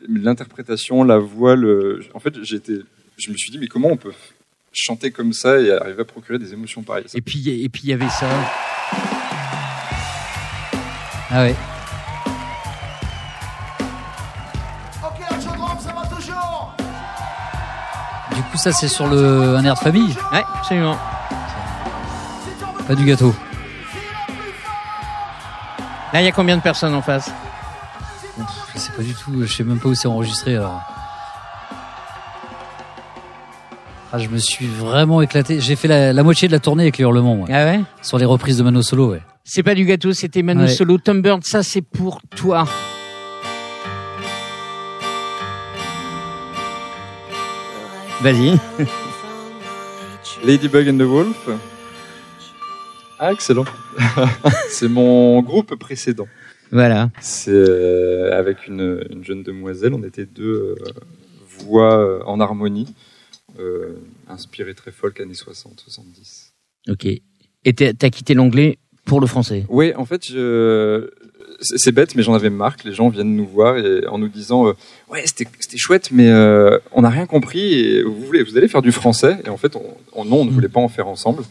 L'interprétation, 0.09 1.05
la 1.05 1.19
voix, 1.19 1.57
le... 1.57 2.01
en 2.15 2.21
fait, 2.21 2.43
j'étais, 2.43 2.79
je 3.19 3.31
me 3.31 3.37
suis 3.37 3.51
dit, 3.51 3.59
mais 3.59 3.67
comment 3.67 3.89
on 3.89 3.99
peut 3.99 4.13
chanter 4.73 5.11
comme 5.11 5.35
ça 5.35 5.61
et 5.61 5.71
arriver 5.71 6.01
à 6.01 6.05
procurer 6.07 6.39
des 6.39 6.55
émotions 6.55 6.83
pareilles? 6.83 7.05
Ça- 7.07 7.19
Et 7.19 7.21
puis, 7.21 7.47
et 7.51 7.69
puis, 7.69 7.83
il 7.85 7.91
y 7.91 7.93
avait 7.93 8.09
ça. 8.09 8.27
Ah 11.33 11.43
ouais. 11.43 11.55
Coup, 18.51 18.59
ça, 18.59 18.73
c'est 18.73 18.89
sur 18.89 19.07
le 19.07 19.57
un 19.57 19.65
air 19.65 19.75
de 19.75 19.79
famille, 19.79 20.15
Ouais, 20.33 20.43
absolument. 20.59 20.97
pas 22.89 22.95
du 22.97 23.05
gâteau. 23.05 23.35
Là, 26.13 26.21
il 26.21 26.25
y 26.25 26.29
a 26.29 26.33
combien 26.33 26.57
de 26.57 26.63
personnes 26.63 26.95
en 26.95 27.03
face? 27.03 27.31
Je 28.75 28.79
sais 28.81 28.91
pas 28.93 29.03
du 29.03 29.15
tout, 29.15 29.33
je 29.43 29.53
sais 29.53 29.63
même 29.63 29.79
pas 29.79 29.89
où 29.89 29.95
c'est 29.95 30.09
enregistré 30.09 30.57
alors. 30.57 30.81
Ah, 34.13 34.19
je 34.19 34.29
me 34.29 34.39
suis 34.39 34.67
vraiment 34.67 35.23
éclaté. 35.23 35.61
J'ai 35.61 35.77
fait 35.77 35.87
la, 35.87 36.13
la 36.13 36.23
moitié 36.25 36.49
de 36.49 36.53
la 36.53 36.59
tournée 36.59 36.83
avec 36.83 36.99
les 36.99 37.03
hurlements. 37.03 37.45
Ah 37.49 37.65
ouais? 37.65 37.81
Sur 38.03 38.19
les 38.19 38.25
reprises 38.25 38.59
de 38.59 38.65
Mano 38.65 38.83
Solo, 38.83 39.13
ouais. 39.13 39.23
C'est 39.45 39.63
pas 39.63 39.75
du 39.77 39.85
gâteau, 39.85 40.13
c'était 40.13 40.43
Manu 40.43 40.63
Ouais. 40.63 40.69
Solo. 40.69 40.99
Tom 40.99 41.23
Bird, 41.23 41.45
ça, 41.45 41.63
c'est 41.63 41.83
pour 41.83 42.21
toi. 42.35 42.65
Vas-y. 48.23 48.59
Ladybug 50.45 50.89
and 50.89 50.99
the 50.99 51.09
Wolf. 51.09 51.49
Ah, 53.19 53.33
excellent. 53.33 53.65
c'est 54.69 54.89
mon 54.89 55.41
groupe 55.41 55.75
précédent. 55.77 56.29
Voilà. 56.71 57.11
C'est 57.21 57.51
euh, 57.51 58.39
avec 58.39 58.67
une, 58.67 59.07
une 59.11 59.25
jeune 59.25 59.43
demoiselle. 59.43 59.95
On 59.95 60.03
était 60.03 60.27
deux 60.27 60.77
euh, 60.79 60.85
voix 61.65 61.99
euh, 61.99 62.23
en 62.27 62.41
harmonie, 62.41 62.95
euh, 63.59 63.95
inspirées 64.29 64.75
très 64.75 64.93
folk 64.93 65.19
années 65.21 65.33
60-70. 65.33 66.51
Ok. 66.91 67.07
Et 67.07 67.75
t'as 67.75 68.11
quitté 68.11 68.35
l'anglais 68.35 68.79
pour 69.07 69.21
le 69.23 69.27
français? 69.27 69.65
Oui, 69.71 69.95
en 69.95 70.05
fait, 70.05 70.27
je... 70.27 71.11
c'est 71.61 71.93
bête, 71.93 72.15
mais 72.15 72.23
j'en 72.23 72.35
avais 72.35 72.51
marre 72.51 72.77
que 72.77 72.89
les 72.89 72.95
gens 72.95 73.09
viennent 73.09 73.37
nous 73.37 73.47
voir 73.47 73.77
et, 73.79 74.07
en 74.07 74.19
nous 74.19 74.29
disant 74.29 74.67
euh, 74.69 74.73
Ouais, 75.11 75.23
c'était 75.27 75.47
chouette, 75.77 76.11
mais 76.11 76.29
euh, 76.29 76.79
on 76.93 77.03
n'a 77.03 77.11
rien 77.11 77.27
compris 77.27 77.75
et 77.75 78.03
vous, 78.03 78.15
voulez, 78.25 78.43
vous 78.43 78.57
allez 78.57 78.69
faire 78.69 78.83
du 78.83 78.93
français. 78.93 79.37
Et 79.45 79.49
en 79.51 79.57
fait, 79.57 79.77
on, 79.77 79.83
on- 80.15 80.25
non, 80.25 80.41
on 80.41 80.45
ne 80.45 80.51
voulait 80.51 80.69
pas 80.69 80.81
en 80.81 80.89
faire 80.89 81.07
ensemble. 81.09 81.43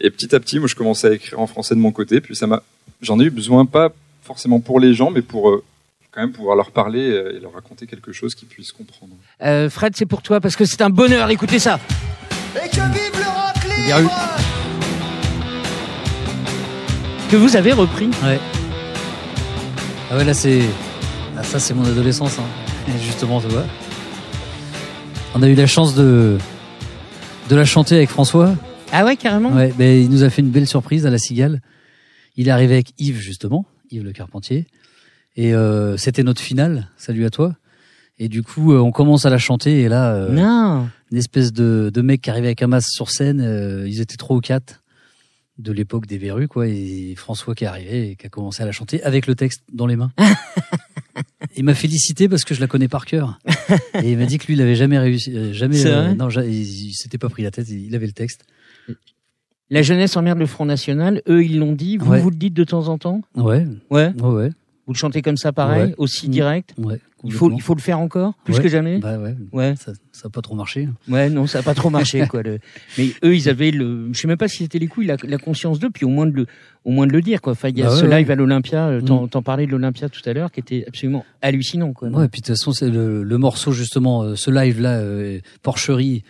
Et 0.00 0.10
petit 0.10 0.34
à 0.34 0.40
petit, 0.40 0.58
moi, 0.58 0.68
je 0.68 0.74
commençais 0.74 1.08
à 1.08 1.12
écrire 1.12 1.40
en 1.40 1.46
français 1.46 1.74
de 1.74 1.80
mon 1.80 1.90
côté. 1.92 2.20
Puis 2.20 2.36
ça 2.36 2.46
m'a, 2.46 2.62
j'en 3.00 3.18
ai 3.20 3.24
eu 3.24 3.30
besoin, 3.30 3.64
pas 3.66 3.92
forcément 4.22 4.60
pour 4.60 4.78
les 4.80 4.94
gens, 4.94 5.10
mais 5.10 5.22
pour 5.22 5.50
euh, 5.50 5.64
quand 6.12 6.20
même 6.20 6.32
pouvoir 6.32 6.56
leur 6.56 6.70
parler 6.70 7.00
et 7.36 7.40
leur 7.40 7.52
raconter 7.52 7.86
quelque 7.86 8.12
chose 8.12 8.34
qu'ils 8.34 8.48
puissent 8.48 8.72
comprendre. 8.72 9.12
Euh, 9.42 9.68
Fred, 9.70 9.94
c'est 9.96 10.06
pour 10.06 10.22
toi 10.22 10.40
parce 10.40 10.56
que 10.56 10.64
c'est 10.64 10.80
un 10.82 10.90
bonheur. 10.90 11.30
Écoutez 11.30 11.58
ça. 11.58 11.78
Et 12.56 12.68
que 12.68 12.74
vive 12.76 13.12
le 13.14 13.26
rock 13.28 14.02
libre 14.04 14.10
Que 17.30 17.36
vous 17.36 17.56
avez 17.56 17.72
repris. 17.72 18.06
Ouais. 18.24 18.38
Ah 20.10 20.16
ouais, 20.16 20.24
là, 20.24 20.34
c'est. 20.34 20.62
Ah, 21.36 21.42
ça, 21.42 21.58
c'est 21.58 21.74
mon 21.74 21.84
adolescence, 21.84 22.38
hein. 22.38 22.44
Et 22.88 22.98
Justement, 23.02 23.40
tu 23.40 23.48
vois. 23.48 23.64
On 25.34 25.42
a 25.42 25.48
eu 25.48 25.54
la 25.54 25.66
chance 25.66 25.94
de. 25.94 26.38
de 27.50 27.56
la 27.56 27.64
chanter 27.64 27.96
avec 27.96 28.08
François. 28.10 28.54
Ah 28.92 29.04
ouais, 29.04 29.16
carrément. 29.16 29.50
Ouais, 29.52 29.72
ben, 29.76 30.00
il 30.00 30.08
nous 30.10 30.22
a 30.22 30.30
fait 30.30 30.42
une 30.42 30.50
belle 30.50 30.66
surprise 30.66 31.06
à 31.06 31.10
la 31.10 31.18
Cigale. 31.18 31.60
Il 32.36 32.48
est 32.48 32.50
arrivé 32.52 32.74
avec 32.74 32.92
Yves, 32.98 33.18
justement, 33.18 33.66
Yves 33.90 34.04
le 34.04 34.12
Carpentier. 34.12 34.66
Et 35.36 35.54
euh, 35.54 35.96
c'était 35.96 36.22
notre 36.22 36.40
finale, 36.40 36.88
salut 36.96 37.24
à 37.26 37.30
toi. 37.30 37.56
Et 38.18 38.28
du 38.28 38.42
coup, 38.42 38.72
euh, 38.72 38.78
on 38.78 38.92
commence 38.92 39.26
à 39.26 39.30
la 39.30 39.36
chanter, 39.38 39.82
et 39.82 39.88
là, 39.88 40.14
euh, 40.14 40.30
Non. 40.30 40.88
une 41.12 41.18
espèce 41.18 41.52
de, 41.52 41.90
de 41.92 42.00
mec 42.00 42.22
qui 42.22 42.30
arrivait 42.30 42.46
avec 42.48 42.62
un 42.62 42.66
masque 42.68 42.88
sur 42.90 43.10
scène, 43.10 43.42
euh, 43.42 43.86
ils 43.86 44.00
étaient 44.00 44.16
trois 44.16 44.36
ou 44.36 44.40
quatre 44.40 44.82
de 45.58 45.72
l'époque 45.72 46.06
des 46.06 46.18
verrues, 46.18 46.48
quoi, 46.48 46.66
et 46.68 47.14
François 47.16 47.54
qui 47.54 47.64
est 47.64 47.66
arrivé 47.66 48.10
et 48.10 48.16
qui 48.16 48.26
a 48.26 48.28
commencé 48.28 48.62
à 48.62 48.66
la 48.66 48.72
chanter 48.72 49.02
avec 49.02 49.26
le 49.26 49.34
texte 49.34 49.62
dans 49.72 49.86
les 49.86 49.96
mains. 49.96 50.12
il 51.56 51.64
m'a 51.64 51.74
félicité 51.74 52.28
parce 52.28 52.44
que 52.44 52.54
je 52.54 52.60
la 52.60 52.66
connais 52.66 52.88
par 52.88 53.06
cœur. 53.06 53.38
Et 54.02 54.12
il 54.12 54.18
m'a 54.18 54.26
dit 54.26 54.38
que 54.38 54.46
lui, 54.46 54.54
il 54.54 54.60
avait 54.62 54.74
jamais 54.74 54.98
réussi, 54.98 55.34
euh, 55.36 55.52
jamais, 55.52 55.78
vrai 55.82 56.14
non, 56.14 56.28
il, 56.28 56.52
il 56.52 56.92
s'était 56.92 57.18
pas 57.18 57.28
pris 57.28 57.42
la 57.42 57.50
tête, 57.50 57.68
il 57.70 57.94
avait 57.94 58.06
le 58.06 58.12
texte. 58.12 58.44
La 59.70 59.82
jeunesse 59.82 60.16
emmerde 60.16 60.38
le 60.38 60.46
Front 60.46 60.64
National. 60.64 61.22
Eux, 61.28 61.42
ils 61.44 61.58
l'ont 61.58 61.72
dit. 61.72 61.96
Vous, 61.96 62.10
Ouais. 62.12 62.20
vous 62.20 62.30
le 62.30 62.36
dites 62.36 62.54
de 62.54 62.62
temps 62.62 62.86
en 62.88 62.98
temps? 62.98 63.22
Ouais, 63.34 63.66
Ouais. 63.90 64.12
ouais, 64.20 64.28
ouais. 64.30 64.50
Vous 64.86 64.92
le 64.92 64.98
chantez 64.98 65.20
comme 65.20 65.36
ça, 65.36 65.52
pareil, 65.52 65.88
Ouais. 65.90 65.94
aussi 65.98 66.28
Mm. 66.28 66.30
direct 66.30 66.74
ouais 66.78 67.00
il 67.24 67.32
faut, 67.32 67.50
il 67.50 67.60
faut 67.60 67.74
le 67.74 67.80
faire 67.80 67.98
encore, 67.98 68.34
plus 68.44 68.54
Ouais. 68.54 68.62
que 68.62 68.68
jamais 68.68 68.98
Bah 68.98 69.18
ouais, 69.52 69.74
ça, 69.74 69.90
ça 70.12 70.28
a 70.28 70.30
pas 70.30 70.42
trop 70.42 70.54
marché. 70.54 70.88
Ouais, 71.08 71.28
non, 71.28 71.48
ça 71.48 71.58
a 71.58 71.62
pas 71.62 71.74
trop 71.74 71.90
marché, 71.90 72.24
quoi. 72.30 72.42
le- 72.44 72.60
Mais 72.98 73.08
eux, 73.24 73.34
ils 73.34 73.48
avaient 73.48 73.72
le, 73.72 74.10
je 74.12 74.20
sais 74.20 74.28
même 74.28 74.36
pas 74.36 74.46
si 74.46 74.58
c'était 74.58 74.78
les 74.78 74.86
couilles, 74.86 75.06
la, 75.06 75.16
la 75.24 75.38
conscience 75.38 75.80
d'eux, 75.80 75.90
puis 75.90 76.04
au 76.04 76.08
moins 76.08 76.26
de 76.26 76.32
le, 76.36 76.46
au 76.84 76.92
moins 76.92 77.08
de 77.08 77.12
le 77.12 77.20
dire, 77.22 77.40
quoi. 77.40 77.54
Enfin, 77.54 77.70
il 77.70 77.78
y 77.78 77.82
a 77.82 77.86
Bah 77.86 77.96
ce 77.96 78.04
live 78.06 78.30
à 78.30 78.36
l'Olympia, 78.36 78.86
euh, 78.86 79.00
t'en, 79.00 79.24
Mm. 79.24 79.28
t'en 79.30 79.42
parlais 79.42 79.66
de 79.66 79.72
l'Olympia 79.72 80.08
tout 80.08 80.20
à 80.24 80.32
l'heure, 80.34 80.52
qui 80.52 80.60
était 80.60 80.84
absolument 80.86 81.24
hallucinant, 81.42 81.92
quoi. 81.92 82.08
Ouais, 82.10 82.26
et 82.26 82.28
puis 82.28 82.40
de 82.42 82.46
toute 82.46 82.54
façon, 82.54 82.70
c'est 82.70 82.88
le, 82.90 83.24
le 83.24 83.38
morceau 83.38 83.72
justement, 83.72 84.22
euh, 84.22 84.36
ce 84.36 84.52
live 84.52 84.80
là, 84.80 84.98
euh, 85.00 85.40
Porcherie, 85.62 86.22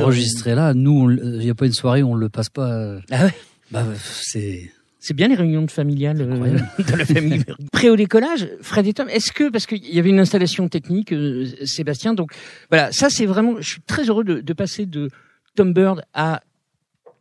enregistré 0.00 0.54
là. 0.54 0.72
Nous, 0.72 1.10
il 1.10 1.44
y 1.44 1.50
a 1.50 1.54
pas 1.54 1.66
une 1.66 1.72
soirée, 1.72 2.02
on 2.02 2.14
le 2.14 2.28
passe 2.30 2.48
pas. 2.48 2.72
euh, 2.72 3.00
Ah 3.10 3.24
ouais. 3.26 3.34
Bah, 3.70 3.84
c'est. 4.00 4.70
C'est 5.04 5.14
bien 5.14 5.26
les 5.26 5.34
réunions 5.34 5.62
de 5.62 5.70
familiales 5.70 6.20
euh, 6.20 6.58
de 6.78 6.96
la 6.96 7.04
famille. 7.04 7.42
Prêt 7.72 7.88
au 7.88 7.96
décollage, 7.96 8.48
Fred 8.60 8.86
et 8.86 8.92
Tom, 8.94 9.08
est-ce 9.08 9.32
que, 9.32 9.50
parce 9.50 9.66
qu'il 9.66 9.84
y 9.84 9.98
avait 9.98 10.10
une 10.10 10.20
installation 10.20 10.68
technique, 10.68 11.12
euh, 11.12 11.44
Sébastien, 11.64 12.14
donc 12.14 12.30
voilà, 12.70 12.92
ça 12.92 13.10
c'est 13.10 13.26
vraiment, 13.26 13.56
je 13.60 13.68
suis 13.68 13.80
très 13.80 14.04
heureux 14.04 14.22
de, 14.22 14.40
de 14.40 14.52
passer 14.52 14.86
de 14.86 15.10
Tom 15.56 15.74
Bird 15.74 16.02
à 16.14 16.42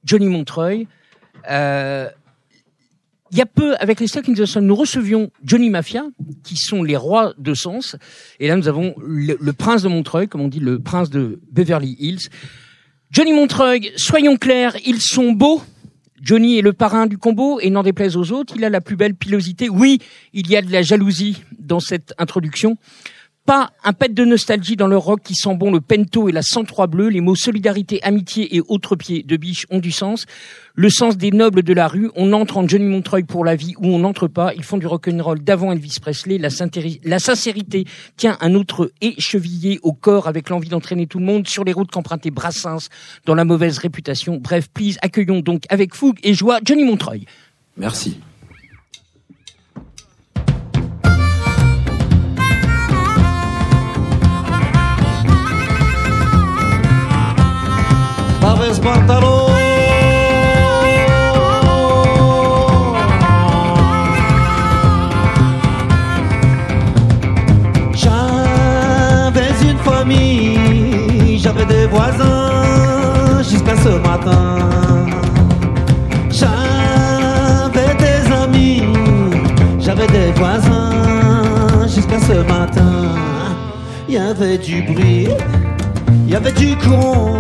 Johnny 0.06 0.28
Montreuil. 0.28 0.88
Euh, 1.50 2.08
il 3.32 3.40
y 3.40 3.42
a 3.42 3.48
peu, 3.48 3.76
avec 3.78 4.00
les 4.00 4.06
Stock 4.06 4.30
in 4.30 4.36
the 4.36 4.46
Sun, 4.46 4.64
nous 4.64 4.76
recevions 4.76 5.32
Johnny 5.44 5.72
Mafia, 5.72 6.04
qui 6.44 6.58
sont 6.58 6.84
les 6.84 6.98
rois 6.98 7.34
de 7.40 7.56
sens. 7.56 7.96
Et 8.40 8.48
là, 8.48 8.58
nous 8.58 8.68
avons 8.68 8.94
le, 9.04 9.38
le 9.42 9.54
prince 9.54 9.82
de 9.82 9.88
Montreuil, 9.88 10.28
comme 10.28 10.42
on 10.42 10.50
dit, 10.50 10.60
le 10.60 10.78
prince 10.78 11.10
de 11.10 11.40
Beverly 11.52 11.96
Hills. 11.98 12.30
Johnny 13.10 13.34
Montreuil, 13.34 13.92
soyons 13.96 14.38
clairs, 14.38 14.76
ils 14.86 15.02
sont 15.02 15.32
beaux. 15.32 15.64
Johnny 16.22 16.60
est 16.60 16.62
le 16.62 16.74
parrain 16.74 17.08
du 17.08 17.18
combo 17.18 17.60
et 17.60 17.72
n'en 17.72 17.82
déplaise 17.82 18.16
aux 18.16 18.32
autres, 18.32 18.54
il 18.56 18.64
a 18.64 18.70
la 18.70 18.80
plus 18.80 18.96
belle 18.96 19.16
pilosité. 19.16 19.70
Oui, 19.70 20.00
il 20.34 20.50
y 20.50 20.56
a 20.56 20.62
de 20.62 20.72
la 20.72 20.84
jalousie 20.84 21.44
dans 21.58 21.80
cette 21.80 22.14
introduction. 22.20 22.78
Pas 23.46 23.72
un 23.84 23.94
pet 23.94 24.14
de 24.14 24.24
nostalgie 24.24 24.76
dans 24.76 24.88
le 24.88 24.98
rock 24.98 25.22
qui 25.24 25.34
sent 25.34 25.56
bon 25.56 25.72
le 25.72 25.82
pento 25.82 26.30
et 26.30 26.32
la 26.32 26.44
103 26.44 26.86
bleue. 26.86 27.10
Les 27.10 27.22
mots 27.22 27.36
solidarité, 27.36 28.02
amitié 28.04 28.56
et 28.56 28.62
autres 28.68 28.96
pieds 28.96 29.24
de 29.24 29.36
biche 29.36 29.66
ont 29.72 29.80
du 29.80 29.92
sens. 29.92 30.26
Le 30.76 30.90
sens 30.90 31.18
des 31.18 31.32
nobles 31.32 31.64
de 31.64 31.74
la 31.74 31.88
rue. 31.88 32.12
On 32.16 32.34
entre 32.34 32.58
en 32.58 32.68
Johnny 32.68 32.86
Montreuil 32.86 33.24
pour 33.24 33.44
la 33.44 33.56
vie 33.56 33.74
ou 33.80 33.88
on 33.88 34.00
n'entre 34.00 34.28
pas. 34.28 34.54
Ils 34.54 34.64
font 34.64 34.78
du 34.78 34.86
rock'n'roll 34.86 35.44
d'avant 35.44 35.72
Elvis 35.72 35.98
Presley. 36.00 36.38
La, 36.38 36.50
la 37.04 37.20
sincérité 37.20 37.86
tient 38.16 38.38
un 38.42 38.54
autre 38.54 38.92
échevillé 39.02 39.80
au 39.82 39.94
corps 39.94 40.28
avec 40.28 40.50
l'envie 40.50 40.70
d'entraîner 40.70 41.08
tout 41.08 41.20
le 41.20 41.26
monde 41.26 41.48
sur 41.48 41.64
les 41.64 41.74
routes 41.74 41.90
qu'empruntait 41.90 42.32
Brassens 42.32 42.90
dans 43.26 43.36
la 43.36 43.44
mauvaise 43.44 43.80
réputation. 43.80 44.38
Bref, 44.38 44.70
please, 44.72 44.98
accueillons 45.02 45.40
donc 45.40 45.64
avec 45.70 45.96
fougue 45.96 46.20
et 46.24 46.36
joie 46.36 46.60
Johnny 46.64 46.84
Montreuil. 46.84 47.26
Merci. 47.76 48.20
J'avais 67.94 69.52
une 69.70 69.78
famille, 69.80 71.40
j'avais 71.40 71.66
des 71.66 71.88
voisins 71.88 73.42
jusqu'à 73.44 73.76
ce 73.78 73.90
matin. 73.90 74.68
J'avais 76.30 77.96
des 77.96 78.32
amis, 78.32 78.84
j'avais 79.80 80.08
des 80.08 80.32
voisins 80.34 81.88
jusqu'à 81.88 82.20
ce 82.20 82.44
matin. 82.48 83.16
Il 84.08 84.16
y 84.16 84.18
avait 84.18 84.58
du 84.58 84.82
bruit, 84.84 85.28
il 86.26 86.30
y 86.30 86.36
avait 86.36 86.52
du 86.52 86.76
courant, 86.78 87.40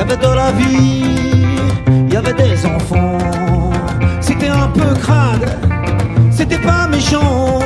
y 0.00 0.02
avait 0.02 0.16
de 0.16 0.34
la 0.34 0.50
vie, 0.52 1.04
il 2.06 2.14
y 2.14 2.16
avait 2.16 2.32
des 2.32 2.64
enfants. 2.64 3.18
C'était 4.22 4.48
un 4.48 4.68
peu 4.68 4.94
crade, 4.94 5.48
c'était 6.30 6.62
pas 6.70 6.86
méchant. 6.86 7.58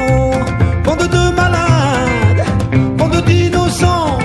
Bande 0.84 1.06
de 1.16 1.24
malades, 1.40 2.44
bande 2.98 3.22
d'innocents, 3.24 4.18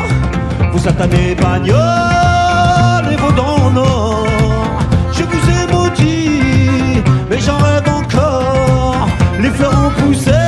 vous 0.72 0.80
satanés 0.80 1.36
bagnoles 1.36 3.10
et 3.14 3.18
vos 3.24 3.32
dents 3.40 3.70
nord. 3.70 4.26
Je 5.12 5.24
vous 5.30 5.44
ai 5.56 5.62
maudit, 5.72 7.04
mais 7.30 7.40
j'en 7.46 7.58
rêve 7.58 7.90
encore. 8.02 9.08
Les 9.40 9.52
fleurs 9.52 9.80
ont 9.86 10.02
poussé 10.02 10.39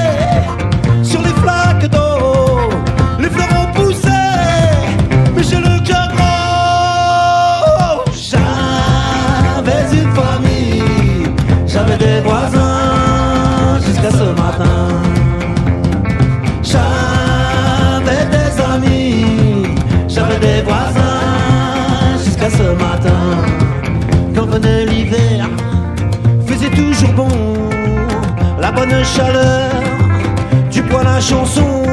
chaleur 29.03 29.71
du 30.69 30.81
poil 30.83 31.07
à 31.07 31.19
chanson. 31.19 31.83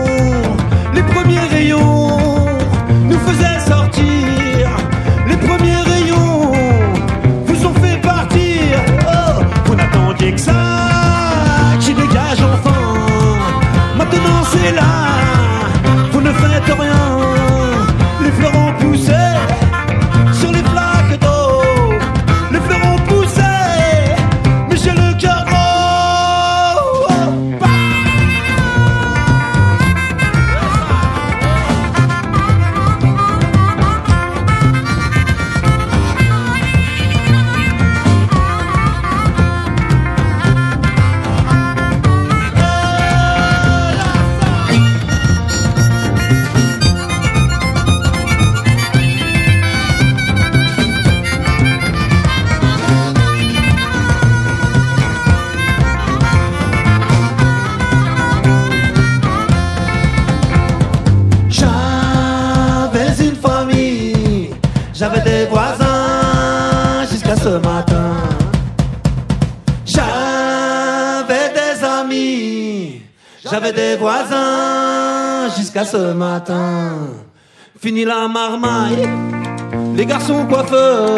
Ce 75.84 76.12
matin. 76.12 76.92
Fini 77.80 78.04
la 78.04 78.26
marmaille, 78.26 79.08
les 79.94 80.06
garçons 80.06 80.44
coiffeurs, 80.46 81.16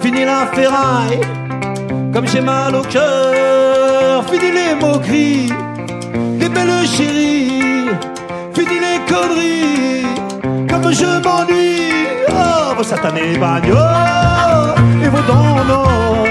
fini 0.00 0.24
la 0.24 0.46
ferraille, 0.52 1.20
comme 2.12 2.26
j'ai 2.26 2.40
mal 2.40 2.74
au 2.74 2.82
cœur, 2.82 4.24
fini 4.28 4.50
les 4.50 4.74
moqueries, 4.74 5.52
les 6.40 6.48
belles 6.48 6.86
chéries, 6.86 7.90
fini 8.54 8.76
les 8.86 8.98
conneries, 9.12 10.06
comme 10.68 10.92
je 10.92 11.10
m'ennuie. 11.24 12.06
Oh, 12.28 12.74
vos 12.76 12.82
satanés 12.82 13.38
bagnoles 13.38 14.74
et 15.04 15.08
vos 15.08 15.22
dents 15.28 16.29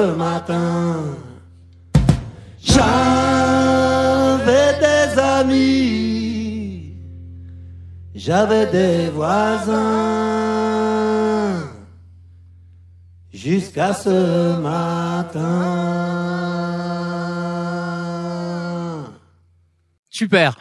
ce 0.00 0.14
matin. 0.14 1.18
J'avais 2.62 4.72
des 4.86 5.18
amis, 5.18 6.94
j'avais 8.14 8.66
des 8.66 9.10
voisins 9.10 9.80
jusqu'à 13.32 13.92
ce 13.92 14.60
matin. 14.60 15.40
Super. 20.08 20.56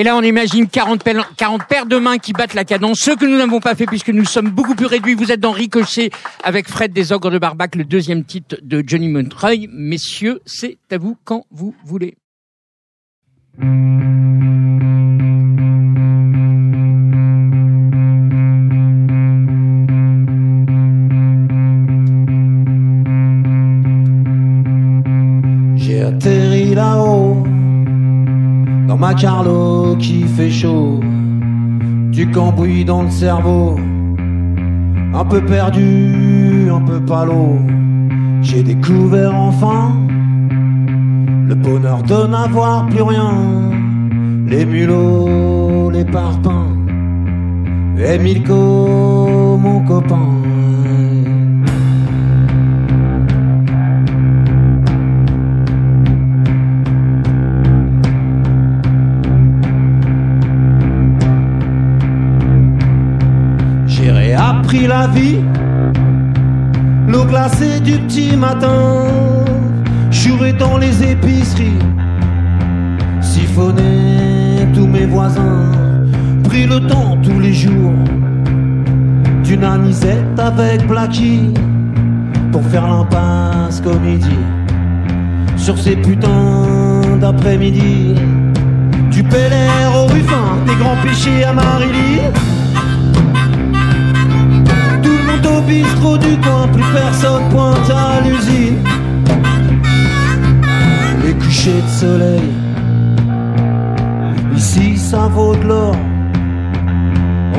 Et 0.00 0.02
là, 0.02 0.16
on 0.16 0.22
imagine 0.22 0.66
40, 0.66 1.04
pel- 1.04 1.26
40 1.36 1.66
paires 1.66 1.84
de 1.84 1.98
mains 1.98 2.16
qui 2.16 2.32
battent 2.32 2.54
la 2.54 2.64
cadence. 2.64 3.00
Ce 3.00 3.10
que 3.10 3.26
nous 3.26 3.36
n'avons 3.36 3.60
pas 3.60 3.74
fait 3.74 3.84
puisque 3.84 4.08
nous 4.08 4.24
sommes 4.24 4.48
beaucoup 4.48 4.74
plus 4.74 4.86
réduits. 4.86 5.12
Vous 5.12 5.30
êtes 5.30 5.40
dans 5.40 5.52
Ricochet 5.52 6.08
avec 6.42 6.68
Fred 6.68 6.94
des 6.94 7.12
Ogres 7.12 7.30
de 7.30 7.36
Barbac, 7.38 7.74
le 7.74 7.84
deuxième 7.84 8.24
titre 8.24 8.56
de 8.62 8.82
Johnny 8.86 9.08
Montreuil. 9.08 9.68
Messieurs, 9.70 10.40
c'est 10.46 10.78
à 10.90 10.96
vous 10.96 11.18
quand 11.24 11.44
vous 11.50 11.74
voulez. 11.84 12.16
Ma 29.00 29.14
Carlo 29.14 29.96
qui 29.98 30.24
fait 30.24 30.50
chaud, 30.50 31.00
du 32.12 32.30
cambouis 32.30 32.84
dans 32.84 33.02
le 33.04 33.10
cerveau, 33.10 33.76
un 35.14 35.24
peu 35.24 35.40
perdu, 35.40 36.68
un 36.70 36.82
peu 36.82 37.00
palo. 37.00 37.56
J'ai 38.42 38.62
découvert 38.62 39.34
enfin 39.34 39.92
le 41.48 41.54
bonheur 41.54 42.02
de 42.02 42.26
n'avoir 42.26 42.86
plus 42.88 43.00
rien, 43.00 43.32
les 44.46 44.66
mulots, 44.66 45.90
les 45.90 46.04
parpaings, 46.04 46.76
et 47.98 48.18
Milko, 48.18 49.56
mon 49.56 49.80
copain. 49.86 50.28
Pris 64.70 64.86
la 64.86 65.08
vie. 65.08 65.40
L'eau 67.08 67.24
glacée 67.24 67.80
du 67.80 67.98
petit 67.98 68.36
matin, 68.36 69.08
juré 70.12 70.52
dans 70.52 70.78
les 70.78 70.94
épiceries, 71.12 71.82
siphonné 73.20 74.68
tous 74.72 74.86
mes 74.86 75.06
voisins, 75.06 75.72
pris 76.44 76.66
le 76.66 76.78
temps 76.86 77.18
tous 77.20 77.40
les 77.40 77.52
jours 77.52 78.04
d'une 79.42 79.64
anisette 79.64 80.38
avec 80.38 80.86
Blackie 80.86 81.52
pour 82.52 82.62
faire 82.66 82.86
l'impasse 82.86 83.80
comédie 83.80 84.44
sur 85.56 85.76
ces 85.76 85.96
putains 85.96 87.18
d'après-midi. 87.20 88.14
Du 89.10 89.24
Air 89.32 89.96
au 89.96 90.06
Ruffin, 90.06 90.48
des 90.64 90.76
grands 90.76 91.02
péchés 91.02 91.42
à 91.42 91.52
Marily. 91.52 92.20
Au 95.60 95.66
bistrot 95.66 96.18
du 96.18 96.36
coin, 96.38 96.68
plus 96.68 96.92
personne 96.92 97.48
pointe 97.50 97.90
à 97.90 98.20
l'usine. 98.20 98.78
Les 101.24 101.34
couchers 101.34 101.82
de 101.82 101.88
soleil, 101.88 102.50
ici 104.56 104.96
ça 104.96 105.28
vaut 105.28 105.54
de 105.54 105.66
l'or, 105.66 105.96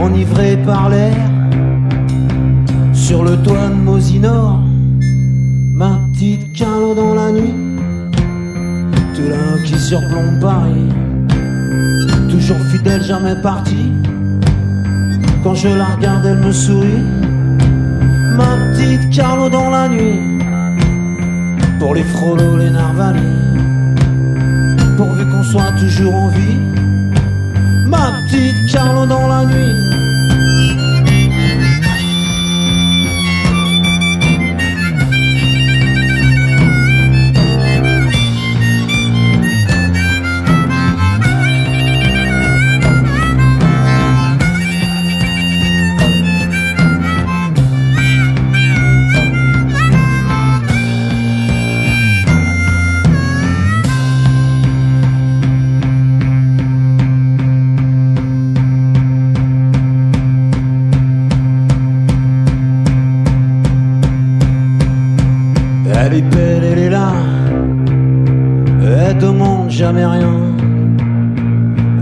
enivré 0.01 0.57
par 0.57 0.89
l'air. 0.89 1.15
Sur 2.93 3.23
le 3.23 3.35
toit 3.41 3.67
de 3.69 3.75
Mosinor, 3.75 4.59
ma 5.73 5.99
petite 6.13 6.53
calo 6.53 6.93
dans 6.95 7.13
la 7.13 7.31
nuit, 7.31 7.55
tout 9.15 9.29
là 9.29 9.57
qui 9.65 9.77
surplombe 9.77 10.39
Paris 10.39 10.87
toujours 12.31 12.59
fidèle, 12.71 13.03
jamais 13.03 13.35
partie. 13.35 13.91
Quand 15.43 15.53
je 15.53 15.67
la 15.67 15.85
regarde, 15.85 16.25
elle 16.25 16.39
me 16.39 16.51
sourit. 16.51 17.20
Carlo 19.09 19.49
dans 19.49 19.69
la 19.69 19.87
nuit. 19.87 20.19
Pour 21.79 21.95
les 21.95 22.03
frolos, 22.03 22.57
les 22.57 22.69
narvalis. 22.69 23.37
Pourvu 24.97 25.25
qu'on 25.29 25.43
soit 25.43 25.71
toujours 25.79 26.15
en 26.15 26.27
vie. 26.27 26.59
Ma 27.87 28.11
petite 28.27 28.71
Carlo 28.71 29.05
dans 29.05 29.27
la 29.27 29.45
nuit. 29.45 29.90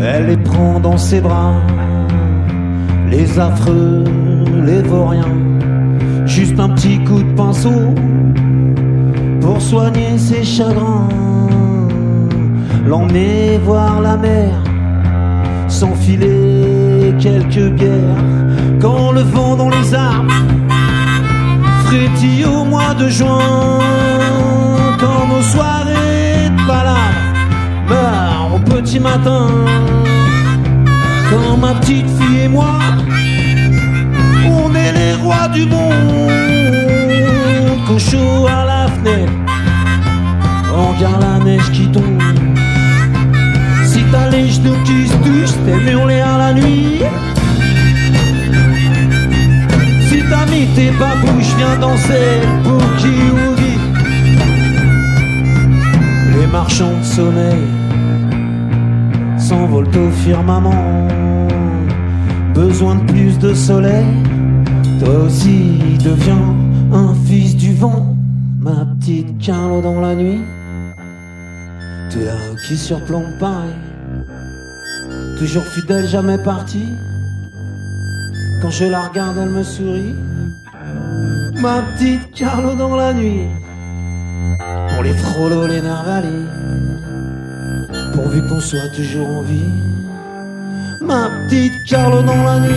Elle 0.01 0.27
les 0.27 0.37
prend 0.37 0.79
dans 0.79 0.97
ses 0.97 1.21
bras. 1.21 1.55
Les 3.09 3.39
affreux, 3.39 4.03
les 4.65 4.81
vauriens. 4.81 5.37
Juste 6.25 6.59
un 6.59 6.69
petit 6.69 6.99
coup 7.03 7.21
de 7.23 7.33
pinceau 7.33 7.93
pour 9.41 9.61
soigner 9.61 10.17
ses 10.17 10.43
chagrins. 10.43 11.09
L'emmener 12.85 13.59
voir 13.65 14.01
la 14.01 14.15
mer, 14.17 14.51
s'enfiler 15.67 17.13
quelques 17.19 17.75
guerres. 17.75 18.23
Quand 18.79 19.11
le 19.11 19.21
vent 19.21 19.55
dans 19.55 19.69
les 19.69 19.93
arbres 19.93 20.33
frétille 21.85 22.45
au 22.45 22.63
mois 22.63 22.93
de 22.93 23.09
juin 23.09 23.39
Quand 24.99 25.27
nos 25.27 25.41
soirées 25.41 26.49
de 26.55 26.67
balade 26.67 26.98
petit 28.81 28.99
matin 28.99 29.47
Quand 31.29 31.57
ma 31.57 31.73
petite 31.75 32.09
fille 32.17 32.41
et 32.45 32.47
moi 32.47 32.79
On 34.45 34.73
est 34.73 34.93
les 34.93 35.13
rois 35.21 35.47
du 35.49 35.65
monde. 35.65 36.29
Chaud 37.97 38.47
à 38.47 38.63
la 38.65 38.87
fenêtre 38.87 39.33
On 40.73 40.93
regarde 40.93 41.21
la 41.21 41.43
neige 41.43 41.69
qui 41.73 41.91
tombe. 41.91 42.21
Si 43.83 44.01
t'as 44.09 44.29
les 44.29 44.47
genoux 44.47 44.77
qui 44.85 45.07
se 45.07 45.15
touchent 45.15 45.57
T'es 45.65 45.91
hurlé 45.91 46.21
à 46.21 46.37
la 46.37 46.53
nuit. 46.53 47.01
Si 50.07 50.23
t'as 50.29 50.45
mis 50.45 50.67
tes 50.75 50.91
babouches, 50.91 51.53
viens 51.57 51.77
danser 51.81 52.39
boogie 52.63 53.31
woogie. 53.35 53.79
Les 56.39 56.47
marchands 56.47 56.97
de 56.99 57.03
sommeil 57.03 57.78
s'envolent 59.49 59.97
au 59.97 60.11
firmament. 60.11 61.07
Besoin 62.53 62.95
de 62.95 63.11
plus 63.11 63.39
de 63.39 63.51
soleil, 63.55 64.05
toi 64.99 65.15
aussi 65.25 65.79
deviens 66.03 66.55
un 66.93 67.15
fils 67.25 67.55
du 67.55 67.73
vent. 67.73 68.15
Ma 68.59 68.85
petite 68.85 69.39
Carlo 69.39 69.81
dans 69.81 70.01
la 70.01 70.13
nuit, 70.13 70.41
tu 72.11 72.19
là 72.19 72.37
qui 72.67 72.77
surplombe 72.77 73.31
Paris. 73.39 73.79
Toujours 75.39 75.63
fidèle, 75.63 76.07
jamais 76.07 76.37
parti. 76.43 76.83
Quand 78.61 78.69
je 78.69 78.85
la 78.85 79.01
regarde, 79.07 79.37
elle 79.41 79.49
me 79.49 79.63
sourit. 79.63 80.15
Ma 81.59 81.81
petite 81.81 82.31
Carlo 82.35 82.75
dans 82.75 82.95
la 82.95 83.13
nuit. 83.13 83.47
Pour 84.89 85.01
les 85.01 85.13
frolos, 85.13 85.65
les 85.65 85.81
narvalis. 85.81 86.48
Pourvu 88.13 88.41
qu'on 88.43 88.59
soit 88.59 88.89
toujours 88.95 89.29
en 89.29 89.41
vie. 89.41 89.71
Ma 91.01 91.29
petite 91.47 91.83
Carlo 91.85 92.21
dans 92.21 92.43
la 92.43 92.59
nuit. 92.59 92.73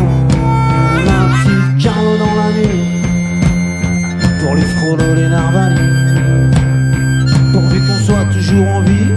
Ma 1.06 1.20
petite 1.34 1.84
Carlo 1.84 2.14
dans 2.18 2.36
la 2.36 2.50
nuit 2.58 2.86
pour 4.42 4.56
les 4.56 4.62
frolos, 4.62 5.14
les 5.16 5.30
narvalis. 5.30 5.94
Pourvu 7.52 7.80
qu'on 7.80 8.00
soit 8.06 8.26
toujours 8.34 8.68
en 8.68 8.82
vie. 8.82 9.12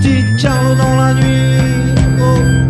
Petite 0.00 0.36
Carlo 0.40 0.74
dans 0.76 0.96
la 0.96 1.12
nuit. 1.14 1.94
Oh. 2.20 2.67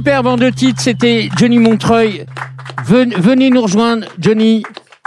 Super 0.00 0.22
bande 0.22 0.40
de 0.40 0.48
titres, 0.48 0.80
c'était 0.80 1.28
Johnny 1.36 1.58
Montreuil. 1.58 2.24
Ven- 2.86 3.12
venez 3.18 3.50
nous 3.50 3.60
rejoindre, 3.60 4.06
Johnny, 4.18 4.62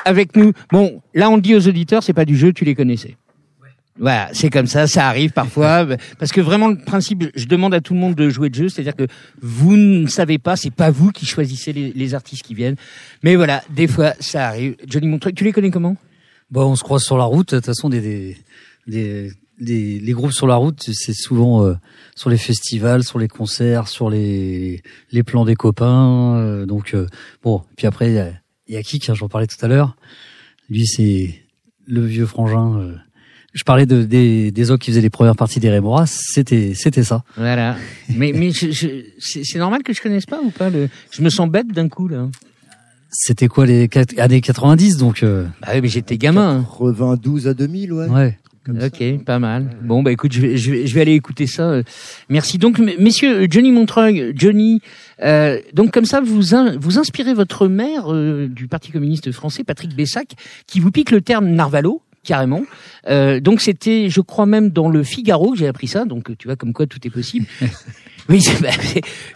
avec 0.05 0.35
nous. 0.35 0.53
Bon, 0.71 1.01
là 1.15 1.31
on 1.31 1.37
le 1.37 1.41
dit 1.41 1.55
aux 1.55 1.67
auditeurs, 1.67 2.03
c'est 2.03 2.13
pas 2.13 2.25
du 2.25 2.37
jeu, 2.37 2.53
tu 2.53 2.63
les 2.63 2.75
connaissais. 2.75 3.17
Voilà, 3.97 4.29
c'est 4.33 4.51
comme 4.51 4.67
ça, 4.67 4.85
ça 4.85 5.07
arrive 5.07 5.31
parfois, 5.31 5.87
parce 6.19 6.31
que 6.31 6.41
vraiment 6.41 6.67
le 6.67 6.77
principe, 6.77 7.23
je 7.33 7.45
demande 7.47 7.73
à 7.73 7.81
tout 7.81 7.95
le 7.95 7.99
monde 8.01 8.13
de 8.13 8.29
jouer 8.29 8.51
de 8.51 8.53
jeu, 8.55 8.69
c'est-à-dire 8.69 8.95
que 8.95 9.07
vous 9.41 9.75
ne 9.75 10.05
savez 10.05 10.37
pas, 10.37 10.55
c'est 10.55 10.69
pas 10.69 10.91
vous 10.91 11.09
qui 11.11 11.25
choisissez 11.25 11.73
les, 11.73 11.91
les 11.91 12.13
artistes 12.13 12.43
qui 12.43 12.53
viennent, 12.53 12.75
mais 13.23 13.35
voilà, 13.35 13.63
des 13.71 13.87
fois 13.87 14.13
ça 14.19 14.47
arrive. 14.47 14.75
Johnny 14.87 15.07
Montreuil, 15.07 15.33
tu 15.33 15.43
les 15.43 15.53
connais 15.53 15.71
comment? 15.71 15.97
Bon, 16.51 16.65
on 16.65 16.75
se 16.75 16.83
croise 16.83 17.01
sur 17.01 17.17
la 17.17 17.23
route. 17.23 17.49
De 17.49 17.57
toute 17.57 17.65
façon, 17.65 17.89
des, 17.89 17.99
des, 17.99 18.37
des, 18.85 19.31
les 19.65 20.11
groupes 20.13 20.31
sur 20.33 20.47
la 20.47 20.55
route, 20.55 20.81
c'est 20.91 21.13
souvent 21.13 21.65
euh, 21.65 21.73
sur 22.15 22.29
les 22.29 22.37
festivals, 22.37 23.03
sur 23.03 23.19
les 23.19 23.27
concerts, 23.27 23.87
sur 23.87 24.09
les, 24.09 24.81
les 25.11 25.23
plans 25.23 25.45
des 25.45 25.55
copains. 25.55 26.35
euh, 26.37 26.65
donc, 26.65 26.93
euh, 26.93 27.07
bon. 27.43 27.61
Puis 27.77 27.87
après, 27.87 28.09
il 28.09 28.13
y 28.15 28.19
a, 28.19 28.31
y 28.69 28.75
a 28.77 28.83
Kik, 28.83 29.09
hein, 29.09 29.13
j'en 29.15 29.27
parlais 29.29 29.47
tout 29.47 29.63
à 29.63 29.67
l'heure. 29.67 29.95
Lui, 30.69 30.85
c'est 30.87 31.35
le 31.85 32.05
vieux 32.05 32.25
frangin 32.25 32.77
euh, 32.79 32.95
je 33.55 33.63
parlais 33.63 33.85
de, 33.85 34.01
des, 34.03 34.49
des 34.51 34.71
autres 34.71 34.83
qui 34.83 34.89
faisaient 34.89 35.01
les 35.01 35.11
premières 35.11 35.35
parties 35.35 35.59
des 35.59 35.69
Rémoras, 35.69 36.07
c'était, 36.07 36.73
c'était 36.73 37.03
ça. 37.03 37.23
Voilà. 37.37 37.75
mais 38.09 38.31
mais 38.33 38.49
je, 38.49 38.71
je- 38.71 39.03
c'est 39.19 39.59
normal 39.59 39.83
que 39.83 39.93
je 39.93 40.01
connaisse 40.01 40.25
pas 40.25 40.41
ou 40.41 40.49
pas 40.49 40.71
le. 40.71 40.89
Je 41.11 41.21
me 41.21 41.29
sens 41.29 41.47
bête 41.47 41.67
d'un 41.67 41.87
coup 41.87 42.07
là. 42.07 42.29
C'était 43.11 43.47
quoi 43.47 43.67
les 43.67 43.87
années 44.17 44.41
90, 44.41 44.97
donc, 44.97 45.21
euh, 45.21 45.45
Bah 45.61 45.67
oui, 45.75 45.81
mais 45.81 45.87
j'étais 45.87 46.17
gamin. 46.17 46.65
92 46.67 47.47
à 47.47 47.53
2000, 47.53 47.93
ouais. 47.93 48.07
ouais. 48.07 48.39
Comme 48.65 48.79
ça. 48.79 48.87
Ok, 48.87 49.23
pas 49.25 49.39
mal. 49.39 49.77
Bon, 49.81 50.01
bah 50.03 50.11
écoute, 50.11 50.31
je 50.31 50.39
vais, 50.41 50.55
je 50.57 50.71
vais, 50.71 50.87
je 50.87 50.95
vais 50.95 51.01
aller 51.01 51.13
écouter 51.15 51.47
ça. 51.47 51.63
Euh, 51.63 51.83
Merci. 52.29 52.57
Donc, 52.57 52.79
messieurs, 52.79 53.47
Johnny 53.49 53.71
Montreuil, 53.71 54.31
Johnny, 54.35 54.79
euh, 55.21 55.59
donc 55.73 55.91
comme 55.91 56.05
ça, 56.05 56.21
vous 56.21 56.55
in- 56.55 56.77
vous 56.79 56.97
inspirez 56.97 57.33
votre 57.33 57.67
maire 57.67 58.13
euh, 58.13 58.47
du 58.47 58.67
Parti 58.67 58.91
communiste 58.91 59.31
français, 59.33 59.63
Patrick 59.63 59.95
Bessac, 59.95 60.29
qui 60.65 60.79
vous 60.79 60.91
pique 60.91 61.11
le 61.11 61.19
terme 61.21 61.47
Narvalo. 61.49 62.01
Carrément. 62.25 62.63
Euh, 63.09 63.41
donc 63.41 63.59
c'était, 63.59 64.07
je 64.09 64.21
crois 64.21 64.45
même 64.45 64.69
dans 64.69 64.87
le 64.87 65.03
Figaro 65.03 65.51
que 65.51 65.57
j'ai 65.57 65.67
appris 65.67 65.89
ça. 65.89 66.05
Donc 66.05 66.31
tu 66.37 66.47
vois 66.47 66.55
comme 66.55 66.71
quoi 66.71 66.85
tout 66.87 66.99
est 67.05 67.09
possible. 67.09 67.45
oui, 68.29 68.41
c'est 68.41 68.61
bah, 68.61 68.69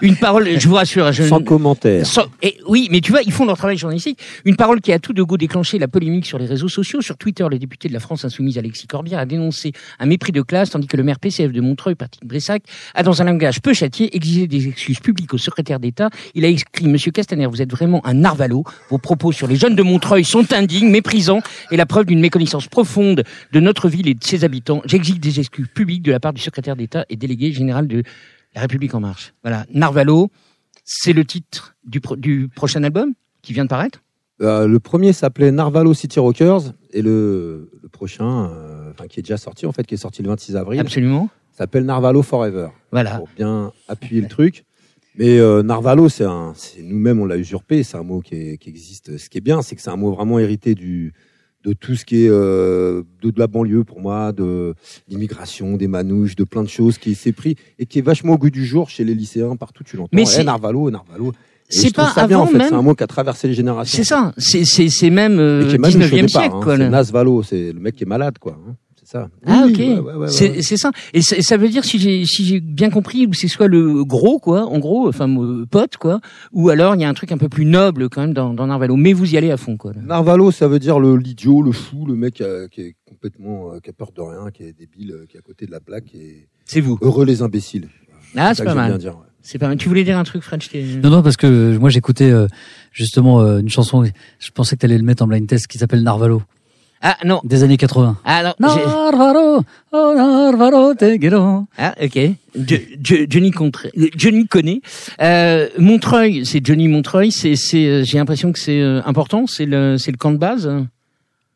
une 0.01 0.15
parole. 0.15 0.59
Je 0.59 0.67
vous 0.67 0.75
rassure. 0.75 1.11
Je, 1.11 1.23
Sans 1.23 1.41
commentaire. 1.41 2.05
sans- 2.05 2.27
et 2.41 2.57
oui, 2.67 2.87
mais 2.91 3.01
tu 3.01 3.11
vois, 3.11 3.21
ils 3.23 3.31
font 3.31 3.45
leur 3.45 3.57
travail 3.57 3.77
journalistique. 3.77 4.19
Une 4.45 4.55
parole 4.55 4.81
qui 4.81 4.91
a 4.93 4.99
tout 4.99 5.13
de 5.13 5.21
go 5.23 5.37
déclenché 5.37 5.77
la 5.79 5.87
polémique 5.87 6.25
sur 6.25 6.37
les 6.39 6.45
réseaux 6.45 6.69
sociaux. 6.69 7.01
Sur 7.01 7.17
Twitter, 7.17 7.45
le 7.49 7.59
député 7.59 7.87
de 7.87 7.93
la 7.93 7.99
France 7.99 8.23
insoumise 8.25 8.57
Alexis 8.57 8.87
Corbière 8.87 9.19
a 9.19 9.25
dénoncé 9.25 9.73
un 9.99 10.05
mépris 10.05 10.31
de 10.31 10.41
classe, 10.41 10.69
tandis 10.71 10.87
que 10.87 10.97
le 10.97 11.03
maire 11.03 11.19
PCF 11.19 11.51
de 11.51 11.61
Montreuil, 11.61 11.95
Patrick 11.95 12.25
Bressac, 12.25 12.63
a 12.95 13.03
dans 13.03 13.21
un 13.21 13.25
langage 13.25 13.61
peu 13.61 13.73
châtié 13.73 14.15
exigé 14.15 14.47
des 14.47 14.67
excuses 14.67 14.99
publiques 14.99 15.33
au 15.33 15.37
secrétaire 15.37 15.79
d'État. 15.79 16.09
Il 16.35 16.45
a 16.45 16.47
écrit 16.47 16.87
Monsieur 16.87 17.11
Castaner, 17.11 17.45
vous 17.47 17.61
êtes 17.61 17.71
vraiment 17.71 18.05
un 18.05 18.13
narvalo. 18.13 18.63
Vos 18.89 18.97
propos 18.97 19.31
sur 19.31 19.47
les 19.47 19.55
jeunes 19.55 19.75
de 19.75 19.83
Montreuil 19.83 20.23
sont 20.23 20.53
indignes, 20.53 20.89
méprisants 20.89 21.41
et 21.71 21.77
la 21.77 21.85
preuve 21.85 22.05
d'une 22.05 22.19
méconnaissance 22.19 22.67
profonde 22.67 23.23
de 23.51 23.59
notre 23.59 23.89
ville 23.89 24.07
et 24.07 24.13
de 24.13 24.23
ses 24.23 24.43
habitants. 24.43 24.81
J'exige 24.85 25.19
des 25.19 25.39
excuses 25.39 25.67
publiques 25.73 26.03
de 26.03 26.11
la 26.11 26.19
part 26.19 26.33
du 26.33 26.41
secrétaire 26.41 26.75
d'État 26.75 27.05
et 27.09 27.15
délégué 27.15 27.51
général 27.51 27.87
de 27.87 28.03
la 28.57 28.61
République 28.61 28.93
en 28.95 28.99
marche. 28.99 29.33
Voilà, 29.43 29.65
Narvalo, 29.73 30.29
c'est 30.83 31.13
le 31.13 31.23
titre 31.25 31.75
du, 31.85 32.01
pro- 32.01 32.15
du 32.15 32.49
prochain 32.55 32.83
album 32.83 33.13
qui 33.41 33.53
vient 33.53 33.63
de 33.63 33.69
paraître? 33.69 34.01
Euh, 34.41 34.67
le 34.67 34.79
premier 34.79 35.13
s'appelait 35.13 35.51
Narvalo 35.51 35.93
City 35.93 36.19
Rockers 36.19 36.73
et 36.91 37.01
le, 37.01 37.69
le 37.81 37.89
prochain, 37.89 38.49
euh, 38.51 38.91
enfin 38.91 39.07
qui 39.07 39.19
est 39.19 39.23
déjà 39.23 39.37
sorti 39.37 39.65
en 39.65 39.71
fait, 39.71 39.85
qui 39.85 39.93
est 39.95 39.97
sorti 39.97 40.21
le 40.21 40.29
26 40.29 40.55
avril, 40.55 40.79
Absolument. 40.79 41.29
s'appelle 41.51 41.85
Narvalo 41.85 42.21
Forever 42.21 42.69
Voilà. 42.91 43.17
pour 43.17 43.29
bien 43.35 43.71
appuyer 43.87 44.21
le 44.21 44.27
truc. 44.27 44.63
Mais 45.15 45.39
euh, 45.39 45.63
Narvalo, 45.63 46.09
c'est 46.09 46.25
nous-mêmes 46.79 47.19
on 47.19 47.25
l'a 47.25 47.37
usurpé. 47.37 47.81
C'est 47.83 47.97
un 47.97 48.03
mot 48.03 48.21
qui, 48.21 48.35
est- 48.35 48.57
qui 48.57 48.69
existe. 48.69 49.17
Ce 49.17 49.29
qui 49.29 49.39
est 49.39 49.41
bien, 49.41 49.61
c'est 49.63 49.75
que 49.75 49.81
c'est 49.81 49.89
un 49.89 49.95
mot 49.97 50.11
vraiment 50.13 50.37
hérité 50.39 50.75
du 50.75 51.13
de 51.67 51.73
tout 51.73 51.95
ce 51.95 52.05
qui 52.05 52.23
est 52.23 52.29
euh, 52.29 53.03
de, 53.21 53.29
de 53.29 53.37
la 53.39 53.47
banlieue 53.47 53.83
pour 53.83 53.99
moi, 53.99 54.31
de 54.31 54.73
l'immigration, 55.09 55.75
des 55.75 55.87
manouches, 55.89 56.35
de 56.37 56.45
plein 56.45 56.63
de 56.63 56.69
choses 56.69 56.97
qui 56.97 57.13
s'est 57.13 57.33
pris 57.33 57.55
et 57.77 57.85
qui 57.85 57.99
est 57.99 58.01
vachement 58.01 58.33
au 58.33 58.37
goût 58.37 58.49
du 58.49 58.65
jour 58.65 58.89
chez 58.89 59.03
les 59.03 59.13
lycéens 59.13 59.55
partout. 59.57 59.83
Tu 59.83 59.97
l'entends. 59.97 60.09
Mais 60.13 60.21
Eh, 60.23 60.25
c'est- 60.25 60.43
Narvalo, 60.43 60.89
Narvalo. 60.89 61.33
Et 61.69 61.75
C'est 61.75 61.93
pas 61.93 62.09
ça 62.15 62.25
bien, 62.27 62.37
avant 62.37 62.45
en 62.45 62.51
fait. 62.51 62.57
même- 62.59 62.69
C'est 62.69 62.75
un 62.75 62.81
mot 62.81 62.95
qui 62.95 63.03
a 63.03 63.07
traversé 63.07 63.49
les 63.49 63.53
générations. 63.53 63.97
C'est 63.97 64.05
ça. 64.05 64.33
C'est 64.37 64.63
c'est 64.63 64.87
c'est 64.87 65.09
même 65.09 65.37
euh, 65.37 65.67
qui 65.67 65.75
est 65.75 65.77
manouche 65.77 65.95
au 65.95 65.99
19e 65.99 66.25
départ, 66.27 66.41
siècle 66.43 66.55
hein. 66.71 66.75
C'est 66.77 66.89
Nasvalo, 66.89 67.43
c'est 67.43 67.73
le 67.73 67.79
mec 67.81 67.95
qui 67.95 68.03
est 68.03 68.07
malade, 68.07 68.37
quoi. 68.39 68.57
hein. 68.65 68.75
C'est 69.09 69.13
ça. 69.19 69.29
Ah 69.45 69.63
Oui, 69.65 69.71
ok. 69.71 69.77
ouais, 69.79 69.99
ouais, 69.99 70.13
ouais, 70.15 70.27
c'est 70.27 70.49
ouais. 70.51 70.61
c'est 70.61 70.75
ça. 70.75 70.91
Et 71.13 71.21
ça, 71.21 71.37
ça 71.41 71.55
veut 71.55 71.69
dire 71.69 71.85
si 71.85 71.97
j'ai 71.97 72.25
si 72.25 72.43
j'ai 72.43 72.59
bien 72.59 72.89
compris, 72.89 73.25
ou 73.25 73.33
c'est 73.33 73.47
soit 73.47 73.69
le 73.69 74.03
gros 74.03 74.37
quoi, 74.37 74.65
en 74.65 74.79
gros, 74.79 75.07
enfin 75.07 75.29
euh, 75.29 75.65
pote 75.65 75.95
quoi, 75.95 76.19
ou 76.51 76.67
alors 76.69 76.93
il 76.95 76.99
y 77.01 77.05
a 77.05 77.09
un 77.09 77.13
truc 77.13 77.31
un 77.31 77.37
peu 77.37 77.47
plus 77.47 77.63
noble 77.63 78.09
quand 78.09 78.19
même 78.19 78.33
dans, 78.33 78.53
dans 78.53 78.67
Narvalo. 78.67 78.97
Mais 78.97 79.13
vous 79.13 79.33
y 79.33 79.37
allez 79.37 79.49
à 79.51 79.55
fond 79.55 79.77
quoi. 79.77 79.93
là. 79.93 80.01
Narvalo, 80.03 80.51
ça 80.51 80.67
veut 80.67 80.79
dire 80.79 80.99
le 80.99 81.15
l'idiot, 81.15 81.61
le 81.61 81.71
fou, 81.71 82.05
le 82.05 82.15
mec 82.15 82.41
euh, 82.41 82.67
qui 82.67 82.81
est 82.81 82.95
complètement, 83.05 83.71
euh, 83.73 83.79
qui 83.79 83.89
a 83.89 83.93
peur 83.93 84.11
de 84.13 84.19
rien, 84.21 84.51
qui 84.51 84.63
est 84.63 84.73
débile, 84.77 85.11
euh, 85.13 85.25
qui 85.25 85.37
est 85.37 85.39
à 85.39 85.43
côté 85.43 85.65
de 85.65 85.71
la 85.71 85.79
plaque, 85.79 86.13
est 86.13 86.49
C'est 86.65 86.81
vous. 86.81 86.97
heureux 87.01 87.23
les 87.25 87.41
imbéciles. 87.41 87.87
Ah 88.35 88.53
c'est 88.53 88.65
pas 88.65 88.75
mal. 88.75 88.89
bien 88.89 88.97
dire, 88.97 89.13
ouais. 89.13 89.23
C'est 89.41 89.57
pas 89.57 89.69
mal. 89.69 89.77
Tu 89.77 89.87
voulais 89.87 90.03
dire 90.03 90.17
un 90.17 90.25
truc 90.25 90.41
French 90.43 90.69
Non, 91.01 91.09
non, 91.09 91.23
parce 91.23 91.37
que 91.37 91.77
moi 91.77 91.89
j'écoutais 91.89 92.29
euh, 92.29 92.47
justement 92.91 93.39
euh, 93.39 93.59
une 93.59 93.69
chanson, 93.69 94.03
je 94.03 94.51
pensais 94.51 94.75
que 94.75 94.81
tu 94.81 94.85
allais 94.85 94.97
le 94.97 95.05
mettre 95.05 95.23
en 95.23 95.27
blind 95.27 95.47
test, 95.47 95.67
qui 95.67 95.77
s'appelle 95.77 96.03
Narvalo, 96.03 96.41
Ah 97.01 97.17
non. 97.25 97.41
des 97.43 97.63
années 97.63 97.77
80. 97.77 98.17
Ah 98.25 98.43
non. 98.59 98.67
Narvalo, 98.75 99.61
oh 99.91 100.13
Narvalo, 100.15 100.95
te 100.95 101.17
quiero. 101.17 101.65
Ah, 101.77 101.93
ok. 102.01 102.19
Jo- 102.55 102.75
Jo- 103.01 103.25
Johnny, 103.29 103.51
Contre- 103.51 103.87
euh, 103.97 104.07
Johnny 104.17 104.47
connaît. 104.47 104.81
Euh, 105.21 105.67
Montreuil, 105.77 106.45
c'est 106.45 106.65
Johnny 106.65 106.87
Montreuil. 106.87 107.31
C'est, 107.31 107.55
c'est, 107.55 107.85
euh, 107.85 108.03
j'ai 108.03 108.17
l'impression 108.17 108.51
que 108.51 108.59
c'est 108.59 108.81
euh, 108.81 109.01
important. 109.05 109.45
C'est 109.47 109.65
le, 109.65 109.97
c'est 109.97 110.11
le 110.11 110.17
camp 110.17 110.31
de 110.31 110.37
base. 110.37 110.69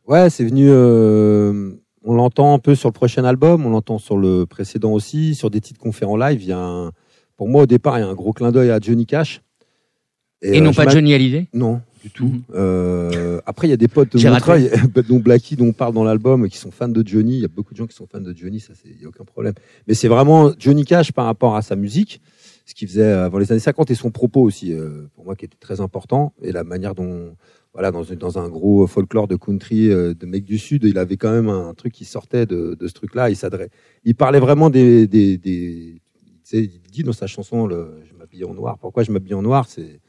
Ouais, 0.08 0.30
c'est 0.30 0.44
venu. 0.46 0.68
euh, 0.70 1.72
on 2.04 2.14
l'entend 2.14 2.54
un 2.54 2.60
peu 2.60 2.74
sur 2.76 2.90
le 2.90 2.94
prochain 2.94 3.24
album, 3.24 3.66
on 3.66 3.70
l'entend 3.70 3.98
sur 4.00 4.18
le 4.18 4.46
précédent 4.46 4.92
aussi, 4.92 5.36
sur 5.36 5.50
des 5.50 5.62
titres 5.62 5.80
qu'on 5.80 5.92
fait 5.92 6.06
en 6.06 6.18
live. 6.18 6.42
Il 6.42 6.48
y 6.50 6.52
a 6.52 6.58
un- 6.60 6.92
pour 7.38 7.48
moi 7.48 7.64
au 7.64 7.66
départ, 7.68 7.98
il 7.98 8.02
y 8.02 8.04
a 8.04 8.08
un 8.08 8.14
gros 8.16 8.34
clin 8.34 8.52
d'œil 8.52 8.70
à 8.72 8.80
Johnny 8.80 9.06
Cash. 9.06 9.42
Et, 10.44 10.58
euh, 10.60 10.62
non 10.64 10.72
je 10.72 10.78
pas 10.78 10.88
Johnny 10.90 11.14
Hallyday? 11.14 11.48
Non, 11.54 11.82
du 12.02 12.10
tout. 12.10 12.26
Mhm. 12.26 12.42
Euh, 12.56 13.40
après, 13.46 13.68
il 13.68 13.70
y 13.70 13.74
a 13.74 13.78
des 13.78 13.88
potes 13.88 14.12
de 14.14 14.18
J'ai 14.18 14.30
Montreuil, 14.30 14.70
dont 15.08 15.20
Blacky, 15.20 15.56
dont 15.56 15.68
on 15.68 15.74
parle 15.74 15.94
dans 15.94 16.04
l'album, 16.04 16.48
qui 16.50 16.58
sont 16.58 16.72
fans 16.72 16.88
de 16.90 17.06
Johnny. 17.08 17.36
Il 17.36 17.42
y 17.42 17.46
a 17.46 17.50
beaucoup 17.50 17.74
de 17.74 17.78
gens 17.78 17.88
qui 17.88 17.96
sont 17.96 18.08
fans 18.08 18.22
de 18.22 18.34
Johnny, 18.36 18.60
ça, 18.60 18.74
il 18.86 18.98
n'y 18.98 19.06
a 19.06 19.08
aucun 19.08 19.24
problème. 19.26 19.54
Mais 19.88 19.94
c'est 19.94 20.08
vraiment 20.08 20.52
Johnny 20.58 20.86
Cash 20.86 21.12
par 21.12 21.26
rapport 21.26 21.56
à 21.56 21.62
sa 21.62 21.76
musique, 21.76 22.22
ce 22.66 22.74
qu'il 22.74 22.88
faisait 22.88 23.12
avant 23.12 23.38
les 23.38 23.52
années 23.52 23.60
50 23.60 23.92
et 23.92 23.96
son 23.96 24.12
propos 24.12 24.42
aussi, 24.42 24.74
euh, 24.74 25.08
pour 25.16 25.26
moi, 25.26 25.36
qui 25.36 25.46
était 25.46 25.58
très 25.60 25.82
important. 25.82 26.34
Et 26.42 26.52
la 26.52 26.64
manière 26.64 26.96
dont, 26.96 27.36
voilà, 27.74 27.92
dans, 27.92 28.04
une- 28.04 28.16
dans 28.16 28.38
un 28.40 28.50
gros 28.50 28.86
folklore 28.88 29.28
de 29.28 29.36
country 29.36 29.90
euh, 29.92 30.14
de 30.14 30.26
mec 30.26 30.44
du 30.44 30.58
Sud, 30.58 30.84
il 30.84 30.98
avait 30.98 31.18
quand 31.18 31.32
même 31.32 31.50
un 31.50 31.74
truc 31.74 31.94
qui 31.94 32.06
sortait 32.06 32.46
de, 32.46 32.76
de 32.80 32.88
ce 32.88 32.94
truc-là. 32.94 33.30
Il 33.30 33.36
s'adresse. 33.36 33.70
Il 34.06 34.16
parlait 34.16 34.40
vraiment 34.40 34.70
des. 34.70 35.08
des, 35.08 35.38
des 35.38 36.02
tu 36.44 36.58
sais, 36.58 36.64
il 36.64 36.82
dit 36.92 37.04
dans 37.04 37.14
sa 37.14 37.28
chanson 37.28 37.68
le, 37.68 38.00
Je 38.10 38.14
m'habille 38.18 38.44
en 38.46 38.54
noir. 38.54 38.78
Pourquoi 38.80 39.04
je 39.04 39.12
m'habille 39.12 39.36
en 39.36 39.42
noir? 39.42 39.68
C'est 39.70 40.00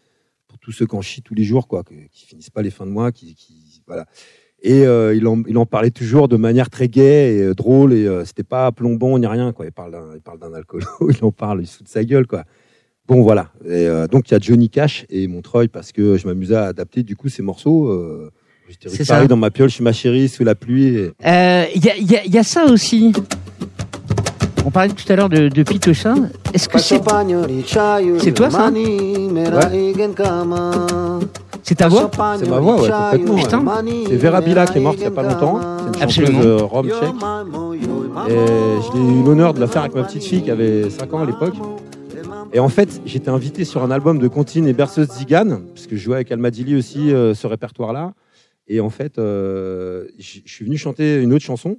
tous 0.62 0.72
ceux 0.72 0.86
qui 0.86 0.96
en 0.96 1.02
chient 1.02 1.20
tous 1.22 1.34
les 1.34 1.44
jours, 1.44 1.68
quoi, 1.68 1.82
qui 2.10 2.24
finissent 2.26 2.48
pas 2.50 2.62
les 2.62 2.70
fins 2.70 2.86
de 2.86 2.90
mois, 2.90 3.12
qui, 3.12 3.34
qui 3.34 3.82
voilà. 3.86 4.06
Et 4.62 4.86
euh, 4.86 5.12
il, 5.14 5.26
en, 5.26 5.42
il 5.48 5.58
en 5.58 5.66
parlait 5.66 5.90
toujours 5.90 6.28
de 6.28 6.36
manière 6.36 6.70
très 6.70 6.86
gaie 6.88 7.34
et 7.34 7.42
euh, 7.42 7.54
drôle, 7.54 7.92
et 7.92 8.06
euh, 8.06 8.24
c'était 8.24 8.44
pas 8.44 8.70
plombant 8.72 9.18
ni 9.18 9.26
rien, 9.26 9.52
quoi. 9.52 9.66
Il 9.66 9.72
parle 9.72 9.90
d'un, 9.90 10.14
il 10.14 10.20
parle 10.22 10.38
d'un 10.38 10.54
alcoolo, 10.54 10.86
il 11.10 11.24
en 11.24 11.32
parle, 11.32 11.62
il 11.62 11.66
se 11.66 11.78
fout 11.78 11.86
de 11.86 11.90
sa 11.90 12.04
gueule, 12.04 12.26
quoi. 12.28 12.44
Bon, 13.08 13.22
voilà. 13.22 13.50
Et, 13.64 13.70
euh, 13.88 14.06
donc 14.06 14.30
il 14.30 14.34
y 14.34 14.36
a 14.36 14.38
Johnny 14.40 14.70
Cash 14.70 15.04
et 15.10 15.26
Montreuil 15.26 15.66
parce 15.66 15.90
que 15.90 16.16
je 16.16 16.28
m'amusais 16.28 16.54
à 16.54 16.66
adapter 16.66 17.02
du 17.02 17.16
coup 17.16 17.28
ces 17.28 17.42
morceaux. 17.42 17.88
Euh, 17.88 18.30
J'étais 18.68 19.04
ça. 19.04 19.26
dans 19.26 19.36
ma 19.36 19.50
piole 19.50 19.68
chez 19.68 19.82
ma 19.82 19.92
chérie 19.92 20.28
sous 20.28 20.44
la 20.44 20.54
pluie. 20.54 20.94
et- 20.96 21.10
Euh, 21.26 21.64
Il 21.74 21.84
y, 21.84 21.90
a, 21.90 21.96
il 21.96 22.10
y, 22.10 22.16
a, 22.16 22.24
il 22.24 22.32
y 22.32 22.38
a 22.38 22.44
ça 22.44 22.64
aussi. 22.66 23.12
On 24.64 24.70
parlait 24.70 24.92
tout 24.92 25.10
à 25.12 25.16
l'heure 25.16 25.28
de, 25.28 25.48
de 25.48 25.62
Pitocha. 25.62 26.14
Est-ce 26.54 26.68
que 26.68 26.78
c'est, 26.78 27.00
C'est 28.18 28.32
toi, 28.32 28.50
ça 28.50 28.70
c'est 31.64 31.76
ta 31.76 31.88
voix 31.88 32.10
C'est 32.38 32.48
ma 32.48 32.58
voix, 32.58 32.80
ouais, 32.82 32.88
complètement. 32.90 33.34
ouais. 33.34 33.42
Putain. 33.42 33.64
C'est 34.08 34.16
Vera 34.16 34.40
Bila 34.40 34.66
qui 34.66 34.78
est 34.78 34.80
morte 34.80 34.96
il 34.98 35.04
y 35.04 35.06
a 35.06 35.10
pas 35.10 35.22
longtemps. 35.22 35.60
C'est 35.92 35.96
une 35.98 36.02
Absolument. 36.02 36.38
chanteuse 36.42 36.60
euh, 36.62 36.64
rom 36.64 36.88
tchèque. 36.88 37.14
Et 38.28 38.36
j'ai 38.92 38.98
eu 38.98 39.22
l'honneur 39.24 39.54
de 39.54 39.60
la 39.60 39.66
faire 39.68 39.82
avec 39.82 39.94
ma 39.94 40.02
petite 40.02 40.24
fille 40.24 40.42
qui 40.42 40.50
avait 40.50 40.90
5 40.90 41.14
ans 41.14 41.22
à 41.22 41.26
l'époque. 41.26 41.54
Et 42.52 42.58
en 42.60 42.68
fait, 42.68 43.00
j'étais 43.06 43.30
invité 43.30 43.64
sur 43.64 43.82
un 43.82 43.90
album 43.90 44.18
de 44.18 44.28
Contine 44.28 44.68
et 44.68 44.72
Berceuse 44.74 45.08
Zigane, 45.08 45.62
parce 45.74 45.86
que 45.86 45.96
je 45.96 46.02
jouais 46.02 46.16
avec 46.16 46.30
Almadili 46.32 46.76
aussi 46.76 47.12
euh, 47.12 47.32
ce 47.34 47.46
répertoire-là. 47.46 48.12
Et 48.68 48.80
en 48.80 48.90
fait, 48.90 49.18
euh, 49.18 50.04
je 50.18 50.40
suis 50.44 50.64
venu 50.64 50.76
chanter 50.76 51.20
une 51.22 51.32
autre 51.32 51.44
chanson, 51.44 51.78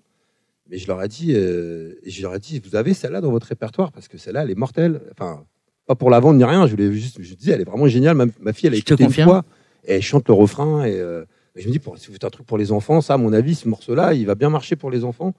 mais 0.69 0.77
je 0.77 0.87
leur 0.87 1.01
ai 1.03 1.07
dit, 1.07 1.33
euh, 1.35 1.95
je 2.05 2.21
leur 2.21 2.35
ai 2.35 2.39
dit, 2.39 2.59
vous 2.59 2.75
avez 2.75 2.93
celle-là 2.93 3.21
dans 3.21 3.31
votre 3.31 3.47
répertoire 3.47 3.91
parce 3.91 4.07
que 4.07 4.17
celle-là, 4.17 4.43
elle 4.43 4.51
est 4.51 4.55
mortelle. 4.55 5.01
Enfin, 5.11 5.45
pas 5.85 5.95
pour 5.95 6.09
la 6.09 6.19
vendre 6.19 6.37
ni 6.37 6.43
rien. 6.43 6.65
Je 6.67 6.71
voulais 6.71 6.91
juste, 6.93 7.21
je 7.21 7.35
disais, 7.35 7.51
elle 7.51 7.61
est 7.61 7.65
vraiment 7.65 7.87
géniale. 7.87 8.15
Ma, 8.15 8.25
ma 8.39 8.53
fille, 8.53 8.67
elle 8.67 8.73
a 8.73 8.77
écouté 8.77 9.03
une 9.03 9.11
fois 9.11 9.43
et 9.85 9.95
elle 9.95 10.01
chante 10.01 10.27
le 10.27 10.33
refrain. 10.33 10.85
Et 10.85 10.99
euh, 10.99 11.25
et 11.55 11.61
je 11.61 11.67
me 11.67 11.71
dis, 11.71 11.79
pour, 11.79 11.97
si 11.97 12.07
vous 12.07 12.13
faites 12.13 12.23
un 12.23 12.29
truc 12.29 12.47
pour 12.47 12.57
les 12.57 12.71
enfants, 12.71 13.01
ça, 13.01 13.13
à 13.13 13.17
mon 13.17 13.31
avis, 13.31 13.55
ce 13.55 13.67
morceau-là, 13.67 14.13
il 14.13 14.25
va 14.25 14.35
bien 14.35 14.49
marcher 14.49 14.75
pour 14.75 14.89
les 14.89 15.03
enfants. 15.03 15.35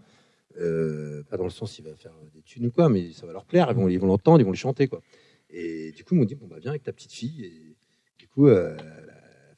Euh, 0.60 1.24
pas 1.28 1.36
dans 1.36 1.44
le 1.44 1.50
sens, 1.50 1.78
il 1.78 1.84
va 1.84 1.94
faire 1.96 2.12
des 2.32 2.42
thunes 2.42 2.66
ou 2.66 2.70
quoi, 2.70 2.88
mais 2.88 3.10
ça 3.12 3.26
va 3.26 3.32
leur 3.32 3.44
plaire. 3.44 3.68
Ils 3.70 3.76
vont, 3.76 3.88
ils 3.88 3.98
vont 3.98 4.06
l'entendre, 4.06 4.40
ils 4.40 4.44
vont 4.44 4.52
le 4.52 4.56
chanter, 4.56 4.86
quoi. 4.86 5.00
Et 5.50 5.92
du 5.92 6.04
coup, 6.04 6.14
ils 6.14 6.18
m'ont 6.18 6.24
dit, 6.24 6.36
bon, 6.36 6.46
bah, 6.46 6.56
viens 6.60 6.70
avec 6.70 6.84
ta 6.84 6.92
petite 6.92 7.12
fille. 7.12 7.44
Et 7.44 7.76
du 8.18 8.28
coup, 8.28 8.46
euh, 8.46 8.76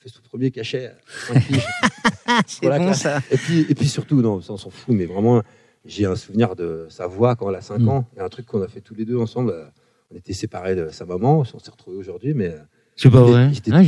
fait 0.08 0.14
son 0.14 0.22
premier 0.22 0.50
cachet. 0.50 0.92
C'est 2.46 2.68
bon 2.68 2.92
ça. 2.92 3.20
Et 3.30 3.36
puis, 3.36 3.66
et 3.68 3.74
puis 3.74 3.88
surtout, 3.88 4.20
non, 4.22 4.40
ça 4.40 4.52
on 4.52 4.56
s'en 4.56 4.70
fout, 4.70 4.94
mais 4.94 5.06
vraiment, 5.06 5.42
j'ai 5.84 6.06
un 6.06 6.16
souvenir 6.16 6.56
de 6.56 6.86
sa 6.90 7.06
voix 7.06 7.36
quand 7.36 7.48
elle 7.48 7.56
a 7.56 7.60
5 7.60 7.78
Mm. 7.80 7.88
ans. 7.88 8.08
Il 8.14 8.18
y 8.18 8.20
a 8.20 8.24
un 8.24 8.28
truc 8.28 8.46
qu'on 8.46 8.62
a 8.62 8.68
fait 8.68 8.80
tous 8.80 8.94
les 8.94 9.04
deux 9.04 9.16
ensemble. 9.18 9.50
euh, 9.50 9.64
On 10.12 10.16
était 10.16 10.32
séparés 10.32 10.76
de 10.76 10.88
sa 10.90 11.04
maman, 11.04 11.40
on 11.40 11.44
s'est 11.44 11.70
retrouvés 11.70 11.96
aujourd'hui, 11.96 12.32
mais 12.34 12.48
euh, 12.48 12.58
C'est 12.94 13.10
pas 13.10 13.22
vrai. 13.22 13.48
il 13.50 13.58
était 13.58 13.70
Ah, 13.72 13.80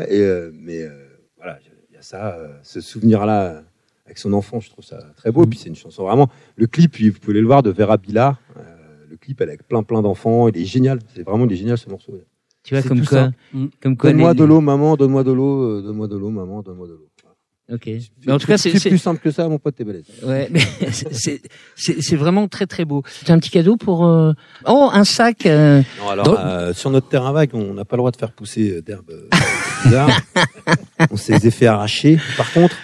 ouais, 0.00 0.14
et, 0.14 0.20
euh, 0.20 0.50
mais 0.54 0.82
euh, 0.82 0.90
voilà, 1.36 1.58
il 1.90 1.94
y 1.94 1.98
a 1.98 2.02
ça, 2.02 2.36
euh, 2.36 2.48
ce 2.62 2.80
souvenir-là 2.80 3.62
avec 4.06 4.16
son 4.18 4.32
enfant, 4.32 4.60
je 4.60 4.70
trouve 4.70 4.84
ça 4.84 4.98
très 5.16 5.30
beau. 5.30 5.44
Et 5.44 5.46
puis 5.46 5.58
c'est 5.58 5.68
une 5.68 5.76
chanson 5.76 6.04
vraiment. 6.04 6.28
Le 6.56 6.66
clip, 6.66 6.96
vous 6.98 7.12
pouvez 7.20 7.40
le 7.40 7.46
voir 7.46 7.62
de 7.62 7.70
Vera 7.70 7.96
Bila. 7.98 8.38
euh, 8.56 8.62
le 9.10 9.16
clip, 9.18 9.40
elle 9.42 9.48
est 9.48 9.52
avec 9.52 9.68
plein 9.68 9.82
plein 9.82 10.00
d'enfants. 10.02 10.48
Il 10.48 10.56
est 10.56 10.64
génial. 10.64 10.98
C'est 11.14 11.22
vraiment 11.22 11.44
il 11.44 11.52
est 11.52 11.56
génial 11.56 11.76
ce 11.78 11.88
morceau. 11.90 12.18
Tu 12.64 12.74
vois 12.74 12.82
comme 12.82 13.00
quoi, 13.04 13.18
ça. 13.18 13.30
Mm. 13.52 13.66
comme 13.82 13.96
quoi. 13.96 14.10
Donne-moi 14.10 14.32
les- 14.32 14.38
de 14.38 14.44
l'eau, 14.44 14.60
maman. 14.60 14.96
Donne-moi 14.96 15.24
de 15.24 15.32
l'eau. 15.32 15.62
euh, 15.78 15.82
Donne-moi 15.82 16.08
de 16.08 16.16
l'eau, 16.16 16.30
maman. 16.30 16.62
Donne-moi 16.62 16.86
de 16.86 16.92
l'eau. 16.92 17.08
Ok. 17.72 17.88
Mais 18.26 18.32
en 18.32 18.38
tout 18.38 18.46
cas, 18.48 18.58
c'est 18.58 18.70
plus 18.70 18.98
simple 18.98 19.20
que 19.22 19.30
ça, 19.30 19.48
mon 19.48 19.58
pote, 19.58 19.74
t'es 19.76 19.84
balèze. 19.84 20.04
Ouais, 20.22 20.48
mais 20.50 20.60
c'est- 20.92 21.12
c'est 21.14 21.42
c'est 21.76 22.02
c'est 22.02 22.16
vraiment 22.16 22.46
très 22.48 22.66
très 22.66 22.84
beau. 22.84 23.02
C'est 23.08 23.30
un 23.30 23.38
petit 23.38 23.50
cadeau 23.50 23.76
pour 23.76 24.04
euh, 24.06 24.32
oh 24.66 24.90
un 24.92 25.04
sac. 25.04 25.46
euh, 25.46 25.80
Non, 26.00 26.10
alors, 26.10 26.24
Dans- 26.26 26.38
euh, 26.38 26.72
sur 26.74 26.90
notre 26.90 27.08
terrain 27.08 27.32
vague, 27.32 27.50
on 27.54 27.72
n'a 27.74 27.84
pas 27.84 27.96
le 27.96 28.00
droit 28.00 28.10
de 28.10 28.16
faire 28.16 28.32
pousser 28.32 28.70
euh, 28.76 28.82
d'herbe 28.82 29.10
euh, 29.10 29.28
bizarre. 29.84 30.10
on 31.10 31.16
s'est 31.16 31.38
fait 31.50 31.66
arracher. 31.66 32.18
Par 32.36 32.52
contre, 32.52 32.76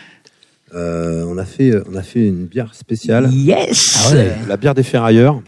euh, 0.75 1.25
on 1.27 1.37
a 1.39 1.45
fait, 1.45 1.73
on 1.91 1.95
a 1.97 2.03
fait 2.03 2.27
une 2.27 2.47
bière 2.47 2.75
spéciale, 2.75 3.31
Yes. 3.33 4.07
Ah 4.11 4.15
ouais. 4.15 4.33
la 4.49 4.57
bière 4.57 4.75
des 4.75 4.83
ferrailleurs. 4.85 5.43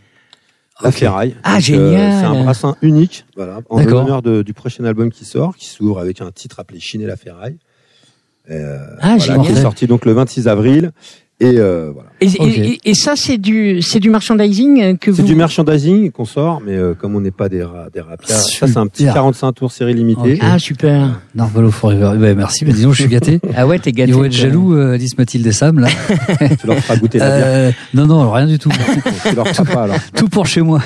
La 0.83 0.93
ferraille. 0.93 1.35
Ah, 1.43 1.55
Donc, 1.55 1.61
génial. 1.63 2.21
c'est 2.21 2.27
un 2.27 2.43
brassin 2.43 2.77
unique, 2.83 3.25
voilà, 3.37 3.61
en 3.69 3.79
D'accord. 3.79 4.01
l'honneur 4.03 4.23
de- 4.23 4.43
du 4.43 4.53
prochain 4.55 4.85
album 4.85 5.11
qui 5.11 5.25
sort, 5.25 5.57
qui 5.57 5.67
s'ouvre 5.67 5.99
avec 6.01 6.21
un 6.21 6.31
titre 6.31 6.61
appelé 6.61 6.81
Chine 6.81 7.01
et 7.03 7.07
la 7.07 7.17
ferraille. 7.17 7.57
Euh, 8.51 8.79
Ah, 9.01 9.17
voilà, 9.19 9.39
qui 9.45 9.53
est 9.53 9.63
sorti 9.63 9.87
donc 9.87 10.05
le 10.05 10.13
26 10.13 10.49
avril. 10.49 10.93
Et 11.43 11.55
euh, 11.57 11.91
voilà. 11.95 12.11
Et, 12.21 12.27
et- 12.27 12.67
et- 12.75 12.91
et 12.91 12.95
ça 12.95 13.17
c'est 13.17 13.39
du 13.39 13.81
c'est 13.81 13.99
du 13.99 14.11
merchandising 14.11 14.99
que 14.99 15.11
C'est 15.11 15.23
vous. 15.23 15.27
du 15.29 15.35
merchandising 15.35 16.11
qu'on 16.11 16.27
sort, 16.27 16.61
mais 16.65 16.77
euh, 16.77 16.93
comme 16.93 17.17
on 17.17 17.21
n'est 17.23 17.31
pas 17.31 17.49
des, 17.49 17.63
ra- 17.63 17.89
des 17.93 18.03
rapias, 18.03 18.35
ça 18.35 18.67
c'est 18.67 18.77
un 18.77 18.87
petit 18.87 19.05
Super. 19.05 19.15
45 19.15 19.53
tours 19.53 19.73
série 19.73 19.95
limitée. 19.95 20.39
Ah 20.43 20.59
super. 20.59 21.19
Narvalo 21.35 21.71
Forever. 21.71 22.19
Ouais, 22.19 22.35
merci, 22.35 22.67
mais 22.67 22.75
disons, 22.75 22.93
je 22.93 23.01
suis 23.03 23.11
gâté. 23.11 23.41
Ah 23.57 23.67
ouais 23.67 23.79
t'es 23.79 23.93
gâté. 23.93 24.11
Ils 24.11 24.15
vont 24.15 24.25
être 24.25 24.33
jaloux, 24.33 24.75
euh, 24.75 24.93
Alice, 24.93 25.17
Mathilde 25.17 25.47
et 25.47 25.53
Sam, 25.53 25.79
là. 25.79 25.89
Tu 26.61 26.67
leur 26.67 26.77
feras 26.79 26.97
goûter 26.99 27.19
la 27.19 27.37
bière. 27.39 27.47
Euh, 27.47 27.71
non, 27.95 28.07
non, 28.07 28.31
rien 28.31 28.47
du 28.47 28.59
tout. 28.59 28.69
Tu 29.27 29.35
leur 29.35 29.49
feras 29.49 29.65
pas 29.65 29.83
alors. 29.85 29.97
tout 30.15 30.29
pour 30.29 30.47
chez 30.47 30.61
moi. 30.61 30.83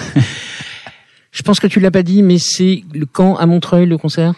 Je 1.33 1.43
pense 1.43 1.59
que 1.59 1.67
tu 1.67 1.81
l'as 1.81 1.91
pas 1.91 2.05
dit, 2.05 2.23
mais 2.23 2.39
c'est 2.39 2.85
le 2.95 3.07
camp 3.07 3.35
à 3.35 3.47
Montreuil 3.47 3.87
le 3.87 3.99
concert? 3.99 4.35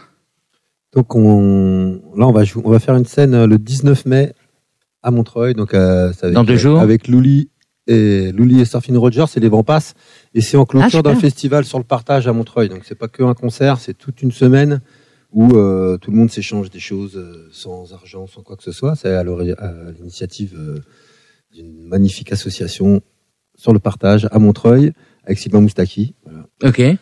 Donc 0.95 1.15
on, 1.15 2.01
là 2.17 2.27
on 2.27 2.33
va 2.33 2.45
jouer, 2.45 2.63
on 2.65 2.71
va 2.71 2.79
faire 2.79 2.97
une 2.97 3.05
scène 3.05 3.35
euh, 3.35 3.47
le 3.47 3.59
19 3.59 4.07
mai 4.07 4.33
à 5.03 5.11
Montreuil, 5.11 5.55
donc 5.55 5.75
euh, 5.75 6.13
avec, 6.23 6.35
Dans 6.35 6.45
deux 6.45 6.55
euh, 6.55 6.59
jours. 6.59 6.81
avec 6.81 7.09
Louli 7.09 7.51
et 7.87 8.33
Louli 8.33 8.61
et 8.61 8.65
Surfing 8.65 8.97
Rogers, 8.97 9.27
c'est 9.29 9.41
les 9.41 9.49
vents 9.49 9.63
passent 9.63 9.95
et 10.35 10.41
c'est 10.41 10.57
en 10.57 10.63
Ah, 10.63 10.67
clôture 10.67 10.91
super. 10.91 11.03
d'un 11.15 11.15
festival 11.21 11.65
sur 11.65 11.79
le 11.79 11.85
partage 11.85 12.27
à 12.27 12.33
Montreuil. 12.33 12.69
Donc 12.69 12.81
c'est 12.85 12.95
pas 12.97 13.09
que 13.09 13.23
un 13.23 13.35
concert, 13.35 13.79
c'est 13.79 13.95
toute 13.95 14.23
une 14.23 14.33
semaine 14.33 14.81
où 15.33 15.55
euh, 15.57 15.97
tout 15.99 16.11
le 16.11 16.17
monde 16.17 16.31
s'échange 16.31 16.71
des 16.71 16.81
choses 16.81 17.17
euh, 17.17 17.49
sans 17.53 17.93
argent, 17.93 18.27
sans 18.27 18.43
quoi 18.43 18.57
que 18.57 18.63
ce 18.65 18.73
soit. 18.73 18.97
C'est 18.97 19.15
à 19.15 19.21
à 19.21 19.25
l'initiative 19.99 20.55
euh, 20.59 20.79
d'une 21.55 21.87
magnifique 21.87 22.33
association 22.33 23.01
sur 23.55 23.73
le 23.73 23.79
partage 23.79 24.27
à 24.33 24.39
Montreuil 24.39 24.93
avec 25.25 25.39
Sylvain 25.39 25.61
Moustaki. 25.61 26.15
Voilà. 26.25 26.47
Ok. 26.65 26.81
Et, 26.81 26.99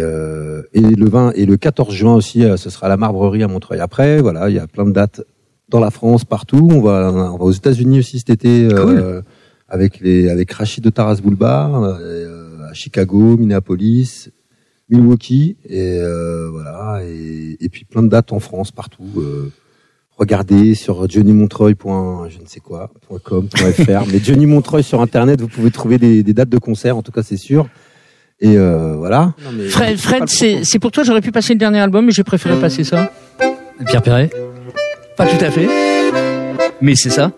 euh, 0.00 0.62
et 0.72 0.80
le 0.80 1.08
20 1.08 1.32
et 1.34 1.46
le 1.46 1.56
14 1.56 1.94
juin 1.94 2.14
aussi, 2.14 2.44
euh, 2.44 2.56
ce 2.56 2.68
sera 2.70 2.88
la 2.88 2.96
Marbrerie 2.96 3.42
à 3.42 3.48
Montreuil. 3.48 3.78
Après, 3.80 4.20
voilà, 4.20 4.48
il 4.50 4.56
y 4.56 4.58
a 4.58 4.66
plein 4.66 4.84
de 4.84 4.90
dates 4.92 5.22
dans 5.68 5.80
la 5.80 5.90
France, 5.90 6.24
partout. 6.24 6.68
On 6.72 6.80
va, 6.80 7.10
on 7.12 7.36
va 7.36 7.44
aux 7.44 7.52
États-Unis 7.52 7.98
aussi 8.00 8.18
cet 8.18 8.30
été 8.30 8.68
euh, 8.72 9.22
avec 9.68 10.00
les 10.00 10.28
avec 10.30 10.50
Rachid 10.52 10.82
de 10.82 10.90
Taras 10.90 11.20
Bulba, 11.22 11.70
euh, 12.00 12.68
à 12.70 12.74
Chicago, 12.74 13.36
Minneapolis, 13.36 14.30
Milwaukee 14.90 15.56
et 15.68 15.98
euh, 16.00 16.48
voilà 16.50 17.00
et, 17.04 17.56
et 17.60 17.68
puis 17.68 17.84
plein 17.84 18.02
de 18.02 18.08
dates 18.08 18.32
en 18.32 18.40
France 18.40 18.70
partout. 18.72 19.04
Euh, 19.18 19.52
regardez 20.16 20.74
sur 20.74 21.08
johnnymontreuil. 21.08 21.74
je 22.28 22.40
ne 22.40 22.46
sais 22.46 22.60
quoi 22.60 22.90
.com 23.22 23.48
.fr 23.54 24.06
mais 24.12 24.18
Johnny 24.22 24.46
Montreuil 24.46 24.82
sur 24.82 25.00
internet, 25.02 25.40
vous 25.40 25.48
pouvez 25.48 25.70
trouver 25.70 25.98
des, 25.98 26.22
des 26.22 26.32
dates 26.32 26.48
de 26.48 26.58
concert. 26.58 26.96
En 26.96 27.02
tout 27.02 27.12
cas, 27.12 27.22
c'est 27.22 27.36
sûr. 27.36 27.68
Et 28.40 28.56
euh, 28.56 28.94
voilà. 28.96 29.34
Non, 29.44 29.50
mais- 29.56 29.68
Fred, 29.68 29.96
Fred 29.98 30.22
c'est 30.28 30.64
c'est 30.64 30.78
pour 30.78 30.92
toi 30.92 31.02
j'aurais 31.04 31.20
pu 31.20 31.32
passer 31.32 31.52
le 31.52 31.58
dernier 31.58 31.80
album, 31.80 32.06
mais 32.06 32.12
j'ai 32.12 32.24
préféré 32.24 32.58
passer 32.60 32.84
ça. 32.84 33.12
Pierre 33.86 34.02
Perret. 34.02 34.30
Pas 35.18 35.26
tout 35.26 35.44
à 35.44 35.50
fait. 35.50 35.66
Mais 36.80 36.94
c'est 36.94 37.10
ça. 37.10 37.32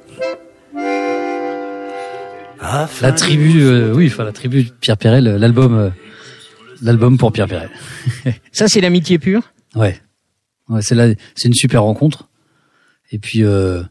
La 3.01 3.13
tribu, 3.13 3.63
euh, 3.63 3.95
oui, 3.95 4.09
enfin, 4.13 4.23
la 4.25 4.33
tribu 4.33 4.65
de 4.65 4.71
Pierre 4.71 4.99
Perret, 4.99 5.23
l'album, 5.23 5.75
euh, 5.79 5.91
l'album 6.83 7.17
pour 7.17 7.33
Pierre 7.33 7.49
Perret. 7.49 7.71
Ça 8.53 8.69
c'est 8.69 8.83
l'amitié 8.83 9.19
pure? 9.19 9.53
Ouais. 9.75 9.99
Ouais, 10.69 10.83
c'est 10.83 10.95
là, 10.95 11.09
c'est 11.35 11.49
une 11.49 11.55
super 11.55 11.83
rencontre. 11.83 12.29
Et 13.13 13.19
puis, 13.19 13.43
euh, 13.45 13.83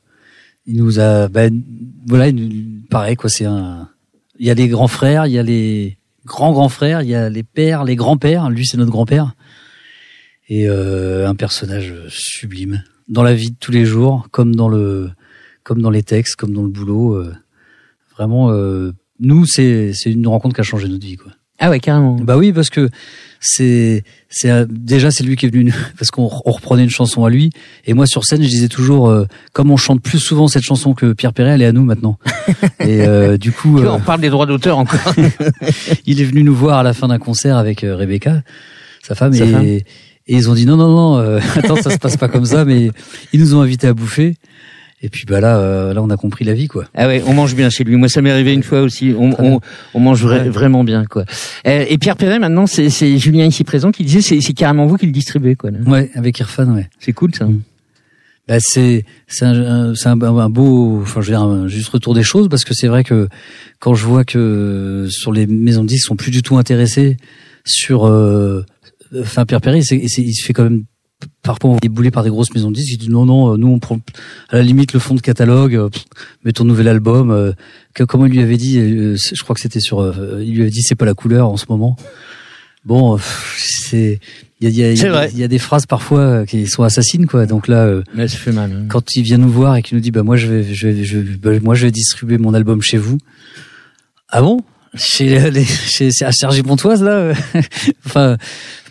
il 0.68 0.78
nous 0.78 1.00
a, 1.00 1.28
ben, 1.28 1.62
voilà, 2.06 2.28
il 2.28 2.36
nous- 2.36 2.82
pareil, 2.90 3.16
quoi, 3.16 3.30
c'est 3.30 3.46
un, 3.46 3.90
il 4.38 4.46
y 4.46 4.52
a 4.52 4.54
les 4.54 4.68
grands 4.68 4.88
frères, 4.88 5.26
il 5.26 5.34
y 5.34 5.40
a 5.40 5.44
les 5.44 5.98
grands 6.26 6.54
grands 6.54 6.70
frères, 6.70 7.02
il 7.02 7.10
y 7.10 7.16
a 7.16 7.28
les 7.30 7.44
pères, 7.44 7.84
les 7.84 7.96
grands-pères. 7.96 8.50
Lui, 8.52 8.66
c'est 8.68 8.78
notre 8.78 8.92
grand-père. 8.92 9.34
Et, 10.48 10.70
euh, 10.70 11.28
un 11.28 11.36
personnage 11.36 11.94
sublime. 12.08 12.84
Dans 13.10 13.24
la 13.24 13.34
vie 13.34 13.52
de 13.52 13.56
tous 13.60 13.72
les 13.72 13.86
jours, 13.86 14.28
comme 14.32 14.56
dans 14.56 14.70
le, 14.70 15.10
comme 15.64 15.82
dans 15.82 15.90
les 15.90 16.04
textes, 16.04 16.36
comme 16.36 16.54
dans 16.54 16.64
le 16.64 16.70
boulot, 16.70 17.16
euh, 17.16 17.34
vraiment, 18.16 18.52
euh, 18.52 18.94
nous, 19.20 19.46
c'est, 19.46 19.92
c'est 19.94 20.12
une 20.12 20.28
rencontre 20.28 20.56
qui 20.56 20.62
a 20.62 20.64
changé 20.64 20.88
notre 20.88 21.06
vie, 21.06 21.18
quoi. 21.18 21.32
Ah 21.60 21.70
ouais 21.70 21.80
carrément. 21.80 22.16
Bah 22.16 22.38
oui, 22.38 22.54
parce 22.54 22.70
que 22.70 22.90
c'est 23.42 24.04
c'est 24.30 24.66
déjà 24.72 25.12
c'est 25.12 25.24
lui 25.24 25.36
qui 25.36 25.46
est 25.46 25.54
venu 25.54 25.74
parce 25.98 26.10
qu'on 26.10 26.30
on 26.46 26.52
reprenait 26.52 26.84
une 26.84 26.90
chanson 26.90 27.26
à 27.26 27.30
lui 27.30 27.52
et 27.86 27.94
moi 27.94 28.06
sur 28.06 28.26
scène 28.26 28.42
je 28.42 28.48
disais 28.48 28.68
toujours 28.68 29.08
euh, 29.08 29.26
comme 29.54 29.72
on 29.72 29.78
chante 29.78 30.02
plus 30.02 30.20
souvent 30.20 30.48
cette 30.48 30.64
chanson 30.64 30.94
que 30.94 31.14
Pierre 31.14 31.34
Perret, 31.34 31.52
elle 31.52 31.62
est 31.62 31.66
à 31.66 31.72
nous 31.74 31.84
maintenant. 31.84 32.18
et 32.80 33.02
euh, 33.02 33.38
du 33.38 33.52
coup, 33.52 33.80
euh, 33.80 33.90
On 33.90 34.00
parle 34.00 34.22
des 34.22 34.30
droits 34.30 34.46
d'auteur 34.46 34.78
encore. 34.78 35.14
il 36.06 36.22
est 36.22 36.26
venu 36.26 36.44
nous 36.44 36.56
voir 36.56 36.80
à 36.80 36.84
la 36.84 36.94
fin 36.94 37.10
d'un 37.10 37.20
concert 37.20 37.58
avec 37.58 37.84
euh, 37.84 37.96
Rebecca, 37.96 38.42
sa 39.04 39.16
femme, 39.16 39.34
Sa 39.34 39.46
et, 39.46 39.52
femme. 39.52 39.66
Et 40.30 40.36
ils 40.36 40.50
ont 40.50 40.54
dit 40.54 40.66
non 40.66 40.78
non 40.78 40.90
non, 40.90 41.18
euh, 41.18 41.40
attends 41.58 41.76
ça 41.76 41.90
se 41.90 41.98
passe 41.98 42.16
pas 42.16 42.30
comme 42.30 42.46
ça, 42.46 42.64
mais 42.64 42.92
ils 43.34 43.40
nous 43.42 43.54
ont 43.56 43.62
invités 43.62 43.88
à 43.88 43.94
bouffer. 43.94 44.36
Et 45.02 45.08
puis 45.08 45.24
bah 45.26 45.40
là 45.40 45.58
euh, 45.60 45.94
là 45.94 46.02
on 46.04 46.10
a 46.10 46.18
compris 46.18 46.44
la 46.44 46.54
vie 46.54 46.68
quoi. 46.68 46.86
Ah 46.94 47.08
ouais, 47.08 47.24
on 47.26 47.34
mange 47.34 47.56
bien 47.56 47.70
chez 47.70 47.84
lui. 47.86 47.96
Moi, 47.96 48.10
ça 48.10 48.22
m'est 48.22 48.32
arrivé 48.32 48.54
une 48.54 48.64
fois 48.64 48.82
aussi. 48.82 49.14
On, 49.18 49.32
on, 49.42 49.62
on 49.94 50.00
mange 50.02 50.26
vra- 50.26 50.50
vraiment 50.50 50.84
bien, 50.84 51.06
quoi. 51.06 51.24
Euh, 51.68 51.86
et 51.88 51.98
Pierre 51.98 52.18
Perret, 52.18 52.38
maintenant, 52.38 52.68
c'est 52.68 52.90
Julien 53.18 53.46
ici 53.46 53.64
présent 53.64 53.92
qui 53.92 54.04
disait, 54.04 54.42
c'est 54.42 54.54
carrément 54.54 54.88
vous 54.88 54.98
qui 54.98 55.06
le 55.06 55.14
distribuez, 55.14 55.56
quoi. 55.56 55.72
là. 55.72 55.80
Ouais, 55.88 56.10
avec 56.16 56.38
Irfan 56.40 56.76
ouais. 56.76 56.90
C'est 57.00 57.14
cool, 57.14 57.34
ça. 57.34 57.48
Bah 58.50 58.58
c'est 58.60 59.06
c'est 59.28 59.46
un, 59.46 59.94
un, 59.94 60.22
un 60.22 60.50
beau 60.50 61.00
enfin 61.04 61.22
je 61.22 61.28
veux 61.28 61.34
dire 61.38 61.44
un 61.44 61.68
juste 61.68 61.90
retour 61.90 62.16
des 62.16 62.24
choses 62.24 62.50
parce 62.50 62.64
que 62.66 62.74
c'est 62.74 62.88
vrai 62.88 63.04
que 63.04 63.30
quand 63.80 63.94
je 63.94 64.04
vois 64.06 64.24
que 64.26 65.06
sur 65.10 65.32
les 65.32 65.46
maisons 65.46 65.84
de 65.84 65.88
disques 65.88 66.06
ils 66.06 66.08
sont 66.08 66.16
plus 66.16 66.32
du 66.32 66.42
tout 66.42 66.58
intéressés 66.58 67.18
sur 67.64 68.08
euh, 68.08 68.66
enfin 69.22 69.46
Pierre 69.46 69.62
Perry 69.62 69.84
c'est, 69.84 70.08
c'est- 70.08 70.22
il 70.22 70.34
se 70.34 70.46
fait 70.46 70.54
quand 70.54 70.64
même 70.64 70.84
parfois 71.44 71.76
débouler 71.82 72.12
par 72.12 72.24
des 72.24 72.30
grosses 72.30 72.54
maisons 72.56 72.70
de 72.72 72.76
disques. 72.76 72.94
Il 72.94 72.98
dit 72.98 73.10
non 73.10 73.26
non 73.26 73.54
euh, 73.54 73.58
nous 73.58 73.68
on 73.68 73.80
prend 73.80 74.00
à 74.50 74.56
la 74.56 74.62
limite 74.64 74.94
le 74.94 75.00
fond 75.00 75.16
de 75.16 75.22
catalogue 75.22 75.76
euh, 75.76 75.90
pff, 75.90 76.06
mets 76.46 76.54
ton 76.54 76.64
nouvel 76.64 76.88
album 76.88 77.32
euh, 77.32 77.52
que, 77.94 78.04
comment 78.04 78.26
il 78.26 78.32
lui 78.32 78.42
avait 78.42 78.56
dit 78.58 78.78
euh, 78.80 79.16
je 79.18 79.44
crois 79.44 79.54
que 79.54 79.62
c'était 79.62 79.82
sur 79.82 80.00
euh, 80.00 80.42
il 80.46 80.54
lui 80.54 80.62
avait 80.62 80.70
dit 80.72 80.82
c'est 80.82 80.96
pas 80.96 81.06
la 81.06 81.14
couleur 81.14 81.50
en 81.50 81.58
ce 81.58 81.66
moment. 81.70 81.98
Bon 82.86 83.14
euh, 83.14 83.18
pff, 83.18 83.58
c'est 83.84 84.20
il 84.62 84.70
y 84.70 84.84
a, 84.84 84.92
y, 84.92 85.02
a, 85.06 85.28
y 85.30 85.44
a- 85.44 85.48
des 85.48 85.58
phrases 85.60 85.86
parfois 85.86 86.46
qui 86.46 86.68
sont 86.68 86.84
assassines 86.84 87.28
quoi. 87.28 87.46
Donc 87.46 87.68
là 87.68 87.86
euh, 87.86 88.04
Mais 88.16 88.28
ça 88.30 88.38
fait 88.38 88.52
mal. 88.54 88.72
hein. 88.72 88.86
quand 88.90 89.16
il 89.16 89.24
vient 89.24 89.38
nous 89.38 89.50
voir 89.50 89.76
et 89.76 89.82
qu'il 89.82 89.96
nous 89.98 90.02
dit 90.02 90.12
bah 90.12 90.24
moi 90.24 90.36
je 90.38 90.48
vais 90.48 90.64
je 90.74 90.88
vais, 90.88 91.04
je 91.04 91.18
vais- 91.18 91.36
bah, 91.38 91.52
moi 91.62 91.76
je 91.76 91.86
vais 91.86 91.92
distribuer 91.92 92.38
mon 92.38 92.54
album 92.54 92.82
chez 92.82 92.98
vous. 92.98 93.18
Ah 94.30 94.42
bon? 94.42 94.62
Chez 94.96 95.52
les 95.52 95.66
chez 95.66 96.10
à 96.22 96.32
Sergi 96.32 96.64
Pontoise 96.64 97.04
là 97.04 97.32
enfin 98.06 98.38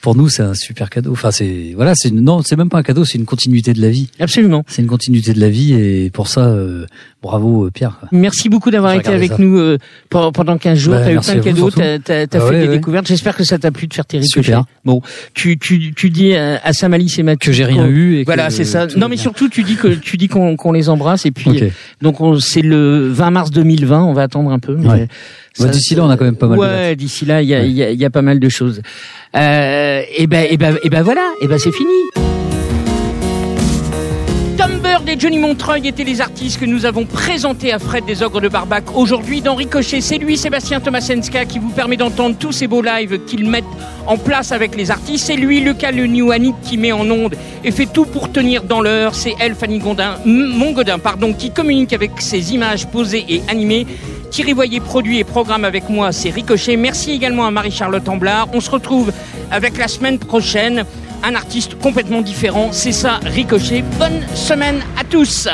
pour 0.01 0.14
nous 0.16 0.28
c'est 0.28 0.42
un 0.42 0.55
super 0.55 0.90
cadeau 0.90 1.12
enfin 1.12 1.30
c'est 1.30 1.72
voilà 1.74 1.92
c'est 1.94 2.11
non 2.12 2.42
c'est 2.42 2.57
même 2.57 2.68
pas 2.68 2.78
un 2.78 2.82
cadeau 2.82 3.05
c'est 3.05 3.18
une 3.18 3.24
continuité 3.24 3.72
de 3.72 3.80
la 3.82 3.90
vie 3.90 4.09
Absolument. 4.20 4.64
c'est 4.68 4.82
une 4.82 4.88
continuité 4.88 5.32
de 5.32 5.40
la 5.40 5.49
vie 5.49 5.72
et 5.74 6.11
pour 6.11 6.28
ça 6.28 6.46
euh, 6.46 6.86
bravo 7.22 7.66
euh, 7.66 7.70
Pierre. 7.70 7.99
Merci 8.12 8.49
beaucoup 8.49 8.70
d'avoir 8.70 8.92
été 8.94 9.09
avec 9.11 9.32
ça. 9.32 9.36
nous 9.38 9.59
euh, 9.59 9.78
pendant 10.09 10.30
pendant 10.32 10.57
15 10.59 10.78
jours. 10.78 10.94
Bah, 10.94 11.01
t'as 11.05 11.12
eu 11.12 11.18
plein 11.20 11.34
de 11.34 11.40
cadeaux, 11.40 11.70
t'as 11.70 11.99
t'as- 11.99 12.26
t'as 12.26 12.38
Bah 12.38 12.46
fait 12.46 12.55
ouais, 12.55 12.61
des 12.62 12.68
ouais. 12.68 12.74
découvertes. 12.76 13.07
J'espère 13.09 13.36
que 13.36 13.42
ça 13.44 13.59
t'a 13.59 13.70
plu 13.72 13.86
de 13.88 13.94
faire 13.94 14.07
tes 14.07 14.18
ricochets. 14.18 14.42
Super. 14.42 14.64
Bon, 14.84 15.03
tu 15.34 15.59
tu 15.59 15.92
tu 15.94 16.11
dis 16.11 16.34
à, 16.34 16.61
à 16.62 16.72
Sam 16.72 16.94
Alice 16.94 17.18
et 17.18 17.22
Mathieu 17.24 17.51
que 17.51 17.57
j'ai 17.57 17.64
rien 17.64 17.84
qu'on- 17.84 17.88
eu 17.90 18.16
et 18.18 18.24
Voilà, 18.24 18.46
que 18.49 18.53
c'est 18.55 18.64
ça. 18.64 18.86
Non, 18.96 19.09
mais 19.09 19.16
surtout, 19.16 19.49
tu 19.49 19.62
dis 19.64 19.74
que 19.76 19.88
tu 19.88 20.16
dis 20.16 20.28
qu'on 20.28 20.57
qu'on 20.57 20.72
les 20.72 20.88
embrasse 20.88 21.26
et 21.26 21.30
puis 21.32 21.51
Ok. 21.51 21.62
euh, 21.62 21.68
donc 22.03 22.20
on- 22.20 22.38
c'est 22.38 22.62
le 22.62 23.09
20 23.09 23.30
mars 23.32 23.51
2020. 23.51 24.03
On 24.05 24.12
va 24.12 24.22
attendre 24.22 24.51
un 24.53 24.59
peu. 24.61 24.76
mais 24.76 24.88
Ouais. 24.88 25.09
ça- 25.55 25.64
Bah, 25.64 25.70
d'ici 25.70 25.96
là, 25.96 26.05
on 26.05 26.11
a 26.11 26.16
quand 26.16 26.24
même 26.24 26.36
pas 26.36 26.46
mal 26.46 26.57
de 26.59 26.62
Ouais, 26.62 26.94
d'ici 26.96 27.24
là, 27.24 27.42
il 27.42 27.49
y 27.49 27.55
a, 27.55 27.64
y, 27.64 27.82
a, 27.82 27.90
y 27.90 28.05
a 28.05 28.11
pas 28.11 28.22
mal 28.22 28.38
de 28.38 28.49
choses. 28.49 28.80
Euh, 29.36 30.02
et 30.16 30.26
ben, 30.26 30.46
ben, 30.56 30.78
et 30.82 30.88
ben 30.88 31.02
voilà. 31.02 31.32
Et 31.40 31.48
ben 31.48 31.58
c'est 31.58 31.72
fini. 31.72 31.92
Tom 34.58 34.80
Bird 34.80 35.08
et 35.08 35.16
Johnny 35.16 35.38
Montreuil 35.38 35.86
étaient 35.86 36.02
les 36.02 36.20
artistes 36.20 36.58
que 36.58 36.64
nous 36.64 36.84
avons 36.84 37.04
présentés 37.04 37.72
à 37.72 37.78
Fred 37.78 38.04
des 38.06 38.24
Ogres 38.24 38.40
de 38.40 38.48
Barbac. 38.48 38.96
Aujourd'hui, 38.96 39.40
dans 39.40 39.54
Ricochet, 39.54 40.00
c'est 40.00 40.18
lui, 40.18 40.36
Sébastien 40.36 40.80
Tomasenska, 40.80 41.44
qui 41.44 41.60
vous 41.60 41.70
permet 41.70 41.96
d'entendre 41.96 42.34
tous 42.36 42.50
ces 42.50 42.66
beaux 42.66 42.82
lives 42.82 43.24
qu'ils 43.24 43.48
mettent 43.48 43.64
en 44.06 44.18
place 44.18 44.50
avec 44.50 44.74
les 44.74 44.90
artistes. 44.90 45.26
C'est 45.26 45.36
lui, 45.36 45.60
Lucas 45.60 45.92
Le 45.92 46.32
Annick, 46.32 46.56
qui 46.62 46.76
met 46.76 46.90
en 46.90 47.08
onde 47.08 47.36
et 47.62 47.70
fait 47.70 47.86
tout 47.86 48.04
pour 48.04 48.32
tenir 48.32 48.64
dans 48.64 48.80
l'heure. 48.80 49.14
C'est 49.14 49.34
elle, 49.38 49.54
Fanny 49.54 49.78
Gondin, 49.78 50.16
Mongodin, 50.24 50.98
pardon, 50.98 51.32
qui 51.32 51.52
communique 51.52 51.92
avec 51.92 52.20
ses 52.20 52.52
images 52.52 52.88
posées 52.88 53.24
et 53.28 53.42
animées. 53.48 53.86
Thierry 54.30 54.52
Voyer 54.52 54.80
produit 54.80 55.18
et 55.18 55.24
programme 55.24 55.64
avec 55.64 55.88
moi, 55.88 56.12
c'est 56.12 56.30
Ricochet. 56.30 56.76
Merci 56.76 57.12
également 57.12 57.46
à 57.46 57.50
Marie-Charlotte 57.50 58.08
Amblard. 58.08 58.48
On 58.52 58.60
se 58.60 58.70
retrouve 58.70 59.12
avec 59.50 59.78
la 59.78 59.88
semaine 59.88 60.18
prochaine 60.18 60.84
un 61.22 61.34
artiste 61.34 61.78
complètement 61.78 62.20
différent. 62.20 62.68
C'est 62.72 62.92
ça, 62.92 63.20
Ricochet. 63.24 63.82
Bonne 63.98 64.26
semaine 64.34 64.80
à 64.98 65.04
tous. 65.04 65.48